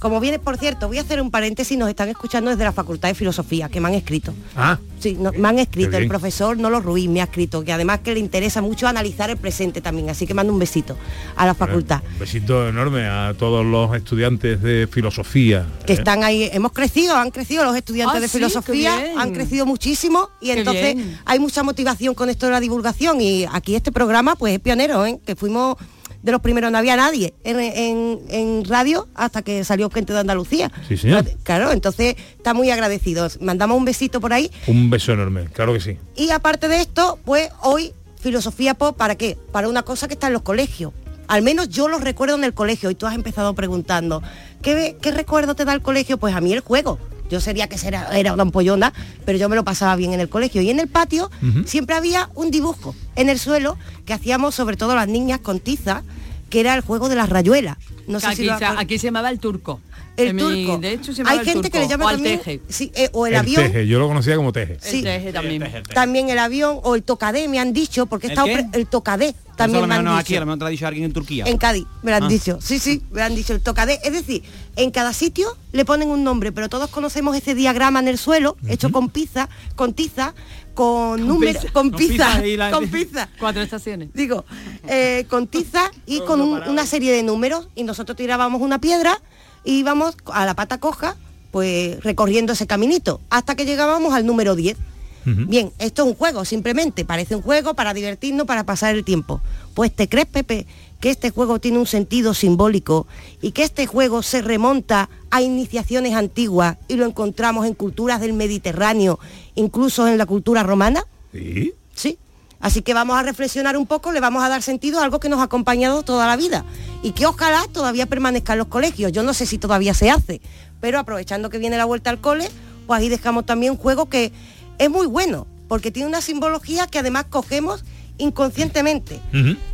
Como 0.00 0.18
viene, 0.18 0.38
por 0.38 0.56
cierto, 0.56 0.88
voy 0.88 0.96
a 0.96 1.02
hacer 1.02 1.20
un 1.20 1.30
paréntesis, 1.30 1.76
nos 1.76 1.88
están 1.90 2.08
escuchando 2.08 2.50
desde 2.50 2.64
la 2.64 2.72
Facultad 2.72 3.08
de 3.10 3.14
Filosofía, 3.14 3.68
que 3.68 3.80
me 3.80 3.88
han 3.88 3.94
escrito. 3.94 4.32
Ah, 4.56 4.78
Sí, 4.98 5.16
no- 5.18 5.32
me 5.32 5.48
han 5.48 5.58
escrito, 5.58 5.96
el 5.96 6.08
profesor 6.08 6.58
Nolo 6.58 6.78
Ruiz 6.80 7.08
me 7.08 7.20
ha 7.22 7.24
escrito, 7.24 7.64
que 7.64 7.72
además 7.72 8.00
que 8.00 8.12
le 8.12 8.20
interesa 8.20 8.60
mucho 8.60 8.86
analizar 8.86 9.30
el 9.30 9.38
presente 9.38 9.80
también, 9.80 10.10
así 10.10 10.26
que 10.26 10.34
mando 10.34 10.52
un 10.52 10.58
besito 10.58 10.94
a 11.36 11.46
la 11.46 11.54
facultad. 11.54 12.02
un 12.14 12.18
besito 12.18 12.68
enorme 12.68 13.06
a 13.06 13.32
todos 13.38 13.64
los 13.64 13.94
estudiantes 13.96 14.60
de 14.62 14.86
filosofía. 14.90 15.66
que 15.86 15.92
¿eh? 15.92 15.96
están 15.96 16.22
ahí, 16.24 16.50
hemos 16.52 16.72
crecido, 16.72 17.16
han 17.16 17.30
crecido 17.30 17.64
los 17.64 17.74
estudiantes 17.76 18.16
Ah, 18.16 18.20
de 18.20 18.28
sí, 18.28 18.36
filosofía, 18.38 18.94
han 19.16 19.32
crecido 19.32 19.64
muchísimo 19.64 20.28
y 20.40 20.46
Qué 20.52 20.58
entonces 20.58 20.94
bien. 20.96 21.18
hay 21.24 21.38
mucha 21.38 21.62
motivación 21.62 22.14
con 22.14 22.28
esto 22.28 22.46
de 22.46 22.52
la 22.52 22.60
divulgación 22.60 23.20
y 23.22 23.46
aquí 23.50 23.74
este 23.76 23.92
programa 23.92 24.34
pues 24.36 24.52
es 24.54 24.60
pionero, 24.60 25.04
¿eh? 25.06 25.18
que 25.24 25.34
fuimos 25.36 25.76
de 26.22 26.32
los 26.32 26.40
primeros, 26.40 26.70
no 26.70 26.78
había 26.78 26.96
nadie 26.96 27.32
en, 27.44 27.58
en- 27.60 28.18
en 28.28 28.64
radio 28.66 29.08
hasta 29.14 29.42
que 29.42 29.64
salió 29.64 29.88
gente 29.90 30.12
de 30.12 30.18
Andalucía. 30.20 30.70
Sí, 30.88 30.96
señor. 30.96 31.24
Claro, 31.42 31.72
entonces 31.72 32.16
está 32.36 32.52
muy 32.54 32.70
agradecidos. 32.70 33.40
Mandamos 33.40 33.78
un 33.78 33.84
besito 33.84 34.20
por 34.20 34.32
ahí 34.32 34.50
Un 34.66 34.90
beso 34.90 35.12
enorme, 35.12 35.44
claro 35.52 35.72
que 35.72 35.80
sí. 35.80 35.98
y 36.16 36.30
aparte 36.30 36.68
de 36.68 36.80
esto, 36.80 37.18
pues 37.24 37.48
hoy 37.62 37.92
filosofía 38.20 38.74
pop, 38.74 38.96
¿para 38.96 39.14
qué? 39.16 39.38
Para 39.52 39.68
una 39.68 39.82
cosa 39.82 40.06
que 40.08 40.14
está 40.14 40.26
en 40.26 40.34
los 40.34 40.42
colegios. 40.42 40.92
Al 41.26 41.42
menos 41.42 41.68
yo 41.68 41.88
los 41.88 42.00
recuerdo 42.02 42.34
en 42.34 42.44
el 42.44 42.52
colegio 42.54 42.90
y 42.90 42.94
tú 42.94 43.06
has 43.06 43.14
empezado 43.14 43.54
preguntando, 43.54 44.20
¿qué, 44.62 44.96
qué 45.00 45.12
recuerdo 45.12 45.54
te 45.54 45.64
da 45.64 45.72
el 45.72 45.80
colegio? 45.80 46.18
Pues 46.18 46.34
a 46.34 46.40
mí 46.40 46.52
el 46.52 46.60
juego. 46.60 46.98
Yo 47.30 47.40
sería 47.40 47.68
que 47.68 47.76
era, 47.86 48.16
era 48.18 48.32
una 48.32 48.42
ampollona, 48.42 48.92
pero 49.24 49.38
yo 49.38 49.48
me 49.48 49.56
lo 49.56 49.64
pasaba 49.64 49.94
bien 49.96 50.12
en 50.12 50.20
el 50.20 50.28
colegio. 50.28 50.60
Y 50.62 50.70
en 50.70 50.80
el 50.80 50.88
patio 50.88 51.30
siempre 51.64 51.94
había 51.96 52.28
un 52.34 52.50
dibujo 52.50 52.94
en 53.16 53.28
el 53.28 53.38
suelo 53.38 53.76
que 54.04 54.12
hacíamos 54.12 54.54
sobre 54.54 54.76
todo 54.76 54.94
las 54.94 55.08
niñas 55.08 55.38
con 55.40 55.60
tiza, 55.60 56.02
que 56.50 56.60
era 56.60 56.74
el 56.74 56.80
juego 56.80 57.08
de 57.08 57.14
las 57.16 57.28
rayuelas. 57.28 57.76
No 58.08 58.18
sé 58.18 58.26
aquí, 58.26 58.36
si 58.36 58.44
lo 58.46 58.58
se, 58.58 58.64
aquí 58.64 58.98
se 58.98 59.06
llamaba 59.06 59.30
el 59.30 59.38
turco. 59.38 59.80
El 60.16 60.34
mi- 60.34 60.42
turco. 60.66 60.78
de 60.78 60.92
hecho, 60.94 61.14
se 61.14 61.22
Hay 61.24 61.38
el 61.38 61.44
gente 61.44 61.70
que 61.70 61.78
le 61.78 61.88
llama 61.88 62.06
o 62.06 62.10
también 62.10 62.38
teje. 62.38 62.60
sí, 62.68 62.90
eh, 62.94 63.08
o 63.12 63.26
el, 63.26 63.34
El 63.34 63.38
avión. 63.38 63.62
teje, 63.62 63.86
yo 63.86 63.98
lo 64.00 64.08
conocía 64.08 64.34
como 64.36 64.52
teje. 64.52 64.76
Sí. 64.80 65.02
teje 65.02 65.32
también. 65.32 65.64
También 65.94 66.28
el 66.28 66.38
avión 66.38 66.78
o 66.82 66.96
el 66.96 67.04
tocadé 67.04 67.46
me 67.48 67.60
han 67.60 67.72
dicho, 67.72 68.06
porque 68.06 68.26
he 68.26 68.32
¿El 68.32 68.66
el 68.72 68.86
tocadé 68.88 69.34
también 69.64 69.80
lo 69.82 69.86
me 69.86 69.94
mejor 69.94 69.98
han 70.00 70.04
no 70.04 70.10
dicho. 70.12 70.18
es 70.20 70.24
aquí, 70.24 70.36
a 70.36 70.40
lo 70.40 70.46
mejor 70.46 70.58
te 70.58 70.62
lo 70.62 70.66
ha 70.66 70.70
dicho 70.70 70.86
alguien 70.86 71.04
en 71.04 71.12
Turquía. 71.12 71.44
En 71.46 71.58
Cádiz, 71.58 71.86
me 72.02 72.10
lo 72.10 72.16
han 72.18 72.22
Ah. 72.24 72.28
dicho. 72.28 72.58
Sí, 72.60 72.78
sí, 72.78 73.02
me 73.10 73.22
han 73.22 73.34
dicho 73.34 73.52
el 73.52 73.60
tocadé. 73.60 73.98
Es 74.04 74.12
decir, 74.12 74.42
en 74.76 74.90
cada 74.90 75.12
sitio 75.12 75.56
le 75.72 75.84
ponen 75.84 76.08
un 76.10 76.24
nombre, 76.24 76.52
pero 76.52 76.68
todos 76.68 76.90
conocemos 76.90 77.36
ese 77.36 77.54
diagrama 77.54 78.00
en 78.00 78.08
el 78.08 78.18
suelo, 78.18 78.56
hecho 78.68 78.90
con 78.92 79.08
pizza, 79.10 79.48
con 79.76 79.94
tiza, 79.94 80.34
con 80.74 81.26
números, 81.26 81.62
pizza. 81.62 81.72
con 81.72 81.90
Con 81.90 81.98
pizza, 81.98 82.40
con 82.72 82.88
pizza. 82.88 83.28
Cuatro 83.38 83.62
estaciones. 83.62 84.08
Digo, 84.14 84.44
eh, 84.88 85.26
con 85.28 85.46
tiza 85.46 85.90
y 86.06 86.20
con 86.20 86.40
un- 86.40 86.62
una 86.68 86.86
serie 86.86 87.12
de 87.12 87.22
números. 87.22 87.68
Y 87.74 87.84
nosotros 87.84 88.16
tirábamos 88.16 88.62
una 88.62 88.80
piedra 88.80 89.20
y 89.64 89.78
íbamos 89.80 90.16
a 90.32 90.46
la 90.46 90.54
pata 90.54 90.78
coja, 90.78 91.16
pues 91.50 92.02
recorriendo 92.02 92.52
ese 92.52 92.66
caminito, 92.66 93.20
hasta 93.28 93.56
que 93.56 93.66
llegábamos 93.66 94.14
al 94.14 94.24
número 94.24 94.54
10. 94.54 94.76
Bien, 95.24 95.72
esto 95.78 96.02
es 96.02 96.08
un 96.08 96.14
juego, 96.14 96.44
simplemente, 96.44 97.04
parece 97.04 97.36
un 97.36 97.42
juego 97.42 97.74
para 97.74 97.92
divertirnos, 97.92 98.46
para 98.46 98.64
pasar 98.64 98.94
el 98.94 99.04
tiempo. 99.04 99.40
Pues 99.74 99.94
te 99.94 100.08
crees, 100.08 100.26
Pepe, 100.26 100.66
que 101.00 101.10
este 101.10 101.30
juego 101.30 101.58
tiene 101.58 101.78
un 101.78 101.86
sentido 101.86 102.34
simbólico 102.34 103.06
y 103.40 103.52
que 103.52 103.62
este 103.62 103.86
juego 103.86 104.22
se 104.22 104.42
remonta 104.42 105.08
a 105.30 105.42
iniciaciones 105.42 106.14
antiguas 106.14 106.76
y 106.88 106.96
lo 106.96 107.06
encontramos 107.06 107.66
en 107.66 107.74
culturas 107.74 108.20
del 108.20 108.32
Mediterráneo, 108.32 109.18
incluso 109.54 110.06
en 110.08 110.18
la 110.18 110.26
cultura 110.26 110.62
romana. 110.62 111.04
Sí. 111.32 111.72
Sí. 111.94 112.18
Así 112.60 112.82
que 112.82 112.92
vamos 112.92 113.18
a 113.18 113.22
reflexionar 113.22 113.76
un 113.78 113.86
poco, 113.86 114.12
le 114.12 114.20
vamos 114.20 114.44
a 114.44 114.50
dar 114.50 114.62
sentido 114.62 115.00
a 115.00 115.04
algo 115.04 115.18
que 115.18 115.30
nos 115.30 115.40
ha 115.40 115.44
acompañado 115.44 116.02
toda 116.02 116.26
la 116.26 116.36
vida 116.36 116.64
y 117.02 117.12
que 117.12 117.24
ojalá 117.24 117.62
todavía 117.72 118.04
permanezca 118.04 118.52
en 118.52 118.58
los 118.58 118.68
colegios. 118.68 119.12
Yo 119.12 119.22
no 119.22 119.32
sé 119.32 119.46
si 119.46 119.56
todavía 119.56 119.94
se 119.94 120.10
hace, 120.10 120.42
pero 120.80 120.98
aprovechando 120.98 121.48
que 121.48 121.56
viene 121.56 121.78
la 121.78 121.86
vuelta 121.86 122.10
al 122.10 122.20
cole, 122.20 122.50
pues 122.86 123.00
ahí 123.00 123.08
dejamos 123.08 123.46
también 123.46 123.72
un 123.72 123.78
juego 123.78 124.10
que 124.10 124.32
es 124.80 124.90
muy 124.90 125.06
bueno, 125.06 125.46
porque 125.68 125.90
tiene 125.90 126.08
una 126.08 126.22
simbología 126.22 126.86
que 126.86 126.98
además 126.98 127.26
cogemos 127.28 127.84
inconscientemente. 128.16 129.20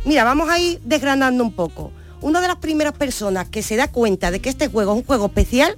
Mira, 0.03 0.25
vamos 0.25 0.49
a 0.49 0.59
ir 0.59 0.81
desgranando 0.83 1.43
un 1.45 1.53
poco. 1.53 1.93
Una 2.19 2.41
de 2.41 2.49
las 2.49 2.57
primeras 2.57 2.91
personas 2.91 3.47
que 3.47 3.63
se 3.63 3.77
da 3.77 3.87
cuenta 3.87 4.31
de 4.31 4.41
que 4.41 4.49
este 4.49 4.67
juego 4.67 4.91
es 4.91 4.97
un 4.97 5.05
juego 5.05 5.27
especial 5.27 5.77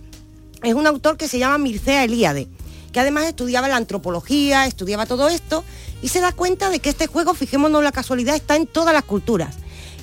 es 0.63 0.73
un 0.73 0.87
autor 0.87 1.15
que 1.15 1.27
se 1.27 1.37
llama 1.37 1.59
Mircea 1.59 2.03
Eliade, 2.03 2.47
que 2.91 2.99
además 2.99 3.25
estudiaba 3.25 3.67
la 3.67 3.77
antropología, 3.77 4.65
estudiaba 4.65 5.05
todo 5.05 5.29
esto, 5.29 5.63
y 6.01 6.07
se 6.07 6.21
da 6.21 6.31
cuenta 6.31 6.71
de 6.71 6.79
que 6.79 6.89
este 6.89 7.05
juego, 7.05 7.35
fijémonos 7.35 7.83
la 7.83 7.91
casualidad, 7.91 8.35
está 8.35 8.55
en 8.55 8.65
todas 8.65 8.93
las 8.93 9.03
culturas. 9.03 9.55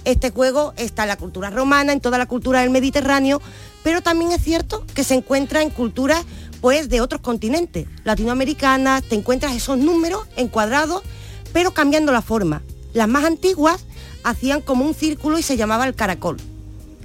Este 0.04 0.30
juego 0.30 0.72
está 0.76 1.02
en 1.02 1.08
la 1.08 1.16
cultura 1.16 1.50
romana, 1.50 1.92
en 1.92 2.00
toda 2.00 2.16
la 2.16 2.26
cultura 2.26 2.60
del 2.60 2.70
Mediterráneo, 2.70 3.42
pero 3.82 4.02
también 4.02 4.32
es 4.32 4.42
cierto 4.42 4.84
que 4.94 5.04
se 5.04 5.14
encuentra 5.14 5.62
en 5.62 5.70
culturas 5.70 6.24
pues 6.61 6.88
de 6.88 7.00
otros 7.00 7.20
continentes, 7.20 7.86
latinoamericanas, 8.04 9.02
te 9.02 9.14
encuentras 9.14 9.54
esos 9.54 9.78
números 9.78 10.26
encuadrados, 10.36 11.02
pero 11.52 11.72
cambiando 11.72 12.12
la 12.12 12.22
forma. 12.22 12.62
Las 12.92 13.09
más 13.09 13.24
antiguas 13.24 13.84
hacían 14.24 14.61
como 14.61 14.84
un 14.84 14.94
círculo 14.94 15.38
y 15.38 15.42
se 15.42 15.57
llamaba 15.57 15.86
el 15.86 15.94
caracol. 15.94 16.38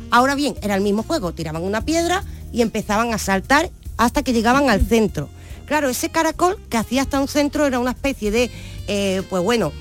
Ahora 0.10 0.36
bien, 0.36 0.56
era 0.62 0.76
el 0.76 0.82
mismo 0.82 1.04
juego, 1.04 1.34
tiraban 1.34 1.64
una 1.64 1.86
piedra 1.86 2.24
y 2.52 2.62
empezaban 2.62 3.14
a 3.14 3.18
saltar 3.18 3.70
hasta 3.98 4.24
que 4.24 4.34
llegaban 4.34 4.70
al 4.70 4.86
centro. 4.86 5.30
Claro, 5.66 5.88
ese 5.88 6.10
caracol 6.10 6.60
que 6.70 6.78
hacía 6.78 7.02
hasta 7.02 7.20
un 7.20 7.28
centro 7.28 7.66
era 7.66 7.80
una 7.80 7.92
especie 7.92 8.32
de, 8.32 8.52
eh, 8.88 9.24
pues 9.30 9.42
bueno, 9.44 9.72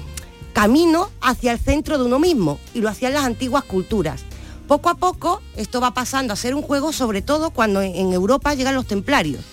camino 0.53 1.09
hacia 1.21 1.53
el 1.53 1.59
centro 1.59 1.99
de 1.99 2.05
uno 2.05 2.19
mismo 2.19 2.59
y 2.75 2.81
lo 2.81 2.89
hacían 2.89 3.15
las 3.15 3.25
antiguas 3.25 3.65
culturas. 3.65 4.23
Poco 4.69 4.89
a 4.89 4.95
poco 4.95 5.41
esto 5.57 5.81
va 5.81 5.95
pasando 5.95 6.33
a 6.33 6.37
ser 6.37 6.55
un 6.55 6.63
juego, 6.63 6.93
sobre 6.93 7.23
todo 7.23 7.51
cuando 7.51 7.83
en 7.83 7.97
en 7.97 8.13
Europa 8.13 8.55
llegan 8.55 8.77
los 8.77 8.87
templarios, 8.87 9.45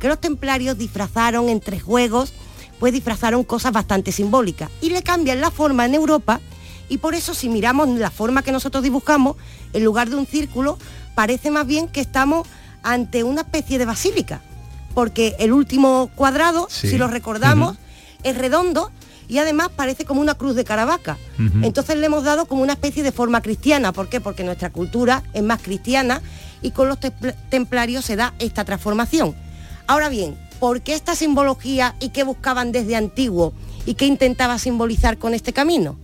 que 0.00 0.08
los 0.08 0.20
templarios 0.20 0.78
disfrazaron 0.78 1.48
entre 1.48 1.80
juegos, 1.80 2.32
pues 2.78 2.92
disfrazaron 2.92 3.44
cosas 3.44 3.72
bastante 3.72 4.12
simbólicas 4.12 4.70
y 4.80 4.90
le 4.90 5.02
cambian 5.02 5.40
la 5.40 5.50
forma 5.50 5.86
en 5.86 5.94
Europa 5.94 6.40
y 6.88 6.98
por 6.98 7.14
eso 7.14 7.34
si 7.34 7.48
miramos 7.48 7.88
la 7.88 8.10
forma 8.10 8.42
que 8.42 8.52
nosotros 8.52 8.82
dibujamos, 8.82 9.36
en 9.72 9.82
lugar 9.84 10.08
de 10.10 10.16
un 10.16 10.26
círculo, 10.26 10.78
parece 11.14 11.50
más 11.50 11.66
bien 11.66 11.88
que 11.88 12.00
estamos 12.00 12.46
ante 12.82 13.24
una 13.24 13.40
especie 13.40 13.78
de 13.78 13.86
basílica, 13.86 14.40
porque 14.94 15.34
el 15.38 15.52
último 15.52 16.10
cuadrado, 16.14 16.68
Sí. 16.70 16.88
si 16.90 16.98
lo 16.98 17.08
recordamos, 17.08 17.76
es 18.22 18.36
redondo 18.38 18.90
y 19.28 19.38
además 19.38 19.70
parece 19.74 20.04
como 20.04 20.20
una 20.20 20.34
cruz 20.34 20.54
de 20.54 20.64
Caravaca. 20.64 21.16
Entonces 21.62 21.96
le 21.96 22.06
hemos 22.06 22.22
dado 22.22 22.46
como 22.46 22.62
una 22.62 22.74
especie 22.74 23.02
de 23.02 23.10
forma 23.10 23.40
cristiana. 23.40 23.92
¿Por 23.92 24.08
qué? 24.08 24.20
Porque 24.20 24.44
nuestra 24.44 24.70
cultura 24.70 25.22
es 25.32 25.42
más 25.42 25.60
cristiana 25.62 26.22
y 26.62 26.70
con 26.70 26.88
los 26.88 27.00
templ- 27.00 27.34
templarios 27.50 28.04
se 28.04 28.14
da 28.14 28.34
esta 28.38 28.64
transformación. 28.64 29.34
Ahora 29.86 30.08
bien, 30.08 30.36
¿por 30.58 30.80
qué 30.82 30.94
esta 30.94 31.14
simbología 31.14 31.94
y 32.00 32.08
qué 32.10 32.24
buscaban 32.24 32.72
desde 32.72 32.96
antiguo 32.96 33.52
y 33.84 33.94
qué 33.94 34.06
intentaba 34.06 34.58
simbolizar 34.58 35.18
con 35.18 35.34
este 35.34 35.52
camino? 35.52 35.96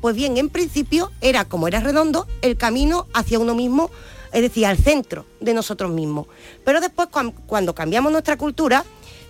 Pues 0.00 0.14
bien, 0.16 0.36
en 0.36 0.48
principio 0.48 1.10
era, 1.20 1.44
como 1.46 1.68
era 1.68 1.80
redondo, 1.80 2.26
el 2.42 2.56
camino 2.56 3.06
hacia 3.14 3.38
uno 3.38 3.54
mismo, 3.54 3.90
es 4.32 4.42
decir, 4.42 4.66
al 4.66 4.78
centro 4.78 5.26
de 5.40 5.54
nosotros 5.54 5.90
mismos. 5.90 6.26
Pero 6.64 6.80
después, 6.80 7.08
cuan- 7.10 7.32
cuando 7.32 7.74
cambiamos 7.74 8.12
nuestra 8.12 8.36
cultura, 8.36 8.84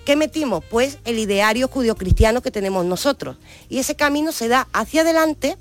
¿qué 0.04 0.16
metimos? 0.16 0.64
Pues 0.70 0.98
el 1.04 1.18
ideario 1.18 1.68
judio-cristiano 1.68 2.42
que 2.42 2.50
tenemos 2.50 2.84
nosotros. 2.84 3.36
Y 3.68 3.78
ese 3.78 3.96
camino 3.96 4.32
se 4.32 4.48
da 4.48 4.68
hacia 4.72 5.02
adelante 5.02 5.57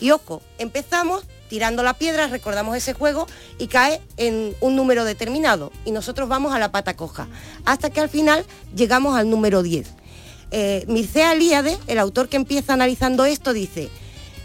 y, 0.00 0.10
ojo, 0.10 0.42
empezamos 0.58 1.24
tirando 1.48 1.82
la 1.82 1.94
piedra, 1.94 2.26
recordamos 2.26 2.76
ese 2.76 2.92
juego, 2.92 3.26
y 3.58 3.68
cae 3.68 4.00
en 4.16 4.54
un 4.60 4.76
número 4.76 5.04
determinado. 5.04 5.72
Y 5.84 5.90
nosotros 5.90 6.28
vamos 6.28 6.54
a 6.54 6.58
la 6.58 6.70
pata 6.70 6.96
coja, 6.96 7.28
hasta 7.64 7.90
que 7.90 8.00
al 8.00 8.08
final 8.08 8.44
llegamos 8.74 9.16
al 9.16 9.30
número 9.30 9.62
10. 9.62 9.88
Eh, 10.50 10.84
Mircea 10.88 11.32
Eliade, 11.32 11.78
el 11.86 11.98
autor 11.98 12.28
que 12.28 12.36
empieza 12.36 12.72
analizando 12.72 13.24
esto, 13.24 13.52
dice, 13.52 13.90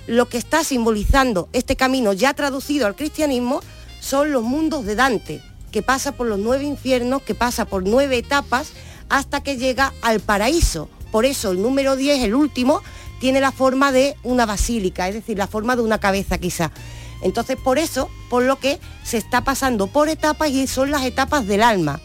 lo 0.08 0.28
que 0.28 0.38
está 0.38 0.64
simbolizando 0.64 1.47
este 1.54 1.76
camino 1.76 2.14
ya 2.14 2.34
traducido 2.34 2.88
al 2.88 2.95
cristianismo 2.95 3.62
son 4.01 4.34
los 4.34 4.43
mundos 4.43 4.86
de 4.86 4.95
Dante, 4.95 5.41
que 5.72 5.82
pasa 5.82 6.12
por 6.12 6.28
los 6.28 6.39
nueve 6.39 6.66
infiernos, 6.66 7.22
que 7.22 7.36
pasa 7.36 7.66
por 7.66 7.88
nueve 7.88 8.18
etapas 8.18 8.74
hasta 9.10 9.41
que 9.41 9.58
llega 9.58 9.93
al 10.01 10.20
paraíso. 10.20 10.89
Por 11.12 11.26
eso 11.26 11.51
el 11.51 11.62
número 11.62 11.95
10, 11.95 12.24
el 12.24 12.36
último, 12.36 12.82
tiene 13.24 13.40
la 13.40 13.54
forma 13.54 13.94
de 13.94 14.18
una 14.24 14.46
basílica, 14.46 15.08
es 15.08 15.14
decir, 15.14 15.38
la 15.38 15.48
forma 15.48 15.78
de 15.78 15.82
una 15.82 15.98
cabeza 15.98 16.40
quizá. 16.40 16.74
Entonces 17.22 17.56
por 17.56 17.80
eso, 17.80 18.10
por 18.30 18.44
lo 18.44 18.60
que 18.60 18.82
se 19.06 19.16
está 19.16 19.46
pasando 19.46 19.88
por 19.88 20.10
etapas 20.10 20.50
y 20.50 20.68
son 20.68 20.92
las 20.92 21.06
etapas 21.06 21.48
del 21.48 21.64
alma. 21.64 22.02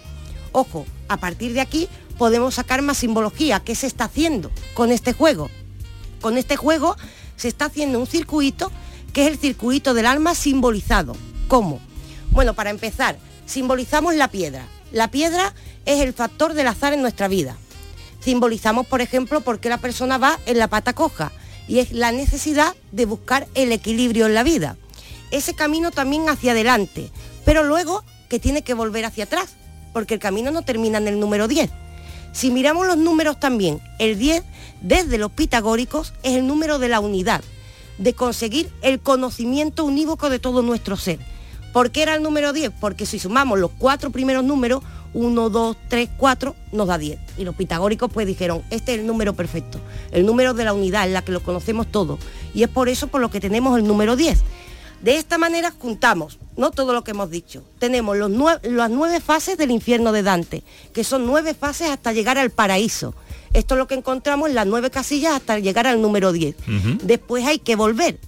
Ojo, 0.52 0.86
a 1.08 1.16
partir 1.16 1.54
de 1.54 1.60
aquí 1.60 1.88
podemos 2.18 2.54
sacar 2.54 2.82
más 2.82 2.98
simbología. 2.98 3.58
¿Qué 3.58 3.74
se 3.74 3.88
está 3.88 4.04
haciendo 4.04 4.52
con 4.74 4.92
este 4.92 5.12
juego? 5.12 5.50
Con 6.20 6.38
este 6.38 6.54
juego 6.54 6.96
se 7.34 7.48
está 7.48 7.64
haciendo 7.64 7.98
un 7.98 8.06
circuito 8.06 8.70
que 9.12 9.26
es 9.26 9.32
el 9.32 9.38
circuito 9.38 9.94
del 9.94 10.06
alma 10.06 10.36
simbolizado. 10.36 11.16
¿Cómo? 11.48 11.80
Bueno, 12.30 12.54
para 12.54 12.70
empezar, 12.70 13.18
simbolizamos 13.44 14.14
la 14.14 14.28
piedra. 14.28 14.68
La 14.92 15.10
piedra 15.10 15.52
es 15.84 16.00
el 16.00 16.12
factor 16.12 16.54
del 16.54 16.68
azar 16.68 16.92
en 16.92 17.02
nuestra 17.02 17.26
vida. 17.26 17.56
Simbolizamos, 18.28 18.86
por 18.86 19.00
ejemplo, 19.00 19.40
por 19.40 19.58
qué 19.58 19.70
la 19.70 19.78
persona 19.78 20.18
va 20.18 20.38
en 20.44 20.58
la 20.58 20.68
pata 20.68 20.92
coja 20.92 21.32
y 21.66 21.78
es 21.78 21.92
la 21.92 22.12
necesidad 22.12 22.74
de 22.92 23.06
buscar 23.06 23.48
el 23.54 23.72
equilibrio 23.72 24.26
en 24.26 24.34
la 24.34 24.42
vida. 24.42 24.76
Ese 25.30 25.54
camino 25.54 25.92
también 25.92 26.28
hacia 26.28 26.52
adelante, 26.52 27.10
pero 27.46 27.62
luego 27.62 28.04
que 28.28 28.38
tiene 28.38 28.60
que 28.60 28.74
volver 28.74 29.06
hacia 29.06 29.24
atrás, 29.24 29.54
porque 29.94 30.12
el 30.12 30.20
camino 30.20 30.50
no 30.50 30.60
termina 30.60 30.98
en 30.98 31.08
el 31.08 31.18
número 31.18 31.48
10. 31.48 31.70
Si 32.32 32.50
miramos 32.50 32.86
los 32.86 32.98
números 32.98 33.40
también, 33.40 33.80
el 33.98 34.18
10 34.18 34.44
desde 34.82 35.16
los 35.16 35.32
pitagóricos 35.32 36.12
es 36.22 36.34
el 36.34 36.46
número 36.46 36.78
de 36.78 36.90
la 36.90 37.00
unidad, 37.00 37.42
de 37.96 38.12
conseguir 38.12 38.70
el 38.82 39.00
conocimiento 39.00 39.86
unívoco 39.86 40.28
de 40.28 40.38
todo 40.38 40.60
nuestro 40.60 40.98
ser. 40.98 41.18
¿Por 41.72 41.92
qué 41.92 42.02
era 42.02 42.14
el 42.14 42.22
número 42.22 42.52
10? 42.52 42.72
Porque 42.78 43.06
si 43.06 43.18
sumamos 43.18 43.58
los 43.58 43.70
cuatro 43.78 44.10
primeros 44.10 44.44
números, 44.44 44.82
1, 45.14 45.50
2, 45.50 45.76
3, 45.88 46.08
4, 46.16 46.54
nos 46.72 46.86
da 46.86 46.98
10. 46.98 47.18
Y 47.38 47.44
los 47.44 47.54
pitagóricos 47.54 48.10
pues 48.12 48.26
dijeron, 48.26 48.62
este 48.70 48.94
es 48.94 49.00
el 49.00 49.06
número 49.06 49.34
perfecto, 49.34 49.80
el 50.12 50.24
número 50.26 50.54
de 50.54 50.64
la 50.64 50.72
unidad 50.72 51.06
en 51.06 51.14
la 51.14 51.22
que 51.22 51.32
lo 51.32 51.40
conocemos 51.42 51.86
todos. 51.86 52.18
Y 52.54 52.62
es 52.62 52.68
por 52.68 52.88
eso 52.88 53.08
por 53.08 53.20
lo 53.20 53.30
que 53.30 53.40
tenemos 53.40 53.78
el 53.78 53.86
número 53.86 54.16
10. 54.16 54.40
De 55.02 55.16
esta 55.16 55.38
manera 55.38 55.70
juntamos, 55.78 56.38
¿no? 56.56 56.72
Todo 56.72 56.92
lo 56.92 57.04
que 57.04 57.12
hemos 57.12 57.30
dicho. 57.30 57.62
Tenemos 57.78 58.16
los 58.16 58.30
nue- 58.32 58.60
las 58.64 58.90
nueve 58.90 59.20
fases 59.20 59.56
del 59.56 59.70
infierno 59.70 60.10
de 60.10 60.24
Dante, 60.24 60.64
que 60.92 61.04
son 61.04 61.24
nueve 61.24 61.54
fases 61.54 61.88
hasta 61.90 62.12
llegar 62.12 62.36
al 62.36 62.50
paraíso. 62.50 63.14
Esto 63.52 63.74
es 63.74 63.78
lo 63.78 63.86
que 63.86 63.94
encontramos 63.94 64.48
en 64.48 64.56
las 64.56 64.66
nueve 64.66 64.90
casillas 64.90 65.34
hasta 65.34 65.58
llegar 65.60 65.86
al 65.86 66.02
número 66.02 66.32
10. 66.32 66.56
Después 67.04 67.46
hay 67.46 67.60
que 67.60 67.76
volver. 67.76 68.18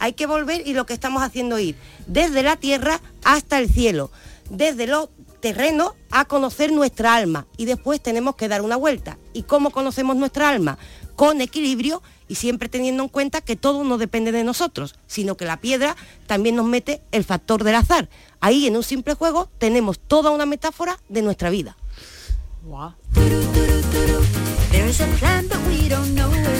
Hay 0.00 0.12
que 0.12 0.26
volver 0.26 0.66
y 0.68 0.74
lo 0.74 0.84
que 0.86 0.92
estamos 0.92 1.22
haciendo 1.22 1.56
es 1.56 1.64
ir 1.68 1.76
desde 2.06 2.42
la 2.42 2.56
tierra 2.56 3.00
hasta 3.24 3.58
el 3.58 3.68
cielo, 3.68 4.10
desde 4.50 4.86
los 4.86 5.08
terrenos 5.40 5.92
a 6.10 6.24
conocer 6.24 6.72
nuestra 6.72 7.14
alma 7.14 7.46
y 7.56 7.64
después 7.64 8.00
tenemos 8.02 8.36
que 8.36 8.48
dar 8.48 8.62
una 8.62 8.76
vuelta. 8.76 9.18
¿Y 9.32 9.42
cómo 9.42 9.70
conocemos 9.70 10.16
nuestra 10.16 10.48
alma? 10.48 10.78
Con 11.16 11.40
equilibrio 11.40 12.02
y 12.28 12.34
siempre 12.36 12.68
teniendo 12.68 13.02
en 13.02 13.08
cuenta 13.08 13.40
que 13.40 13.56
todo 13.56 13.84
no 13.84 13.98
depende 13.98 14.32
de 14.32 14.44
nosotros, 14.44 14.94
sino 15.06 15.36
que 15.36 15.44
la 15.44 15.58
piedra 15.60 15.96
también 16.26 16.56
nos 16.56 16.66
mete 16.66 17.00
el 17.12 17.24
factor 17.24 17.64
del 17.64 17.74
azar. 17.76 18.08
Ahí 18.40 18.66
en 18.66 18.76
un 18.76 18.82
simple 18.82 19.14
juego 19.14 19.48
tenemos 19.58 19.98
toda 19.98 20.30
una 20.30 20.46
metáfora 20.46 20.98
de 21.08 21.22
nuestra 21.22 21.50
vida. 21.50 21.76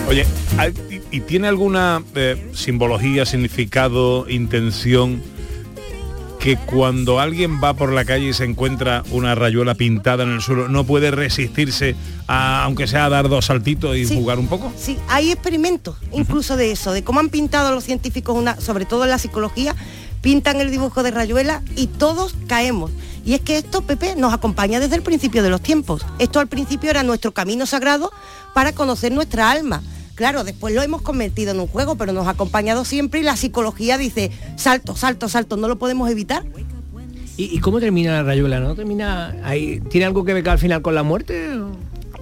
Oye, 0.09 0.27
¿hay- 0.57 0.75
¿y, 1.13 1.17
y 1.19 1.21
tiene 1.21 1.49
alguna 1.49 2.03
eh, 2.15 2.51
simbología, 2.55 3.27
significado, 3.27 4.29
intención 4.29 5.23
que 6.39 6.57
cuando 6.57 7.19
alguien 7.21 7.61
va 7.63 7.75
por 7.75 7.93
la 7.93 8.05
calle 8.05 8.29
y 8.29 8.33
se 8.33 8.45
encuentra 8.45 9.03
una 9.11 9.35
rayuela 9.35 9.75
pintada 9.75 10.23
en 10.23 10.31
el 10.31 10.41
suelo, 10.41 10.69
no 10.69 10.85
puede 10.85 11.11
resistirse 11.11 11.97
a, 12.29 12.63
aunque 12.65 12.87
sea 12.87 13.07
a 13.07 13.09
dar 13.09 13.29
dos 13.29 13.47
saltitos 13.47 13.97
y 13.97 14.07
Sí. 14.07 14.15
jugar 14.15 14.39
un 14.39 14.47
poco? 14.47 14.73
Sí, 14.77 14.97
hay 15.09 15.33
experimentos 15.33 15.97
incluso 16.13 16.57
de 16.57 16.71
eso, 16.73 16.93
de 16.93 17.03
cómo 17.03 17.21
han 17.21 17.29
pintado 17.29 17.75
los 17.75 17.85
científicos, 17.85 18.37
una, 18.37 18.61
sobre 18.61 18.85
todo 18.85 19.05
en 19.05 19.11
la 19.11 19.19
psicología, 19.19 19.75
pintan 20.21 20.61
el 20.61 20.71
dibujo 20.71 21.03
de 21.03 21.11
rayuela 21.11 21.63
y 21.77 21.87
todos 21.89 22.35
caemos. 22.47 22.91
Y 23.25 23.35
es 23.35 23.41
que 23.41 23.59
esto, 23.59 23.83
Pepe, 23.83 24.15
nos 24.17 24.33
acompaña 24.33 24.81
desde 24.81 24.97
el 24.97 25.03
principio 25.03 25.43
de 25.43 25.51
los 25.51 25.61
tiempos. 25.61 26.07
Esto 26.19 26.41
al 26.41 26.47
principio 26.47 26.89
era 26.91 27.03
nuestro 27.03 27.33
camino 27.33 27.67
sagrado 27.67 28.11
para 28.55 28.73
conocer 28.73 29.13
nuestra 29.13 29.51
alma. 29.51 29.83
Claro, 30.19 30.43
después 30.43 30.75
lo 30.75 30.83
hemos 30.83 31.01
convertido 31.01 31.53
en 31.53 31.61
un 31.61 31.69
juego, 31.69 31.95
pero 31.95 32.13
nos 32.13 32.27
ha 32.27 32.31
acompañado 32.31 32.85
siempre 32.85 33.21
y 33.21 33.23
la 33.23 33.37
psicología 33.37 33.97
dice, 33.97 34.33
salto, 34.57 34.97
salto, 34.97 35.29
salto, 35.29 35.57
no 35.57 35.69
lo 35.69 35.79
podemos 35.79 36.11
evitar. 36.11 36.45
¿Y, 37.37 37.61
cómo 37.61 37.79
termina 37.79 38.11
la 38.11 38.25
rayuela? 38.25 38.59
¿No 38.59 38.75
termina? 38.75 39.37
¿Tiene 39.89 40.07
algo 40.07 40.25
que 40.25 40.35
ver 40.35 40.49
al 40.49 40.59
final 40.59 40.83
con 40.83 40.97
la 40.97 41.05
muerte? 41.05 41.51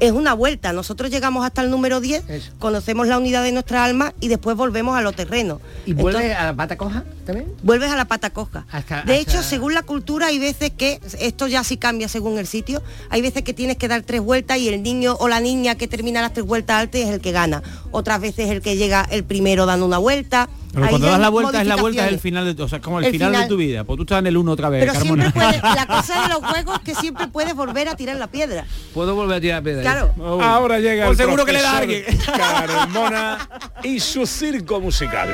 Es 0.01 0.13
una 0.13 0.35
vuelta. 0.35 0.73
Nosotros 0.73 1.11
llegamos 1.11 1.45
hasta 1.45 1.63
el 1.63 1.71
número 1.71 2.01
10, 2.01 2.23
conocemos 2.59 3.07
la 3.07 3.19
unidad 3.19 3.43
de 3.43 3.53
nuestra 3.53 3.85
alma 3.85 4.13
y 4.21 4.29
después 4.29 4.57
volvemos 4.57 4.97
a 4.97 5.01
lo 5.01 5.13
terreno. 5.13 5.61
¿Y 5.87 5.93
Entonces, 5.93 6.37
a 6.37 6.45
la 6.47 6.55
pata 6.55 6.77
coja 6.77 7.05
también? 7.25 7.53
vuelves 7.63 7.91
a 7.91 7.97
la 7.97 8.05
pata 8.07 8.31
coja. 8.31 8.67
Hasta- 8.71 8.97
de 8.97 9.01
hasta- 9.01 9.15
hecho, 9.17 9.43
según 9.43 9.75
la 9.75 9.83
cultura, 9.83 10.27
hay 10.27 10.39
veces 10.39 10.71
que, 10.77 11.01
esto 11.21 11.47
ya 11.47 11.65
sí 11.65 11.77
cambia 11.77 12.09
según 12.09 12.39
el 12.39 12.47
sitio, 12.47 12.83
hay 13.11 13.23
veces 13.23 13.43
que 13.43 13.55
tienes 13.55 13.77
que 13.77 13.89
dar 13.89 14.03
tres 14.03 14.21
vueltas 14.21 14.59
y 14.59 14.69
el 14.69 14.83
niño 14.83 15.17
o 15.19 15.29
la 15.29 15.41
niña 15.41 15.75
que 15.77 15.89
termina 15.89 16.21
las 16.21 16.33
tres 16.33 16.47
vueltas 16.47 16.83
antes 16.83 17.07
es 17.07 17.15
el 17.15 17.21
que 17.21 17.33
gana. 17.33 17.63
Otras 17.91 18.21
veces 18.21 18.51
el 18.51 18.61
que 18.63 18.77
llega 18.77 19.07
el 19.11 19.25
primero 19.25 19.67
dando 19.67 19.87
una 19.87 19.99
vuelta. 19.99 20.49
Pero 20.77 20.89
Ahí 20.89 20.91
cuando 20.91 21.07
das 21.09 21.21
la 21.21 21.31
vuelta 21.31 21.63
es 21.63 21.67
la 21.67 21.77
vuelta, 21.77 22.05
es 22.07 22.13
el 22.13 22.21
final 22.21 22.55
de 22.55 22.63
o 22.63 22.69
sea, 22.69 22.83
como 22.83 22.99
el, 22.99 23.07
El 23.07 23.13
final, 23.13 23.31
final. 23.31 23.43
de 23.45 23.49
tu 23.49 23.57
vida. 23.57 23.85
Pues 23.85 23.97
tú 23.97 24.03
estás 24.03 24.19
en 24.19 24.27
el 24.27 24.37
uno 24.37 24.53
otra 24.53 24.69
vez, 24.69 24.81
Pero 24.83 24.93
Carmona. 24.93 25.23
siempre 25.31 25.41
puedes, 25.41 25.63
la 25.75 25.87
cosa 25.97 26.23
de 26.23 26.29
los 26.29 26.45
juegos 26.45 26.77
es 26.77 26.83
que 26.83 26.95
siempre 26.95 27.29
puedes 27.29 27.55
volver 27.55 27.89
a 27.89 27.97
tirar 27.97 28.17
la 28.17 28.27
piedra. 28.27 28.67
Puedo 28.93 29.15
volver 29.15 29.39
a 29.39 29.41
tirar 29.41 29.63
piedra. 29.63 29.81
Claro. 29.81 30.15
Ahora 30.43 30.79
llega 30.79 31.07
Pues 31.07 31.19
el 31.19 31.25
seguro 31.25 31.47
que 31.47 31.53
le 31.55 31.63
da 31.63 31.79
profesor 31.81 32.35
Carmona 32.37 33.49
y 33.85 34.01
su 34.01 34.27
circo 34.27 34.79
musical. 34.79 35.29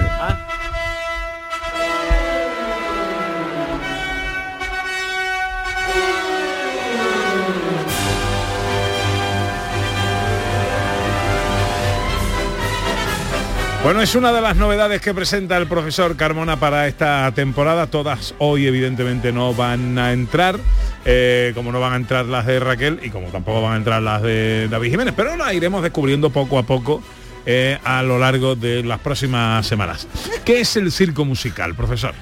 Bueno, 13.83 14.01
es 14.01 14.15
una 14.15 14.33
de 14.33 14.41
las 14.41 14.57
novedades 14.57 15.01
que 15.01 15.13
presenta 15.13 15.57
el 15.57 15.67
profesor 15.67 16.15
Carmona 16.17 16.57
para 16.57 16.87
esta 16.87 17.33
temporada. 17.35 17.89
Todas 17.89 18.33
hoy 18.39 18.69
evidentemente 18.69 19.33
no 19.33 19.55
van 19.55 19.99
a 19.99 20.13
entrar, 20.13 20.57
eh, 21.05 21.51
como 21.57 21.73
no 21.73 21.81
van 21.81 21.95
a 21.95 21.97
entrar 21.97 22.27
las 22.27 22.47
de 22.47 22.61
Raquel 22.61 23.01
y 23.03 23.11
como 23.11 23.27
tampoco 23.29 23.61
van 23.61 23.73
a 23.73 23.77
entrar 23.79 24.01
las 24.01 24.23
de 24.23 24.69
David 24.71 24.93
Jiménez, 24.93 25.15
pero 25.17 25.37
las 25.37 25.53
iremos 25.53 25.83
descubriendo 25.83 26.31
poco 26.31 26.59
a 26.59 26.63
poco 26.63 27.03
eh, 27.45 27.77
a 27.83 28.05
lo 28.05 28.21
largo 28.21 28.55
de 28.55 28.85
las 28.85 29.01
próximas 29.01 29.67
semanas. 29.67 30.07
¿Qué 30.45 30.61
es 30.61 30.77
el 30.77 30.93
circo 30.93 31.25
musical, 31.25 31.75
profesor? 31.75 32.15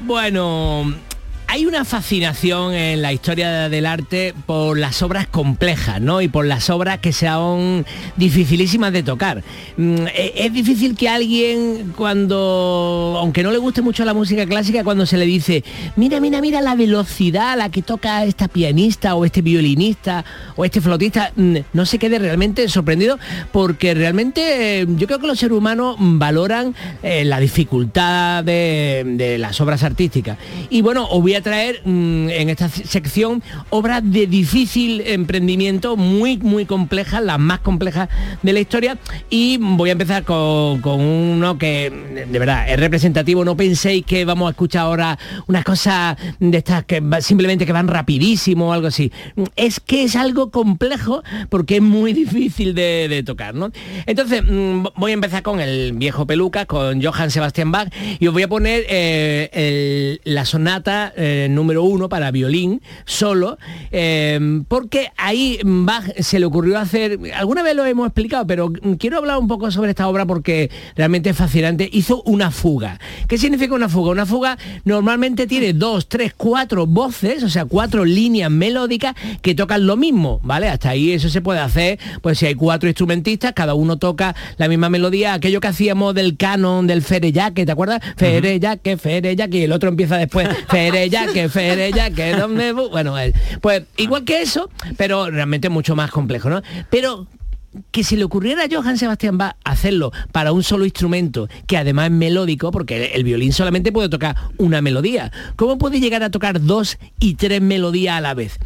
Bueno, 0.00 0.94
hay 1.52 1.66
una 1.66 1.84
fascinación 1.84 2.74
en 2.74 3.02
la 3.02 3.12
historia 3.12 3.68
del 3.68 3.84
arte 3.84 4.34
por 4.46 4.78
las 4.78 5.02
obras 5.02 5.26
complejas, 5.26 6.00
¿no? 6.00 6.22
Y 6.22 6.28
por 6.28 6.46
las 6.46 6.70
obras 6.70 7.00
que 7.00 7.12
son 7.12 7.84
dificilísimas 8.16 8.92
de 8.92 9.02
tocar. 9.02 9.42
Mm, 9.76 10.06
e- 10.14 10.32
Es 10.36 10.52
difícil 10.52 10.96
que 10.96 11.08
alguien 11.08 11.92
cuando, 11.96 13.16
aunque 13.18 13.42
no 13.42 13.50
le 13.50 13.58
guste 13.58 13.82
mucho 13.82 14.04
la 14.04 14.14
música 14.14 14.46
clásica, 14.46 14.84
cuando 14.84 15.06
se 15.06 15.18
le 15.18 15.26
dice, 15.26 15.64
mira, 15.96 16.20
mira, 16.20 16.40
mira 16.40 16.60
la 16.60 16.76
velocidad 16.76 17.50
a 17.50 17.56
la 17.56 17.68
que 17.68 17.82
toca 17.82 18.24
esta 18.24 18.46
pianista 18.46 19.16
o 19.16 19.24
este 19.24 19.42
violinista 19.42 20.24
o 20.54 20.64
este 20.64 20.80
flautista, 20.80 21.32
mm, 21.34 21.56
no 21.72 21.84
se 21.84 21.98
quede 21.98 22.20
realmente 22.20 22.68
sorprendido 22.68 23.18
porque 23.50 23.92
realmente 23.94 24.82
eh, 24.82 24.86
yo 24.88 25.08
creo 25.08 25.18
que 25.18 25.26
los 25.26 25.40
seres 25.40 25.58
humanos 25.58 25.96
valoran 25.98 26.76
eh, 27.02 27.24
la 27.24 27.40
dificultad 27.40 28.44
de, 28.44 29.02
de 29.04 29.36
las 29.38 29.60
obras 29.60 29.82
artísticas. 29.82 30.38
Y 30.70 30.82
bueno, 30.82 31.08
voy 31.08 31.39
traer 31.40 31.80
mm, 31.84 32.28
en 32.30 32.48
esta 32.50 32.68
sección 32.68 33.42
obras 33.70 34.02
de 34.04 34.26
difícil 34.26 35.00
emprendimiento, 35.06 35.96
muy, 35.96 36.38
muy 36.38 36.64
complejas, 36.66 37.22
las 37.22 37.38
más 37.38 37.60
complejas 37.60 38.08
de 38.42 38.52
la 38.52 38.60
historia. 38.60 38.98
Y 39.28 39.58
voy 39.60 39.90
a 39.90 39.92
empezar 39.92 40.24
con, 40.24 40.80
con 40.80 41.00
uno 41.00 41.58
que 41.58 41.90
de 42.30 42.38
verdad 42.38 42.68
es 42.70 42.78
representativo. 42.78 43.44
No 43.44 43.56
penséis 43.56 44.04
que 44.04 44.24
vamos 44.24 44.48
a 44.48 44.50
escuchar 44.50 44.82
ahora 44.82 45.18
unas 45.46 45.64
cosas 45.64 46.16
de 46.38 46.58
estas 46.58 46.84
que 46.84 47.02
simplemente 47.20 47.66
que 47.66 47.72
van 47.72 47.88
rapidísimo 47.88 48.68
o 48.68 48.72
algo 48.72 48.88
así. 48.88 49.12
Es 49.56 49.80
que 49.80 50.04
es 50.04 50.16
algo 50.16 50.50
complejo 50.50 51.22
porque 51.48 51.76
es 51.76 51.82
muy 51.82 52.12
difícil 52.20 52.74
de, 52.74 53.08
de 53.08 53.22
tocar, 53.22 53.54
¿no? 53.54 53.70
Entonces, 54.06 54.42
mm, 54.42 54.84
voy 54.96 55.10
a 55.10 55.14
empezar 55.14 55.42
con 55.42 55.60
el 55.60 55.92
viejo 55.92 56.26
peluca, 56.26 56.66
con 56.66 57.02
Johann 57.02 57.30
Sebastian 57.30 57.70
Bach, 57.72 57.88
y 58.18 58.26
os 58.26 58.32
voy 58.32 58.42
a 58.42 58.48
poner 58.48 58.84
eh, 58.88 59.48
el- 59.52 60.20
la 60.24 60.44
sonata 60.44 61.12
eh, 61.16 61.29
eh, 61.30 61.48
número 61.48 61.84
uno 61.84 62.08
para 62.08 62.30
violín 62.32 62.82
solo, 63.04 63.56
eh, 63.92 64.62
porque 64.66 65.12
ahí 65.16 65.60
Bach 65.64 66.04
se 66.18 66.40
le 66.40 66.46
ocurrió 66.46 66.78
hacer, 66.78 67.18
alguna 67.34 67.62
vez 67.62 67.76
lo 67.76 67.84
hemos 67.84 68.06
explicado, 68.06 68.46
pero 68.46 68.72
quiero 68.98 69.18
hablar 69.18 69.38
un 69.38 69.46
poco 69.46 69.70
sobre 69.70 69.90
esta 69.90 70.08
obra 70.08 70.26
porque 70.26 70.70
realmente 70.96 71.30
es 71.30 71.36
fascinante. 71.36 71.88
Hizo 71.92 72.22
una 72.24 72.50
fuga. 72.50 72.98
¿Qué 73.28 73.38
significa 73.38 73.74
una 73.74 73.88
fuga? 73.88 74.10
Una 74.10 74.26
fuga 74.26 74.58
normalmente 74.84 75.46
tiene 75.46 75.72
dos, 75.72 76.08
tres, 76.08 76.34
cuatro 76.36 76.86
voces, 76.86 77.44
o 77.44 77.48
sea, 77.48 77.64
cuatro 77.64 78.04
líneas 78.04 78.50
melódicas 78.50 79.14
que 79.42 79.54
tocan 79.54 79.86
lo 79.86 79.96
mismo, 79.96 80.40
¿vale? 80.42 80.68
Hasta 80.68 80.90
ahí 80.90 81.12
eso 81.12 81.28
se 81.28 81.40
puede 81.40 81.60
hacer, 81.60 81.98
pues 82.22 82.38
si 82.38 82.46
hay 82.46 82.54
cuatro 82.54 82.88
instrumentistas, 82.88 83.52
cada 83.52 83.74
uno 83.74 83.98
toca 83.98 84.34
la 84.56 84.68
misma 84.68 84.90
melodía, 84.90 85.34
aquello 85.34 85.60
que 85.60 85.68
hacíamos 85.68 86.14
del 86.14 86.36
canon 86.36 86.86
del 86.86 87.02
Fereyaque, 87.02 87.66
¿te 87.66 87.72
acuerdas? 87.72 88.00
Fereyaque, 88.16 88.96
Fereyaque, 88.96 89.58
y 89.58 89.62
el 89.62 89.72
otro 89.72 89.88
empieza 89.88 90.16
después, 90.16 90.48
Fereyaque, 90.68 91.19
Fereyaque, 91.48 92.34
¿dónde 92.36 92.72
bu-?". 92.72 92.90
Bueno, 92.90 93.18
eh, 93.18 93.32
pues 93.60 93.84
igual 93.96 94.24
que 94.24 94.42
eso, 94.42 94.70
pero 94.96 95.30
realmente 95.30 95.68
mucho 95.68 95.96
más 95.96 96.10
complejo, 96.10 96.50
¿no? 96.50 96.62
Pero 96.90 97.26
que 97.92 98.02
si 98.02 98.16
le 98.16 98.24
ocurriera 98.24 98.64
a 98.64 98.68
Johann 98.70 98.98
Sebastian 98.98 99.38
Bach 99.38 99.56
hacerlo 99.64 100.12
para 100.32 100.52
un 100.52 100.62
solo 100.62 100.84
instrumento, 100.84 101.48
que 101.66 101.76
además 101.76 102.06
es 102.06 102.12
melódico, 102.12 102.70
porque 102.70 103.12
el 103.14 103.24
violín 103.24 103.52
solamente 103.52 103.92
puede 103.92 104.08
tocar 104.08 104.36
una 104.58 104.82
melodía, 104.82 105.30
¿cómo 105.56 105.78
puede 105.78 106.00
llegar 106.00 106.22
a 106.22 106.30
tocar 106.30 106.60
dos 106.60 106.98
y 107.20 107.34
tres 107.34 107.62
melodías 107.62 108.16
a 108.16 108.20
la 108.20 108.34
vez? 108.34 108.58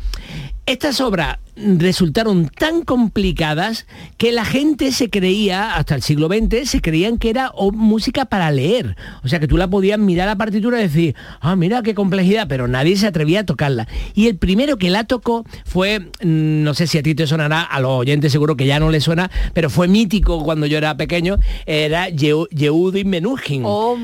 Estas 0.67 1.01
obras 1.01 1.39
resultaron 1.57 2.49
tan 2.49 2.83
complicadas 2.83 3.87
que 4.17 4.33
la 4.33 4.45
gente 4.45 4.91
se 4.91 5.09
creía, 5.09 5.77
hasta 5.77 5.95
el 5.95 6.03
siglo 6.03 6.27
XX, 6.27 6.69
se 6.69 6.81
creían 6.81 7.17
que 7.17 7.31
era 7.31 7.53
música 7.73 8.25
para 8.25 8.51
leer. 8.51 8.97
O 9.23 9.29
sea, 9.29 9.39
que 9.39 9.47
tú 9.47 9.57
la 9.57 9.69
podías 9.69 9.99
mirar 10.01 10.27
la 10.27 10.35
partitura 10.37 10.81
y 10.81 10.85
decir, 10.85 11.15
ah, 11.41 11.55
mira 11.55 11.83
qué 11.83 11.95
complejidad, 11.95 12.49
pero 12.49 12.67
nadie 12.67 12.97
se 12.97 13.07
atrevía 13.07 13.41
a 13.41 13.47
tocarla. 13.47 13.87
Y 14.15 14.27
el 14.27 14.37
primero 14.37 14.79
que 14.79 14.91
la 14.91 15.05
tocó 15.05 15.45
fue, 15.65 16.01
mm, 16.01 16.63
no 16.65 16.75
sé 16.75 16.89
si 16.89 16.99
a 16.99 17.03
ti 17.05 17.15
te 17.15 17.27
sonará, 17.29 17.61
a 17.63 17.79
los 17.79 17.93
oyentes 17.93 18.33
seguro 18.33 18.57
que 18.57 18.67
ya 18.67 18.81
no 18.81 18.91
le 18.91 19.01
suena, 19.01 19.31
pero 19.53 19.71
fue 19.71 19.87
mítico 19.87 20.43
cuando 20.43 20.67
yo 20.67 20.79
era 20.79 20.97
pequeño, 20.97 21.37
era 21.67 22.09
Yehudi 22.09 23.05
Menuhin. 23.05 23.63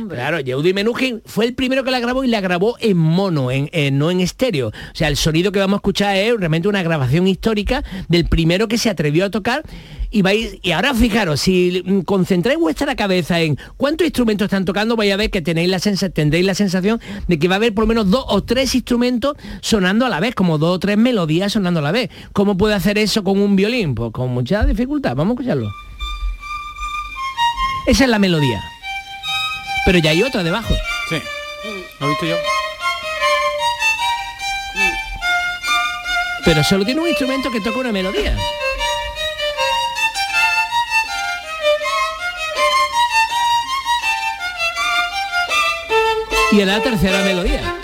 Claro, 0.08 0.38
Yehudi 0.38 0.72
Menuhin 0.72 1.20
fue 1.26 1.46
el 1.46 1.54
primero 1.54 1.82
que 1.82 1.90
la 1.90 1.98
grabó 2.00 2.22
y 2.22 2.28
la 2.28 2.40
grabó 2.40 2.76
en 2.78 2.96
mono, 2.96 3.50
en, 3.50 3.68
en- 3.72 3.98
no 3.98 4.10
en 4.12 4.20
estéreo. 4.20 4.68
O 4.68 4.72
sea, 4.94 5.08
el 5.08 5.16
sonido 5.16 5.50
que 5.50 5.58
vamos 5.58 5.78
a 5.78 5.78
escuchar 5.78 6.14
es 6.16 6.32
una 6.68 6.82
grabación 6.82 7.26
histórica 7.26 7.84
del 8.08 8.26
primero 8.26 8.68
que 8.68 8.78
se 8.78 8.90
atrevió 8.90 9.24
a 9.24 9.30
tocar. 9.30 9.62
Y, 10.12 10.22
vais, 10.22 10.58
y 10.62 10.72
ahora 10.72 10.92
fijaros, 10.92 11.40
si 11.40 11.84
concentráis 12.04 12.58
vuestra 12.58 12.96
cabeza 12.96 13.40
en 13.40 13.56
cuántos 13.76 14.04
instrumentos 14.04 14.46
están 14.46 14.64
tocando, 14.64 14.96
vais 14.96 15.12
a 15.12 15.16
ver 15.16 15.30
que 15.30 15.40
tenéis 15.40 15.68
la 15.68 15.78
tendréis 16.10 16.44
la 16.44 16.54
sensación 16.54 17.00
de 17.28 17.38
que 17.38 17.46
va 17.46 17.54
a 17.54 17.56
haber 17.58 17.72
por 17.72 17.84
lo 17.84 17.88
menos 17.88 18.10
dos 18.10 18.24
o 18.26 18.42
tres 18.42 18.74
instrumentos 18.74 19.36
sonando 19.60 20.06
a 20.06 20.08
la 20.08 20.18
vez, 20.18 20.34
como 20.34 20.58
dos 20.58 20.74
o 20.74 20.78
tres 20.80 20.98
melodías 20.98 21.52
sonando 21.52 21.78
a 21.78 21.82
la 21.84 21.92
vez. 21.92 22.10
¿Cómo 22.32 22.56
puede 22.56 22.74
hacer 22.74 22.98
eso 22.98 23.22
con 23.22 23.40
un 23.40 23.54
violín? 23.54 23.94
Pues 23.94 24.10
con 24.10 24.30
mucha 24.30 24.64
dificultad. 24.64 25.14
Vamos 25.14 25.32
a 25.32 25.34
escucharlo. 25.34 25.70
Esa 27.86 28.04
es 28.04 28.10
la 28.10 28.18
melodía. 28.18 28.60
Pero 29.86 29.98
ya 29.98 30.10
hay 30.10 30.22
otra 30.22 30.42
debajo. 30.42 30.74
Sí. 31.08 31.16
Lo 32.00 32.08
visto 32.08 32.26
yo. 32.26 32.36
Pero 36.44 36.64
solo 36.64 36.84
tiene 36.84 37.00
un 37.00 37.08
instrumento 37.08 37.50
que 37.50 37.60
toca 37.60 37.78
una 37.78 37.92
melodía. 37.92 38.36
Y 46.52 46.60
en 46.60 46.66
la 46.66 46.80
tercera 46.80 47.22
melodía. 47.22 47.76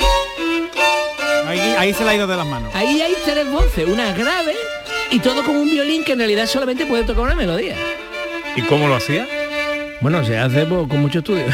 Ahí, 1.46 1.60
ahí 1.78 1.94
se 1.94 2.04
le 2.04 2.10
ha 2.10 2.14
ido 2.16 2.26
de 2.26 2.36
las 2.36 2.46
manos. 2.46 2.74
Ahí 2.74 3.00
hay 3.00 3.14
tres 3.24 3.48
voces, 3.50 3.86
una 3.88 4.12
grave 4.12 4.54
y 5.10 5.20
todo 5.20 5.44
con 5.44 5.56
un 5.56 5.70
violín 5.70 6.02
que 6.02 6.12
en 6.12 6.18
realidad 6.18 6.46
solamente 6.46 6.84
puede 6.86 7.04
tocar 7.04 7.24
una 7.24 7.34
melodía. 7.36 7.76
¿Y 8.56 8.62
cómo 8.62 8.88
lo 8.88 8.96
hacía? 8.96 9.28
Bueno, 10.00 10.24
se 10.24 10.36
hace 10.36 10.66
pues, 10.66 10.88
con 10.88 11.00
mucho 11.00 11.20
estudio. 11.20 11.44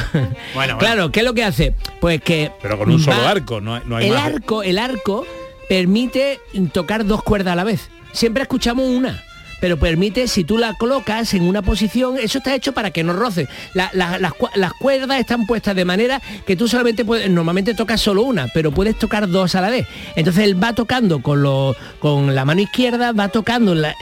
Bueno, 0.55 0.78
claro, 0.78 1.12
¿qué 1.12 1.20
es 1.20 1.26
lo 1.26 1.34
que 1.34 1.44
hace? 1.44 1.74
Pues 2.00 2.22
que... 2.22 2.50
Pero 2.62 2.78
con 2.78 2.90
un 2.90 3.00
solo 3.00 3.26
arco, 3.26 3.61
no 3.61 3.74
hay, 3.74 3.82
no 3.84 3.96
hay 3.96 4.07
el 4.07 4.14
más. 4.14 4.24
arco, 4.24 4.62
el 4.62 4.78
arco 4.78 5.26
permite 5.72 6.38
tocar 6.70 7.06
dos 7.06 7.22
cuerdas 7.22 7.54
a 7.54 7.56
la 7.56 7.64
vez. 7.64 7.88
Siempre 8.12 8.42
escuchamos 8.42 8.90
una. 8.90 9.22
Pero 9.62 9.78
permite, 9.78 10.26
si 10.28 10.42
tú 10.44 10.58
la 10.58 10.74
colocas 10.74 11.32
en 11.32 11.44
una 11.44 11.62
posición, 11.62 12.18
eso 12.18 12.38
está 12.38 12.54
hecho 12.54 12.72
para 12.74 12.90
que 12.90 13.02
no 13.04 13.12
roce. 13.14 13.46
La- 13.72 13.90
la- 13.94 14.18
las, 14.18 14.32
las 14.56 14.72
cuerdas 14.74 15.20
están 15.20 15.46
puestas 15.46 15.74
de 15.76 15.84
manera 15.84 16.20
que 16.46 16.56
tú 16.56 16.66
solamente 16.68 17.04
puedes, 17.04 17.30
normalmente 17.30 17.72
tocas 17.72 18.00
solo 18.00 18.22
una, 18.24 18.48
pero 18.52 18.72
puedes 18.72 18.98
tocar 18.98 19.28
dos 19.28 19.54
a 19.54 19.60
la 19.60 19.70
vez. 19.70 19.86
Entonces 20.16 20.44
él 20.44 20.62
va 20.62 20.72
tocando 20.74 21.22
con, 21.22 21.42
lo- 21.42 21.74
con 22.00 22.34
la 22.34 22.44
mano 22.44 22.60
izquierda, 22.60 23.12
va 23.12 23.28
tocando, 23.28 23.74
la- 23.76 23.94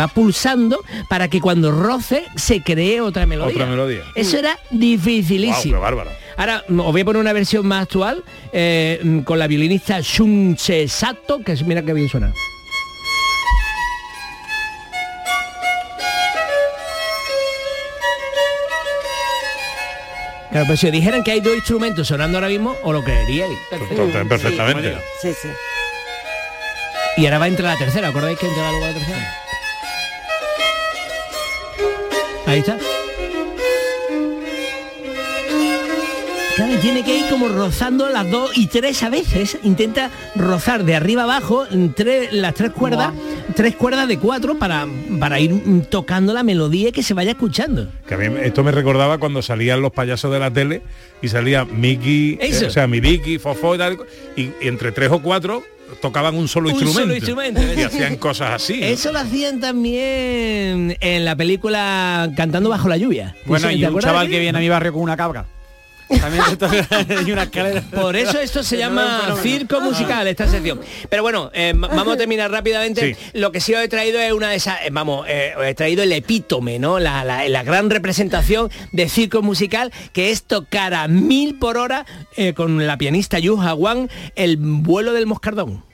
va 0.00 0.08
pulsando 0.08 0.82
para 1.10 1.28
que 1.28 1.40
cuando 1.40 1.70
roce 1.70 2.24
se 2.36 2.62
cree 2.62 3.02
otra 3.02 3.26
melodía. 3.26 3.52
Otra 3.54 3.66
melodía. 3.66 4.00
Eso 4.14 4.38
era 4.38 4.58
dificilísimo. 4.70 5.78
Guau, 5.78 5.92
qué 5.92 5.96
bárbaro. 5.96 6.10
Ahora 6.38 6.64
mm, 6.66 6.80
os 6.80 6.92
voy 6.92 7.00
a 7.02 7.04
poner 7.04 7.20
una 7.20 7.32
versión 7.34 7.66
más 7.66 7.82
actual 7.82 8.24
eh, 8.54 9.00
mm, 9.02 9.18
con 9.20 9.38
la 9.38 9.46
violinista 9.46 10.00
Shunche 10.00 10.88
Sato, 10.88 11.40
que 11.44 11.54
mira 11.66 11.82
qué 11.82 11.92
bien 11.92 12.08
suena. 12.08 12.32
Claro, 20.50 20.64
pero 20.66 20.76
si 20.78 20.86
os 20.86 20.92
dijeran 20.92 21.22
que 21.22 21.32
hay 21.32 21.40
dos 21.40 21.54
instrumentos 21.54 22.08
sonando 22.08 22.38
ahora 22.38 22.48
mismo, 22.48 22.74
os 22.82 22.92
lo 22.94 23.02
creeríais. 23.04 23.52
Perfectamente. 23.70 24.24
perfectamente. 24.24 24.98
Sí, 25.20 25.32
sí. 25.34 25.48
Y 27.18 27.24
ahora 27.26 27.38
va 27.38 27.44
a 27.46 27.48
entrar 27.48 27.72
la 27.74 27.78
tercera, 27.78 28.08
¿acordáis 28.08 28.38
que 28.38 28.46
entraba 28.46 28.70
luego 28.70 28.86
la 28.86 28.92
tercera? 28.94 29.34
Ahí 32.46 32.60
está. 32.60 32.78
Claro, 36.56 36.72
tiene 36.80 37.04
que 37.04 37.16
ir 37.18 37.26
como 37.28 37.48
rozando 37.48 38.08
las 38.08 38.28
dos 38.30 38.56
y 38.56 38.66
tres 38.66 39.02
a 39.02 39.10
veces. 39.10 39.58
Intenta 39.62 40.10
rozar 40.34 40.82
de 40.84 40.96
arriba 40.96 41.22
abajo 41.24 41.66
tres- 41.94 42.32
las 42.32 42.54
tres 42.54 42.72
cuerdas, 42.72 43.12
tres 43.58 43.74
cuerdas 43.74 44.06
de 44.06 44.18
cuatro 44.18 44.56
para, 44.56 44.86
para 45.18 45.40
ir 45.40 45.52
tocando 45.90 46.32
la 46.32 46.44
melodía 46.44 46.90
y 46.90 46.92
que 46.92 47.02
se 47.02 47.12
vaya 47.12 47.32
escuchando. 47.32 47.88
Que 48.06 48.14
a 48.14 48.16
mí 48.16 48.26
esto 48.44 48.62
me 48.62 48.70
recordaba 48.70 49.18
cuando 49.18 49.42
salían 49.42 49.82
los 49.82 49.90
payasos 49.90 50.32
de 50.32 50.38
la 50.38 50.48
tele 50.52 50.80
y 51.20 51.26
salía 51.26 51.64
Mickey, 51.64 52.38
Eso. 52.40 52.66
eh, 52.66 52.68
o 52.68 52.70
sea, 52.70 52.86
mi 52.86 53.00
Vicky, 53.00 53.38
Fofo 53.40 53.74
y 53.74 53.78
tal, 53.78 53.98
y, 54.36 54.42
y 54.42 54.52
entre 54.60 54.92
tres 54.92 55.10
o 55.10 55.20
cuatro 55.20 55.64
tocaban 56.00 56.36
un 56.36 56.46
solo 56.46 56.68
Un 56.68 56.74
instrumento. 56.76 57.00
solo 57.00 57.16
instrumento, 57.16 57.60
Y 57.60 57.66
¿ves? 57.76 57.86
hacían 57.86 58.14
cosas 58.16 58.50
así. 58.62 58.78
¿no? 58.78 58.86
Eso 58.86 59.10
lo 59.10 59.18
hacían 59.18 59.58
también 59.58 60.96
en 61.00 61.24
la 61.24 61.34
película 61.34 62.30
Cantando 62.36 62.68
bajo 62.70 62.88
la 62.88 62.96
lluvia. 62.96 63.34
Bueno, 63.44 63.66
¿Te 63.66 63.74
y 63.74 63.84
un 63.84 63.98
chaval 63.98 64.28
que 64.28 64.38
viene 64.38 64.56
a 64.56 64.60
mi 64.60 64.68
barrio 64.68 64.92
con 64.92 65.02
una 65.02 65.16
cabra. 65.16 65.46
También 66.08 66.44
se 66.48 66.56
toca- 66.56 66.86
y 67.26 67.32
una 67.32 67.42
escalera. 67.44 67.82
Por 67.82 68.16
eso 68.16 68.38
esto 68.38 68.62
se 68.62 68.76
llama 68.78 69.36
circo 69.42 69.80
musical, 69.80 70.26
esta 70.26 70.48
sección. 70.48 70.80
Pero 71.08 71.22
bueno, 71.22 71.50
eh, 71.54 71.72
vamos 71.76 72.14
a 72.14 72.16
terminar 72.16 72.50
rápidamente. 72.50 73.16
Lo 73.34 73.52
que 73.52 73.60
sí 73.60 73.74
os 73.74 73.82
he 73.82 73.88
traído 73.88 74.18
es 74.20 74.32
una 74.32 74.48
de 74.50 74.56
esas, 74.56 74.78
eh, 74.82 74.88
vamos, 74.90 75.26
eh, 75.28 75.52
os 75.56 75.64
he 75.64 75.74
traído 75.74 76.02
el 76.02 76.12
epítome, 76.12 76.78
¿no? 76.78 76.98
La, 76.98 77.24
la- 77.24 77.48
la 77.48 77.62
gran 77.62 77.90
representación 77.90 78.70
de 78.92 79.08
circo 79.08 79.42
musical, 79.42 79.92
que 80.12 80.30
es 80.30 80.42
tocar 80.44 80.94
a 80.94 81.08
mil 81.08 81.58
por 81.58 81.76
hora 81.76 82.06
con 82.56 82.86
la 82.86 82.96
pianista 82.96 83.38
Yuha 83.38 83.74
Wang, 83.74 84.08
el 84.36 84.56
vuelo 84.58 85.12
del 85.12 85.26
moscardón. 85.26 85.84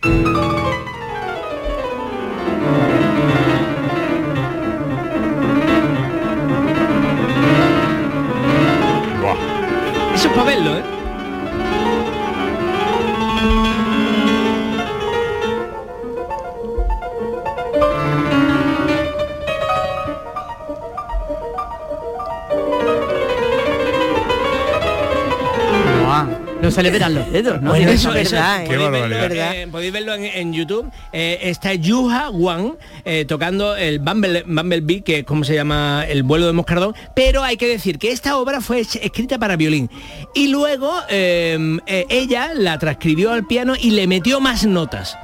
No 26.64 26.70
se 26.70 26.82
le 26.82 26.90
verán 26.90 27.14
los 27.14 27.30
dedos, 27.30 27.60
¿no? 27.62 27.70
Bueno, 27.70 27.90
Eso 27.90 28.10
eso, 28.10 28.14
es 28.18 28.30
verdad, 28.32 28.62
¿eh? 28.62 28.66
podéis, 28.66 28.90
verlo, 28.90 29.16
Verdad. 29.16 29.54
eh, 29.54 29.68
podéis 29.70 29.92
verlo 29.92 30.14
en, 30.14 30.24
en 30.24 30.52
YouTube. 30.52 30.90
Eh, 31.12 31.38
está 31.42 31.74
Yuha 31.74 32.30
Wang 32.30 32.72
eh, 33.04 33.24
tocando 33.26 33.76
el 33.76 33.98
Bumble, 33.98 34.42
Bumblebee, 34.46 35.02
que 35.02 35.18
es 35.20 35.24
como 35.24 35.44
se 35.44 35.54
llama 35.54 36.04
el 36.08 36.22
vuelo 36.22 36.46
de 36.46 36.52
moscardón. 36.52 36.94
Pero 37.14 37.42
hay 37.42 37.56
que 37.56 37.68
decir 37.68 37.98
que 37.98 38.10
esta 38.12 38.36
obra 38.38 38.60
fue 38.60 38.80
es- 38.80 38.96
escrita 38.96 39.38
para 39.38 39.56
violín. 39.56 39.90
Y 40.34 40.48
luego 40.48 40.92
ella 41.08 42.50
la 42.54 42.78
transcribió 42.78 43.32
al 43.32 43.46
piano 43.46 43.74
y 43.80 43.90
le 43.90 44.06
metió 44.06 44.40
más 44.40 44.64
notas. 44.66 45.16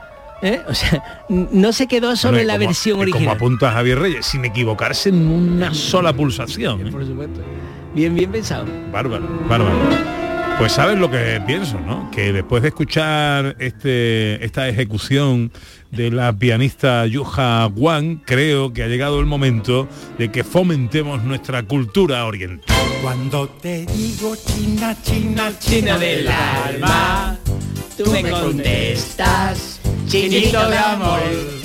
¿eh? 0.42 0.60
O 0.68 0.74
sea, 0.74 1.24
no 1.28 1.72
se 1.72 1.86
quedó 1.86 2.16
solo 2.16 2.34
Bueno, 2.38 2.46
la 2.48 2.54
como- 2.54 2.66
versión 2.66 2.96
y 2.96 3.00
Como 3.00 3.12
original. 3.14 3.36
apunta 3.36 3.72
Javier 3.72 3.98
Reyes, 3.98 4.26
sin 4.26 4.44
equivocarse 4.44 5.08
en 5.10 5.26
una 5.26 5.74
sola 5.74 6.12
pulsación. 6.12 6.86
¿eh? 6.86 6.90
Por 6.90 7.06
supuesto. 7.06 7.40
Bien, 7.94 8.14
bien 8.14 8.30
pensado. 8.30 8.66
Bárbaro, 8.92 9.26
bárbaro. 9.48 10.19
Pues 10.60 10.72
sabes 10.72 10.98
lo 10.98 11.10
que 11.10 11.40
pienso, 11.46 11.80
¿no? 11.80 12.10
Que 12.10 12.34
después 12.34 12.60
de 12.60 12.68
escuchar 12.68 13.56
este, 13.60 14.44
esta 14.44 14.68
ejecución 14.68 15.50
de 15.90 16.10
la 16.10 16.34
pianista 16.34 17.06
Yuha 17.06 17.68
Wang, 17.74 18.20
creo 18.26 18.70
que 18.70 18.82
ha 18.82 18.86
llegado 18.86 19.20
el 19.20 19.26
momento 19.26 19.88
de 20.18 20.30
que 20.30 20.44
fomentemos 20.44 21.24
nuestra 21.24 21.62
cultura 21.62 22.26
oriental. 22.26 22.76
Cuando 23.00 23.48
te 23.48 23.86
digo 23.86 24.36
China, 24.36 24.94
China, 25.02 25.50
China 25.58 25.98
del 25.98 26.28
alma, 26.28 27.38
tú 27.96 28.10
me 28.12 28.30
contestas, 28.30 29.80
chinito 30.06 30.68
de 30.68 30.76
amor. 30.76 31.59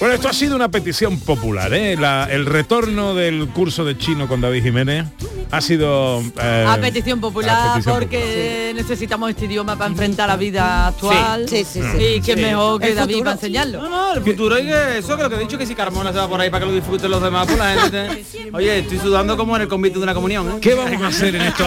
Bueno, 0.00 0.14
esto 0.14 0.28
ha 0.30 0.32
sido 0.32 0.56
una 0.56 0.70
petición 0.70 1.20
popular, 1.20 1.74
¿eh? 1.74 1.94
La- 1.94 2.24
el 2.30 2.46
retorno 2.46 3.14
del 3.14 3.48
curso 3.48 3.84
de 3.84 3.98
chino 3.98 4.26
con 4.28 4.40
David 4.40 4.62
Jiménez 4.62 5.04
ha 5.50 5.60
sido... 5.60 6.22
eh, 6.40 6.64
a 6.66 6.78
petición 6.80 7.20
popular 7.20 7.50
a 7.68 7.72
petición 7.74 7.98
porque 7.98 8.72
necesitamos 8.74 9.28
este 9.28 9.44
idioma 9.44 9.76
para 9.76 9.90
enfrentar 9.90 10.28
la 10.28 10.36
vida 10.38 10.86
actual 10.86 11.46
Sí, 11.46 11.64
sí, 11.64 11.82
sí. 11.82 12.02
y 12.16 12.20
que 12.22 12.34
Sí. 12.34 12.40
mejor 12.40 12.80
que 12.80 12.88
El 12.88 12.94
David 12.96 13.12
futuro. 13.16 13.24
para 13.24 13.34
enseñarlo 13.34 13.82
No, 13.82 13.88
no, 13.90 14.14
el 14.14 14.22
futuro 14.22 14.54
hay 14.56 14.64
que 14.66 14.98
eso 14.98 15.16
que 15.18 15.22
lo 15.22 15.28
que 15.28 15.36
he 15.36 15.40
dicho 15.40 15.58
que 15.58 15.66
si 15.66 15.74
Carmona 15.74 16.12
se 16.12 16.18
va 16.18 16.28
por 16.28 16.40
ahí 16.40 16.48
para 16.48 16.64
que 16.64 16.70
lo 16.70 16.74
disfruten 16.76 17.10
los 17.10 17.22
demás, 17.22 17.46
pues 17.46 17.58
la 17.58 17.74
gente. 17.74 18.24
Oye, 18.54 18.78
estoy 18.78 18.98
sudando 19.00 19.36
como 19.36 19.54
en 19.56 19.62
el 19.62 19.68
convite 19.68 19.98
de 19.98 20.02
una 20.04 20.14
comunión. 20.14 20.50
¿eh? 20.50 20.54
¿Qué 20.62 20.72
vamos 20.74 21.02
a 21.02 21.08
hacer 21.08 21.34
en 21.34 21.42
estos, 21.42 21.66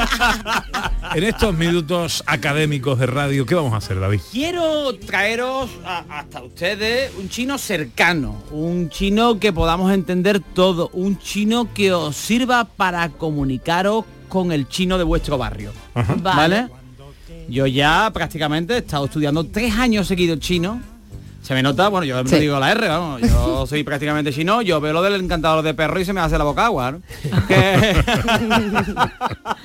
en 1.15 1.23
estos 1.23 1.53
minutos 1.53 2.23
académicos 2.25 2.97
de 2.97 3.05
radio? 3.05 3.45
¿Qué 3.45 3.53
vamos 3.53 3.73
a 3.73 3.77
hacer, 3.77 3.99
David? 3.99 4.21
Quiero 4.31 4.95
traeros 4.95 5.69
a- 5.85 6.03
hasta 6.09 6.41
ustedes 6.41 7.11
un 7.19 7.29
chino 7.29 7.57
cercano, 7.59 8.22
un 8.51 8.89
chino 8.89 9.39
que 9.39 9.51
podamos 9.53 9.91
entender 9.91 10.39
todo, 10.39 10.89
un 10.93 11.17
chino 11.19 11.67
que 11.73 11.91
os 11.93 12.15
sirva 12.15 12.65
para 12.65 13.09
comunicaros 13.09 14.05
con 14.29 14.51
el 14.51 14.67
chino 14.67 14.97
de 14.97 15.03
vuestro 15.03 15.37
barrio. 15.37 15.71
Ajá. 15.93 16.15
¿Vale? 16.21 16.67
Yo 17.49 17.67
ya 17.67 18.09
prácticamente 18.13 18.73
he 18.75 18.77
estado 18.77 19.05
estudiando 19.05 19.43
tres 19.45 19.73
años 19.75 20.07
seguidos 20.07 20.39
chino. 20.39 20.81
Se 21.41 21.53
me 21.53 21.61
nota, 21.61 21.89
bueno, 21.89 22.05
yo 22.05 22.25
Sí. 22.25 22.37
digo 22.39 22.57
la 22.57 22.71
R, 22.71 22.87
vamos, 22.87 23.19
yo 23.21 23.65
soy 23.67 23.83
prácticamente 23.83 24.31
chino, 24.31 24.61
yo 24.61 24.79
veo 24.79 24.93
lo 24.93 25.01
del 25.01 25.15
encantador 25.21 25.61
de 25.61 25.73
perro 25.73 25.99
y 25.99 26.05
se 26.05 26.13
me 26.13 26.21
hace 26.21 26.37
la 26.37 26.45
boca 26.45 26.65
agua. 26.67 26.91
¿no? 26.93 27.01
Que- 27.49 28.01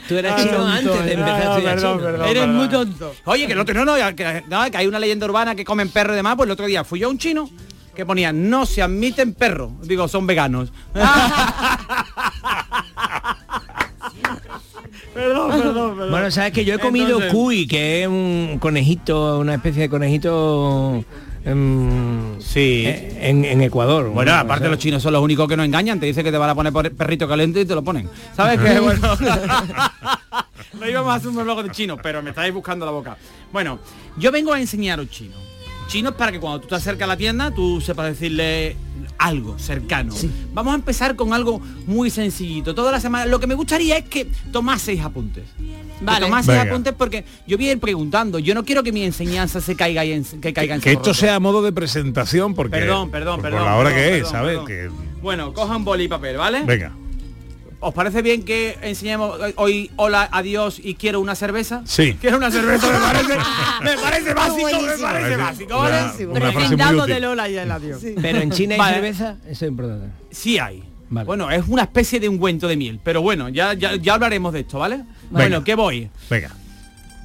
Tú 0.08 0.16
eras 0.16 0.42
chino 0.42 0.66
antes 0.66 1.04
de 1.04 1.12
empezar 1.12 1.34
a 1.42 1.50
estudiar 1.50 1.74
perdón, 1.76 1.98
chino. 1.98 2.04
perdón, 2.10 2.28
eres 2.28 2.42
perdón. 2.42 2.56
muy 2.56 2.68
tonto 2.68 3.14
Oye, 3.26 3.46
que 3.46 3.52
el 3.52 3.58
otro 3.60 3.84
no, 3.84 3.96
no, 3.96 4.16
que, 4.16 4.42
no, 4.48 4.70
que 4.70 4.76
hay 4.76 4.86
una 4.86 4.98
leyenda 4.98 5.26
urbana 5.26 5.54
que 5.54 5.64
comen 5.64 5.88
perro 5.90 6.14
y 6.14 6.16
demás, 6.16 6.34
pues 6.36 6.46
el 6.48 6.52
otro 6.52 6.66
día 6.66 6.82
fui 6.82 6.98
yo 7.00 7.06
a 7.08 7.10
un 7.10 7.18
chino 7.18 7.48
que 7.98 8.06
ponía 8.06 8.32
no 8.32 8.64
se 8.64 8.80
admiten 8.80 9.34
perros. 9.34 9.72
Digo, 9.82 10.06
son 10.06 10.24
veganos. 10.24 10.72
perdón, 15.14 15.50
perdón, 15.50 15.96
perdón. 15.96 16.10
Bueno, 16.12 16.30
sabes 16.30 16.52
que 16.52 16.64
yo 16.64 16.74
he 16.74 16.78
comido 16.78 17.06
Entonces- 17.14 17.32
cuy, 17.32 17.66
que 17.66 18.02
es 18.02 18.08
un 18.08 18.58
conejito, 18.60 19.40
una 19.40 19.54
especie 19.54 19.82
de 19.82 19.88
conejito 19.88 21.04
em, 21.44 22.40
Sí. 22.40 22.84
eh, 22.86 23.18
en, 23.20 23.44
en 23.44 23.62
Ecuador. 23.62 24.10
Bueno, 24.10 24.32
aparte 24.34 24.68
los 24.68 24.78
chinos 24.78 25.02
son 25.02 25.12
los 25.14 25.20
únicos 25.22 25.48
que 25.48 25.56
no 25.56 25.64
engañan, 25.64 25.98
te 25.98 26.06
dicen 26.06 26.22
que 26.22 26.30
te 26.30 26.38
van 26.38 26.50
a 26.50 26.54
poner 26.54 26.72
por- 26.72 26.94
perrito 26.94 27.26
caliente 27.26 27.62
y 27.62 27.64
te 27.64 27.74
lo 27.74 27.82
ponen. 27.82 28.08
¿Sabes 28.36 28.60
qué? 28.60 28.78
Bueno. 28.78 29.00
no 30.78 30.88
íbamos 30.88 31.10
a 31.12 31.14
hacer 31.16 31.28
un 31.30 31.34
monólogo 31.34 31.64
de 31.64 31.70
chino, 31.72 31.96
pero 32.00 32.22
me 32.22 32.30
estáis 32.30 32.54
buscando 32.54 32.86
la 32.86 32.92
boca. 32.92 33.16
Bueno, 33.52 33.80
yo 34.16 34.30
vengo 34.30 34.52
a 34.52 34.60
enseñaros 34.60 35.10
chino. 35.10 35.47
Chino 35.88 36.10
es 36.10 36.14
para 36.16 36.30
que 36.30 36.38
cuando 36.38 36.60
tú 36.60 36.68
te 36.68 36.74
acercas 36.76 37.06
a 37.06 37.08
la 37.08 37.16
tienda, 37.16 37.50
tú 37.50 37.80
sepas 37.80 38.06
decirle 38.06 38.76
algo 39.16 39.58
cercano. 39.58 40.14
Vamos 40.52 40.72
a 40.72 40.76
empezar 40.76 41.16
con 41.16 41.32
algo 41.32 41.60
muy 41.86 42.10
sencillito. 42.10 42.74
Toda 42.74 42.92
la 42.92 43.00
semana, 43.00 43.26
lo 43.26 43.40
que 43.40 43.46
me 43.48 43.54
gustaría 43.54 43.96
es 43.98 44.04
que 44.04 44.28
tomaseis 44.52 45.00
apuntes. 45.02 45.44
Vale. 46.00 46.18
Que 46.20 46.24
tomaseis 46.26 46.58
Venga. 46.58 46.70
apuntes 46.70 46.92
porque 46.96 47.24
yo 47.46 47.56
voy 47.56 47.68
a 47.68 47.72
ir 47.72 47.80
preguntando. 47.80 48.38
Yo 48.38 48.54
no 48.54 48.64
quiero 48.64 48.82
que 48.84 48.92
mi 48.92 49.02
enseñanza 49.02 49.60
se 49.60 49.74
caiga 49.74 50.04
en, 50.04 50.22
que 50.24 50.52
caiga 50.52 50.74
en 50.76 50.80
Que 50.80 50.90
esto 50.92 51.00
roto. 51.10 51.14
sea 51.14 51.34
a 51.36 51.40
modo 51.40 51.62
de 51.62 51.72
presentación, 51.72 52.54
porque... 52.54 52.76
Perdón, 52.78 53.10
perdón, 53.10 53.40
por 53.40 53.50
perdón. 53.50 53.64
la 53.64 53.76
hora 53.76 53.90
perdón, 53.90 54.04
que 54.04 54.08
es, 54.18 54.22
perdón, 54.24 54.32
¿sabes? 54.32 54.58
perdón. 54.58 54.66
Que, 54.66 55.20
Bueno, 55.22 55.52
cojan 55.54 55.84
boli 55.84 56.04
y 56.04 56.08
papel, 56.08 56.36
¿vale? 56.36 56.62
venga. 56.64 56.92
¿Os 57.80 57.94
parece 57.94 58.22
bien 58.22 58.42
que 58.44 58.76
enseñemos 58.82 59.38
hoy 59.54 59.90
hola, 59.96 60.28
adiós 60.32 60.80
y 60.82 60.94
quiero 60.94 61.20
una 61.20 61.36
cerveza? 61.36 61.82
Sí. 61.84 62.14
Quiero 62.20 62.36
una 62.38 62.50
cerveza, 62.50 62.88
me 62.88 62.98
parece, 62.98 63.34
me 63.84 63.96
parece 64.02 64.34
básico, 64.34 64.68
me 64.82 64.98
parece 64.98 65.36
básico, 65.36 65.78
una- 65.78 65.88
¿vale? 65.88 66.26
una 66.26 66.40
frase 66.40 66.58
muy 66.58 66.66
Brindando 66.66 67.02
útil. 67.04 67.14
de 67.14 67.20
Lola 67.20 67.48
y 67.48 67.56
el 67.56 67.70
adiós 67.70 68.02
Pero 68.20 68.38
en 68.40 68.50
China 68.50 68.74
hay 68.74 68.78
Vale. 68.80 68.94
cerveza, 68.94 69.36
eso 69.48 69.64
es 69.64 69.70
importante. 69.70 70.08
Sí 70.32 70.58
hay. 70.58 70.82
Vale. 71.10 71.24
Bueno, 71.26 71.50
es 71.52 71.66
una 71.68 71.82
especie 71.82 72.18
de 72.18 72.28
ungüento 72.28 72.66
de 72.66 72.76
miel, 72.76 72.98
pero 73.02 73.22
bueno, 73.22 73.48
ya, 73.48 73.72
ya, 73.74 73.94
ya 73.94 74.14
hablaremos 74.14 74.52
de 74.52 74.60
esto, 74.60 74.78
¿vale? 74.80 75.04
Bueno, 75.30 75.62
¿qué 75.62 75.74
voy? 75.76 76.10
Venga. 76.28 76.50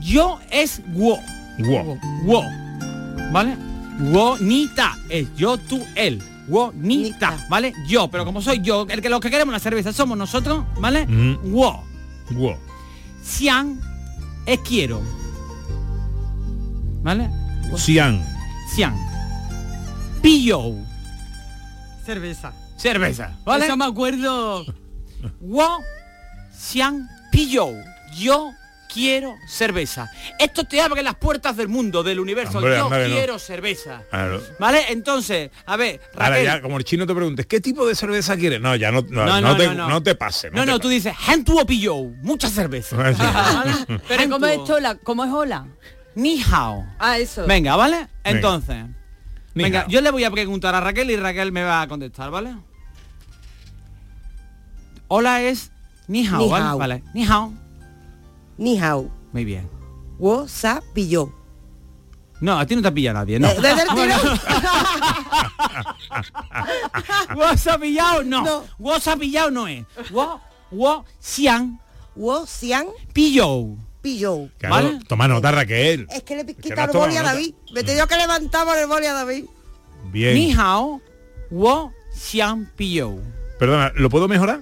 Yo 0.02 0.40
es 0.52 0.82
wo, 0.88 1.20
Wow. 1.60 2.00
wo, 2.26 2.44
¿vale? 3.32 3.58
Wo 4.00 4.38
ni 4.40 4.68
ta, 4.68 4.98
es 5.10 5.28
yo, 5.36 5.58
tú, 5.58 5.84
él. 5.96 6.22
Wo 6.48 6.74
ni 6.76 7.12
ta, 7.14 7.46
¿vale? 7.50 7.74
Yo, 7.88 8.10
pero 8.10 8.26
como 8.26 8.42
soy 8.42 8.62
yo, 8.62 8.86
el 8.90 9.02
que 9.02 9.10
los 9.10 9.20
que 9.20 9.30
queremos 9.30 9.54
la 9.54 9.60
cerveza 9.60 9.94
somos 9.94 10.18
nosotros, 10.18 10.66
¿vale? 10.80 11.06
Mm. 11.08 11.52
Wo. 11.52 11.84
Xiang 13.24 13.80
es 14.46 14.60
quiero. 14.60 15.02
¿Vale? 17.02 17.30
Xiang. 17.78 18.22
Xiang. 18.76 18.96
Pillo. 20.22 20.76
cerveza 22.06 22.54
Cerveza. 22.78 23.38
¿Vale? 23.46 23.66
eso 23.66 23.78
me 23.78 23.86
acuerdo 23.86 24.66
Wo 25.40 25.80
Xiang 26.58 27.08
Pillo. 27.32 27.70
Yo 28.18 28.52
quiero 28.94 29.36
cerveza. 29.48 30.10
Esto 30.40 30.64
te 30.66 30.80
abre 30.82 31.02
las 31.04 31.16
puertas 31.16 31.58
del 31.58 31.68
mundo, 31.68 32.04
del 32.04 32.20
universo. 32.20 32.60
Hombre, 32.60 32.78
Yo 32.78 32.86
hombre, 32.86 33.08
no. 33.10 33.16
quiero 33.16 33.40
cerveza. 33.40 34.04
Claro. 34.10 34.42
¿Vale? 34.60 34.86
Entonces, 34.90 35.50
a 35.66 35.76
ver, 35.78 36.00
Ahora 36.14 36.30
Raquel. 36.30 36.46
ya, 36.46 36.62
como 36.62 36.78
el 36.78 36.84
chino 36.84 37.08
te 37.08 37.16
preguntes, 37.16 37.46
¿qué 37.46 37.60
tipo 37.60 37.86
de 37.88 37.96
cerveza 37.96 38.38
quieres? 38.38 38.62
No, 38.62 38.76
ya 38.76 38.92
no, 38.92 39.02
no, 39.10 39.26
No, 39.26 39.42
no 39.42 39.50
no, 39.50 39.58
te, 39.58 39.68
no, 39.68 39.74
no. 39.74 39.90
no 39.90 40.04
te 40.04 40.16
pases. 40.16 40.52
no, 40.54 40.66
no, 40.66 40.78
te 40.78 40.84
tú 40.84 40.90
dices, 40.90 41.14
Hantuo 41.28 41.66
Pillo. 41.66 41.96
Mucha 42.22 42.50
cerveza. 42.50 42.96
¿Vale? 42.98 44.02
pero 44.08 44.30
cómo 44.30 44.46
es 44.46 44.60
hola 44.70 44.96
cómo 45.04 45.24
es 45.26 45.32
hola 45.32 45.66
Ni 46.16 46.42
hao. 46.52 46.86
ah 47.00 47.18
eso 47.18 47.46
Venga, 47.48 47.76
¿vale? 47.76 48.08
Entonces. 48.24 48.86
Venga, 49.56 49.86
yo 49.88 50.02
le 50.02 50.10
voy 50.12 50.24
a 50.24 50.32
preguntar 50.32 50.74
a 50.76 50.82
Raquel 50.82 51.12
y 51.12 51.16
Raquel 51.16 51.52
me 51.52 51.64
va 51.64 51.82
a 51.82 51.88
contestar, 51.88 52.32
¿vale? 52.32 52.56
Hola 55.08 55.42
es 55.44 55.72
ni 56.08 56.26
hao, 56.28 56.40
Ni 56.40 56.50
¿vale? 56.50 56.66
hao. 56.66 56.78
Vale. 56.78 57.04
Ni 57.14 57.26
hao. 57.26 57.54
Ni 58.58 58.78
hao. 58.80 59.10
Muy 59.32 59.46
bien. 59.46 59.70
Wo 60.20 60.48
sa 60.48 60.82
pillo. 60.94 61.32
No, 62.42 62.60
a 62.60 62.66
ti 62.66 62.76
no 62.76 62.82
te 62.82 62.92
pilla 62.92 63.14
nadie, 63.14 63.40
¿no? 63.40 63.48
Eh, 63.48 63.56
desde 63.62 63.84
el 63.84 63.88
tirón. 63.96 64.40
WhatsApp 67.38 67.82
pillado 67.82 68.24
no. 68.24 68.44
No. 68.44 68.64
WhatsApp 68.80 69.20
pillado 69.20 69.52
no 69.52 69.68
es. 69.68 69.86
Wo, 70.12 70.40
wo, 70.72 71.06
xiang, 71.22 71.80
Wo 72.16 72.46
sian 72.46 72.88
pillo. 73.14 73.76
pillo. 74.02 74.50
Claro, 74.60 74.76
¿Vale? 74.76 75.00
toma 75.08 75.28
nota, 75.28 75.52
Raquel. 75.52 76.08
Es 76.12 76.24
que 76.24 76.36
le 76.36 76.42
has 76.42 76.90
el 76.90 76.98
boli 76.98 77.16
a. 77.18 77.24
David. 77.24 77.54
Me 77.74 77.80
he 77.80 77.84
tenido 77.84 78.06
que 78.08 78.18
levantar 78.18 78.66
por 78.66 78.78
el 78.78 78.88
boli 78.88 79.08
a 79.08 79.14
David. 79.14 79.46
Bien. 80.12 80.36
Ni 80.36 80.54
hao, 80.54 81.02
wo, 81.50 81.92
xiang, 82.14 82.66
pillo. 82.76 83.16
Perdona, 83.58 83.92
¿lo 83.96 84.10
puedo 84.10 84.28
mejorar? 84.28 84.62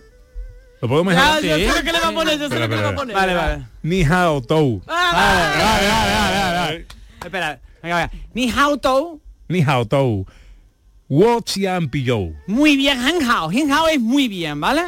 ¿Lo 0.82 0.88
puedo 0.88 1.03
mejorar? 1.03 1.41
yo 1.43 1.55
Sí. 1.57 1.65
sé 1.65 1.67
lo 1.77 1.84
que 1.84 1.91
le 1.91 1.99
va 1.99 2.07
a 2.07 2.11
poner 2.11 2.34
yo 2.39 2.49
sé 2.49 2.55
Espera, 2.55 2.61
lo 2.65 2.69
que 2.69 2.75
le 2.75 2.82
va 2.82 2.88
a 2.88 2.91
espera. 2.91 2.95
poner 3.01 3.15
Vale, 3.15 3.34
vale. 3.36 3.65
Ni 3.84 4.03
hao 4.03 4.41
tou. 4.41 4.82
Espera, 7.23 7.59
venga, 7.84 7.95
venga. 7.95 8.11
Ni 8.34 8.49
hao 8.51 8.77
tou. 8.77 9.21
Ni 9.47 9.61
hao 9.61 9.86
tou. 9.86 10.25
Wo 11.09 11.41
xian 11.45 11.89
pillo. 11.89 12.32
Muy 12.47 12.77
bien, 12.77 12.97
han 12.99 13.21
hao. 13.29 13.49
Han 13.49 13.71
hao 13.71 13.88
es 13.89 13.99
muy 13.99 14.27
bien, 14.27 14.59
¿vale? 14.59 14.82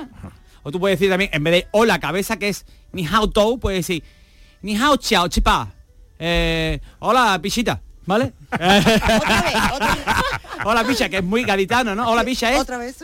O 0.64 0.72
tú 0.72 0.80
puedes 0.80 0.98
decir 0.98 1.12
también, 1.12 1.30
en 1.34 1.44
vez 1.44 1.54
de 1.54 1.68
hola 1.72 2.00
cabeza, 2.00 2.38
que 2.38 2.50
es 2.50 2.66
ni 2.94 3.06
hao 3.06 3.30
tou, 3.30 3.60
puedes 3.60 3.86
decir 3.86 4.04
ni 4.62 4.76
hao 4.78 4.96
chiao 4.98 5.28
chipa. 5.28 5.68
Eh, 6.18 6.80
hola 7.00 7.38
pichita, 7.42 7.82
¿vale? 8.06 8.32
Otra 8.52 8.68
vez, 8.80 9.56
otra 9.74 9.96
vez. 9.96 10.06
hola 10.66 10.84
picha, 10.86 11.10
que 11.10 11.18
es 11.18 11.24
muy 11.24 11.44
gaditano, 11.44 11.94
¿no? 11.94 12.10
Hola 12.10 12.24
picha 12.24 12.52
es. 12.54 12.60
Otra 12.62 12.78
vez. 12.78 13.04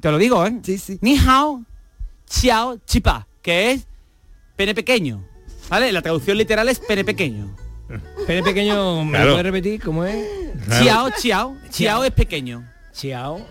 Te 0.00 0.10
lo 0.10 0.18
digo, 0.18 0.44
¿eh? 0.46 0.58
Sí, 0.62 0.78
sí. 0.78 0.98
Ni 1.00 1.16
hao 1.18 1.62
chiao 2.28 2.78
chipa, 2.86 3.26
que 3.42 3.72
es 3.72 3.86
pene 4.56 4.74
pequeño. 4.74 5.24
¿Vale? 5.68 5.92
La 5.92 6.02
traducción 6.02 6.36
literal 6.36 6.68
es 6.68 6.78
pene 6.80 7.04
pequeño. 7.04 7.54
Pene 8.26 8.42
pequeño, 8.42 9.04
¿me 9.04 9.10
Claro. 9.12 9.24
lo 9.26 9.32
puedes 9.32 9.44
repetir 9.46 9.82
cómo 9.82 10.04
es? 10.04 10.26
Chiao, 10.78 11.10
chiao. 11.18 11.56
Chiao 11.70 12.04
es 12.04 12.10
pequeño. 12.12 12.64
Chiao. 12.92 13.46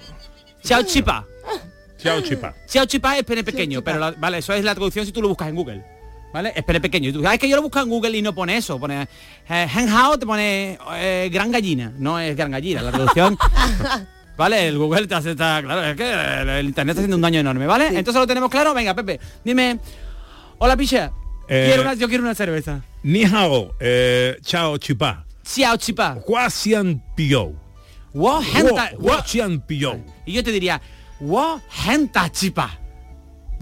Chiao 0.64 0.84
chipa. 0.84 1.26
Chao 1.98 2.22
chipa. 2.22 2.54
Xiao 2.68 2.86
chipa 2.86 3.18
es 3.18 3.24
pene 3.24 3.44
pequeño, 3.44 3.82
pero 3.82 3.98
la- 4.00 4.12
vale, 4.12 4.39
eso 4.39 4.54
es 4.54 4.64
la 4.64 4.74
traducción 4.76 5.06
si 5.06 5.12
tú 5.12 5.22
lo 5.22 5.30
buscas 5.30 5.48
en 5.50 5.56
Google. 5.56 5.84
¿Vale? 6.34 6.52
Es 6.56 6.64
pene 6.64 6.82
pequeño. 6.82 7.10
Y 7.10 7.14
tú, 7.14 7.26
ah, 7.28 7.34
es 7.36 7.39
que 7.39 7.48
yo 7.48 7.56
lo 7.56 7.62
busco 7.62 7.80
en 7.80 7.88
Google 7.89 8.18
y 8.18 8.22
no 8.22 8.34
pone 8.34 8.58
eso. 8.58 8.80
Pone 8.80 9.04
eh, 9.50 9.68
hen 9.74 9.88
hao, 9.89 10.18
te 10.18 10.26
pone 10.26 10.78
eh, 10.96 11.30
gran 11.32 11.52
gallina. 11.52 11.94
No 11.98 12.20
es 12.20 12.36
gran 12.36 12.52
gallina. 12.52 12.82
La 12.82 12.91
traducción. 12.91 13.38
¿Vale? 14.36 14.67
El 14.67 14.77
Google 14.77 15.07
te 15.07 15.15
hace 15.15 15.31
está 15.31 15.61
claro. 15.61 15.84
Es 15.84 15.95
que 15.95 16.11
el, 16.59 16.65
internet 16.65 16.93
está 16.93 17.01
haciendo 17.01 17.15
un 17.17 17.21
daño 17.21 17.39
enorme, 17.39 17.67
¿vale? 17.67 17.88
Entonces 17.88 18.15
lo 18.15 18.27
tenemos 18.27 18.49
claro. 18.49 18.73
Venga, 18.73 18.93
Pepe, 18.95 19.19
dime. 19.43 19.79
Hola, 20.57 20.75
picha. 20.75 21.11
Eh, 21.47 21.65
Quiero 21.67 21.81
una- 21.84 21.93
yo 21.93 22.07
quiero 22.07 22.23
una 22.23 22.34
cerveza. 22.36 22.81
Ni 23.03 23.25
hao, 23.25 23.75
eh, 23.79 24.38
chao 24.41 24.77
chipá. 24.77 25.25
Xiao 25.43 25.77
chipa. 25.77 26.17
Hua 26.25 26.49
xian 26.49 27.03
piou. 27.15 27.55
Wo 28.13 28.41
henta. 28.41 28.91
Hua 28.97 29.23
xian 29.23 29.59
piou. 29.59 30.03
Y 30.25 30.34
yo 30.34 30.43
te 30.43 30.51
diría, 30.51 30.81
wo 31.19 31.61
henta. 31.86 32.31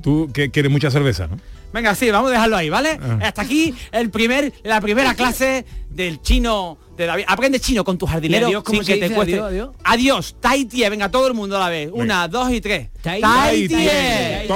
Tú 0.02 0.30
que 0.34 0.52
quieres 0.52 0.72
mucha 0.72 0.92
cerveza, 0.92 1.28
¿no? 1.28 1.38
Venga, 1.74 1.96
sí, 1.96 2.12
vamos 2.12 2.30
a 2.30 2.34
dejarlo 2.34 2.58
ahí, 2.58 2.70
¿vale? 2.70 3.00
Ah. 3.02 3.20
Hasta 3.24 3.42
aquí 3.42 3.74
el 3.92 4.10
primer, 4.10 4.54
la 4.64 4.82
primera 4.82 5.14
clase 5.16 5.66
del 5.90 6.22
chino 6.22 6.78
de 6.98 7.06
David. 7.06 7.24
Aprende 7.28 7.60
chino 7.60 7.84
con 7.84 7.98
tu 7.98 8.06
jardinero 8.06 8.48
¿Y 8.48 8.52
adiós 8.52 8.64
sin 8.70 8.80
que 8.80 8.98
te 8.98 9.04
dice? 9.06 9.16
cueste. 9.16 9.34
Adiós, 9.36 9.48
adiós. 9.50 9.70
Adiós, 9.84 10.36
tai 10.40 10.66
tie. 10.66 10.90
Venga, 10.90 11.10
todo 11.10 11.28
el 11.28 11.34
mundo 11.34 11.58
a 11.58 11.60
la 11.60 11.70
vez. 11.70 11.90
Una, 11.92 12.28
dos 12.28 12.52
y 12.52 12.62
tres. 12.62 12.90
Tai 13.02 13.68
tie. 13.68 14.48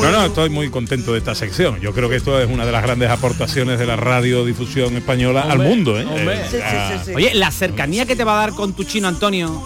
No, 0.00 0.10
no, 0.12 0.24
estoy 0.26 0.50
muy 0.50 0.70
contento 0.70 1.12
de 1.12 1.18
esta 1.18 1.34
sección. 1.34 1.80
Yo 1.80 1.92
creo 1.92 2.08
que 2.08 2.16
esto 2.16 2.40
es 2.40 2.48
una 2.48 2.64
de 2.64 2.72
las 2.72 2.82
grandes 2.82 3.10
aportaciones 3.10 3.78
de 3.78 3.86
la 3.86 3.96
radiodifusión 3.96 4.96
española 4.96 5.42
al 5.42 5.58
mundo. 5.58 5.98
¿eh? 6.00 6.04
hombre. 6.04 6.40
Eh, 6.40 6.46
Sí, 6.50 6.56
sí, 6.56 6.62
sí, 6.98 7.00
sí. 7.06 7.12
Oye, 7.14 7.34
la 7.34 7.50
cercanía 7.50 8.06
que 8.06 8.16
te 8.16 8.24
va 8.24 8.34
a 8.34 8.46
dar 8.46 8.54
con 8.54 8.72
tu 8.72 8.84
chino 8.84 9.08
Antonio. 9.08 9.62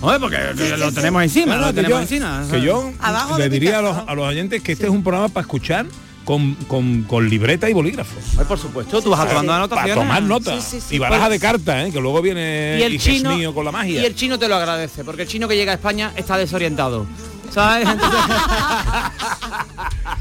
Oye, 0.00 0.20
porque 0.20 0.38
lo 0.78 0.92
tenemos 0.92 1.22
encima, 1.22 1.56
No, 1.56 1.60
lo 1.62 1.66
que 1.68 1.72
tenemos 1.74 1.98
yo- 1.98 2.02
encima. 2.02 2.46
Que 2.50 2.60
yo 2.60 2.92
Abajo 3.00 3.38
le 3.38 3.48
diría 3.48 3.78
a 3.78 3.82
los, 3.82 3.96
a 4.06 4.14
los 4.14 4.26
oyentes 4.28 4.62
que 4.62 4.72
este 4.72 4.84
es 4.84 4.90
un 4.90 5.02
programa 5.02 5.28
para 5.28 5.42
escuchar 5.42 5.86
con, 6.24 6.54
con, 6.66 7.02
con 7.02 7.28
libreta 7.28 7.68
y 7.68 7.72
bolígrafo. 7.74 8.14
Ay, 8.38 8.44
por 8.48 8.58
supuesto, 8.58 9.02
tú 9.02 9.10
vas 9.10 9.20
tomando 9.28 9.52
Para 9.52 9.64
anotaciones. 9.64 9.94
tomar 9.94 10.22
nota. 10.22 10.60
Sí, 10.60 10.78
sí, 10.78 10.86
sí. 10.88 10.96
Y 10.96 10.98
baraja 10.98 11.26
Pues- 11.26 11.32
de 11.40 11.46
cartas, 11.46 11.88
¿eh? 11.88 11.92
que 11.92 12.00
luego 12.00 12.22
viene 12.22 12.78
y 12.80 12.82
el 12.82 12.94
Iges 12.94 13.16
chino 13.16 13.36
mío 13.36 13.54
con 13.54 13.64
la 13.64 13.72
magia. 13.72 14.00
y 14.02 14.04
el 14.06 14.14
chino 14.14 14.38
te 14.38 14.48
lo 14.48 14.56
agradece 14.56 15.04
porque 15.04 15.22
el 15.22 15.28
chino 15.28 15.46
que 15.48 15.56
llega 15.56 15.72
a 15.72 15.74
España 15.74 16.12
está 16.16 16.38
desorientado 16.38 17.06
¿sabes? 17.50 17.88
Entonces- 17.88 18.20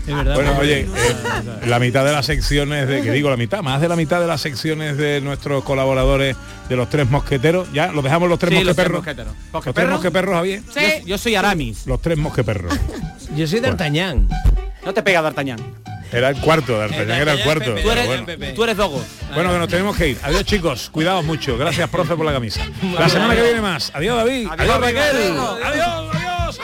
Es 0.06 0.14
verdad. 0.14 0.36
Bueno, 0.36 0.58
oye, 0.60 0.82
eh, 0.82 1.16
la 1.66 1.80
mitad 1.80 2.04
de 2.04 2.12
las 2.12 2.26
secciones 2.26 2.90
de, 2.90 3.02
que 3.02 3.12
digo 3.12 3.30
la 3.30 3.38
mitad, 3.38 3.62
más 3.62 3.80
de 3.80 3.88
la 3.88 3.96
mitad 3.96 4.20
de 4.20 4.28
las 4.28 4.42
secciones 4.42 4.98
de 4.98 5.22
nuestros 5.22 5.64
colaboradores 5.64 6.36
de 6.68 6.76
los 6.76 6.90
tres 6.90 7.10
mosqueteros, 7.10 7.72
ya 7.72 7.88
los 7.94 8.04
dejamos 8.04 8.28
los 8.28 8.38
tres 8.38 8.58
Sí, 8.60 8.66
los 8.66 8.76
tres 8.76 8.92
mosqueteros. 8.92 9.34
Los 9.54 9.74
tres 9.74 9.88
mosqueperros, 9.90 10.36
Javier. 10.36 10.62
yo, 11.02 11.06
yo 11.06 11.18
soy 11.18 11.36
Aramis 11.36 11.86
Los 11.88 12.02
tres 12.02 12.18
mosqueperros. 12.18 12.74
Yo 13.36 13.48
soy 13.48 13.62
D'Artagnan. 13.62 14.28
no 14.86 14.94
te 14.94 15.02
pega 15.02 15.22
D'Artagnan 15.24 15.58
Era 16.12 16.30
el 16.30 16.36
cuarto, 16.38 16.78
D'Artagnan 16.78 17.20
era 17.22 17.34
el 17.34 17.42
cuarto. 17.42 17.74
tú 17.74 17.90
eres, 17.90 18.06
bueno. 18.06 18.26
tú 18.54 18.64
eres 18.66 18.78
Dogo 18.78 19.04
Bueno, 19.34 19.52
que 19.54 19.58
nos 19.58 19.68
tenemos 19.70 19.96
que 19.96 20.10
ir. 20.10 20.18
Adiós 20.22 20.44
chicos, 20.44 20.90
cuidados 20.92 21.24
mucho. 21.26 21.58
Gracias, 21.58 21.90
profe, 21.90 22.16
por 22.16 22.26
la 22.26 22.34
camisa. 22.34 22.62
La 23.00 23.08
semana 23.10 23.34
que 23.36 23.42
viene 23.42 23.62
más. 23.62 23.90
Adiós, 23.96 24.18
David. 24.18 24.48
Adiós, 24.52 24.82
Raquel. 24.82 25.38
Adiós. 25.64 26.60